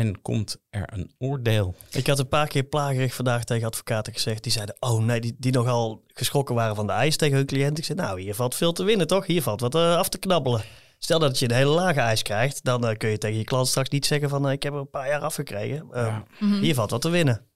En 0.00 0.22
komt 0.22 0.56
er 0.70 0.92
een 0.92 1.10
oordeel. 1.18 1.74
Ik 1.90 2.06
had 2.06 2.18
een 2.18 2.28
paar 2.28 2.46
keer 2.48 2.62
plagerig 2.62 3.14
vandaag 3.14 3.44
tegen 3.44 3.66
advocaten 3.66 4.12
gezegd. 4.12 4.42
Die 4.42 4.52
zeiden, 4.52 4.76
oh 4.78 5.02
nee, 5.02 5.20
die, 5.20 5.36
die 5.38 5.52
nogal 5.52 6.04
geschrokken 6.06 6.54
waren 6.54 6.76
van 6.76 6.86
de 6.86 6.92
eis 6.92 7.16
tegen 7.16 7.36
hun 7.36 7.46
cliënt. 7.46 7.78
Ik 7.78 7.84
zei, 7.84 7.98
nou, 7.98 8.20
hier 8.20 8.34
valt 8.34 8.54
veel 8.54 8.72
te 8.72 8.84
winnen, 8.84 9.06
toch? 9.06 9.26
Hier 9.26 9.42
valt 9.42 9.60
wat 9.60 9.74
eh, 9.74 9.96
af 9.96 10.08
te 10.08 10.18
knabbelen. 10.18 10.62
Stel 10.98 11.18
dat 11.18 11.38
je 11.38 11.44
een 11.48 11.54
hele 11.54 11.70
lage 11.70 12.00
eis 12.00 12.22
krijgt, 12.22 12.64
dan 12.64 12.86
eh, 12.86 12.96
kun 12.96 13.08
je 13.10 13.18
tegen 13.18 13.38
je 13.38 13.44
klant 13.44 13.68
straks 13.68 13.88
niet 13.88 14.06
zeggen 14.06 14.28
van, 14.28 14.46
eh, 14.46 14.52
ik 14.52 14.62
heb 14.62 14.72
er 14.72 14.78
een 14.78 14.90
paar 14.90 15.08
jaar 15.08 15.20
afgekregen. 15.20 15.88
Eh, 15.92 16.02
Ja. 16.06 16.24
Mhm. 16.38 16.60
Hier 16.60 16.74
valt 16.74 16.90
wat 16.90 17.00
te 17.02 17.10
winnen. 17.10 17.46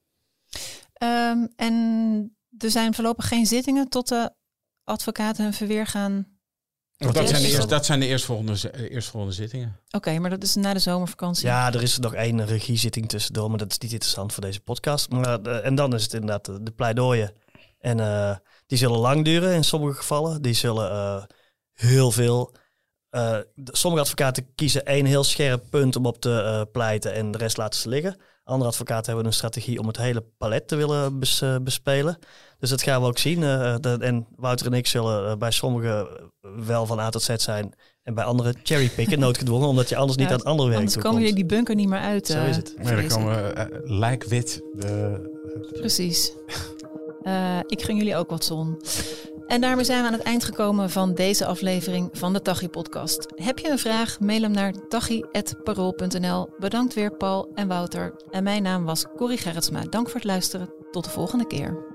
Ehm, 0.93 1.47
en 1.55 2.37
er 2.57 2.71
zijn 2.71 2.93
voorlopig 2.93 3.27
geen 3.27 3.45
zittingen 3.45 3.89
tot 3.89 4.07
de 4.07 4.33
advocaten 4.83 5.43
hun 5.43 5.53
verweer 5.53 5.87
gaan. 5.87 6.34
Dat 6.97 7.13
zijn, 7.13 7.41
de 7.41 7.47
is 7.47 7.53
eerst, 7.53 7.69
dat- 7.69 7.85
zijn 7.85 7.99
de 7.99 8.05
eerstvolgende, 8.05 8.55
zi- 8.55 8.67
eerstvolgende 8.67 9.35
zittingen. 9.35 9.79
Oké, 9.91 10.19
maar 10.19 10.29
dat 10.29 10.43
is 10.43 10.55
na 10.55 10.73
de 10.73 10.79
zomervakantie. 10.79 11.45
Ja, 11.47 11.73
er 11.73 11.81
is 11.81 11.97
nog 11.99 12.13
één 12.13 12.45
regiezitting 12.45 13.09
tussendoor, 13.09 13.49
maar 13.49 13.57
dat 13.57 13.71
is 13.71 13.77
niet 13.77 13.91
interessant 13.91 14.33
voor 14.33 14.43
deze 14.43 14.59
podcast. 14.59 15.09
Maar, 15.09 15.41
eh, 15.41 15.65
en 15.65 15.75
dan 15.75 15.93
is 15.93 16.03
het 16.03 16.13
inderdaad 16.13 16.45
de, 16.45 16.63
de 16.63 16.71
pleidooien. 16.71 17.33
En 17.79 17.99
eh, 17.99 18.35
die 18.67 18.77
zullen 18.77 18.97
lang 18.97 19.25
duren 19.25 19.53
in 19.53 19.63
sommige 19.63 19.97
gevallen. 19.97 20.41
Die 20.41 20.53
zullen 20.53 20.89
eh, 20.91 21.23
heel 21.73 22.11
veel. 22.11 22.53
eh, 23.09 23.37
sommige 23.55 24.03
advocaten 24.03 24.53
kiezen 24.55 24.85
één 24.85 25.05
heel 25.05 25.23
scherp 25.23 25.63
punt 25.69 25.95
om 25.95 26.05
op 26.05 26.21
te 26.21 26.41
eh, 26.41 26.61
pleiten 26.71 27.13
en 27.13 27.31
de 27.31 27.37
rest 27.37 27.57
laten 27.57 27.79
ze 27.79 27.89
liggen. 27.89 28.17
Andere 28.45 28.69
advocaten 28.69 29.05
hebben 29.05 29.25
een 29.25 29.33
strategie 29.33 29.79
om 29.79 29.87
het 29.87 29.97
hele 29.97 30.23
palet 30.37 30.67
te 30.67 30.75
willen 30.75 31.19
bes- 31.19 31.41
eh, 31.41 31.55
bespelen. 31.61 32.17
Dus 32.59 32.69
dat 32.69 32.81
gaan 32.81 33.01
we 33.01 33.07
ook 33.07 33.17
zien. 33.17 33.43
eh, 33.43 33.75
dat- 33.79 34.01
en 34.01 34.27
Wouter 34.35 34.65
en 34.65 34.73
ik 34.73 34.87
zullen 34.87 35.29
eh, 35.31 35.37
bij 35.37 35.51
sommigen 35.51 36.07
wel 36.65 36.85
van 36.85 36.99
A 36.99 37.09
tot 37.09 37.21
Z 37.21 37.35
zijn. 37.35 37.73
En 38.03 38.13
bij 38.13 38.23
anderen 38.23 38.55
cherrypicken, 38.63 39.19
noodgedwongen, 39.25 39.67
omdat 39.67 39.89
je 39.89 39.95
anders 39.95 40.17
niet 40.17 40.27
aan 40.27 40.33
het 40.37 40.43
andere 40.45 40.69
werk 40.69 40.79
Anders 40.81 40.97
komen 41.03 41.19
jullie 41.19 41.35
die 41.35 41.45
bunker 41.45 41.75
niet 41.75 41.87
meer 41.89 41.99
uit. 41.99 42.27
Zo 42.27 42.37
eh, 42.37 42.47
is 42.49 42.55
het. 42.55 42.75
Maar 42.83 42.95
dan 42.95 43.07
komen 43.07 43.35
we 43.43 43.49
eh, 43.49 43.65
lijkwit. 43.99 44.61
De, 44.73 45.33
Precies. 45.73 46.31
Eh, 47.23 47.59
ik 47.67 47.81
gun 47.81 47.95
jullie 47.95 48.15
ook 48.15 48.29
wat 48.29 48.43
zon. 48.43 48.81
En 49.47 49.61
daarmee 49.61 49.85
zijn 49.85 50.01
we 50.01 50.07
aan 50.07 50.13
het 50.13 50.21
eind 50.21 50.43
gekomen 50.43 50.89
van 50.89 51.13
deze 51.13 51.45
aflevering 51.45 52.09
van 52.13 52.33
de 52.33 52.41
Tachi 52.41 52.69
podcast. 52.69 53.25
Heb 53.35 53.59
je 53.59 53.69
een 53.69 53.79
vraag? 53.79 54.19
Mail 54.19 54.41
hem 54.41 54.51
naar 54.51 54.73
tachi.parool.nl. 54.87 56.49
Bedankt 56.59 56.93
weer 56.93 57.11
Paul 57.11 57.51
en 57.53 57.67
Wouter. 57.67 58.15
En 58.29 58.43
mijn 58.43 58.63
naam 58.63 58.85
was 58.85 59.05
Corrie 59.15 59.37
Gerritsma. 59.37 59.81
Dank 59.89 60.05
voor 60.05 60.15
het 60.15 60.29
luisteren. 60.29 60.73
Tot 60.91 61.03
de 61.03 61.09
volgende 61.09 61.47
keer. 61.47 61.94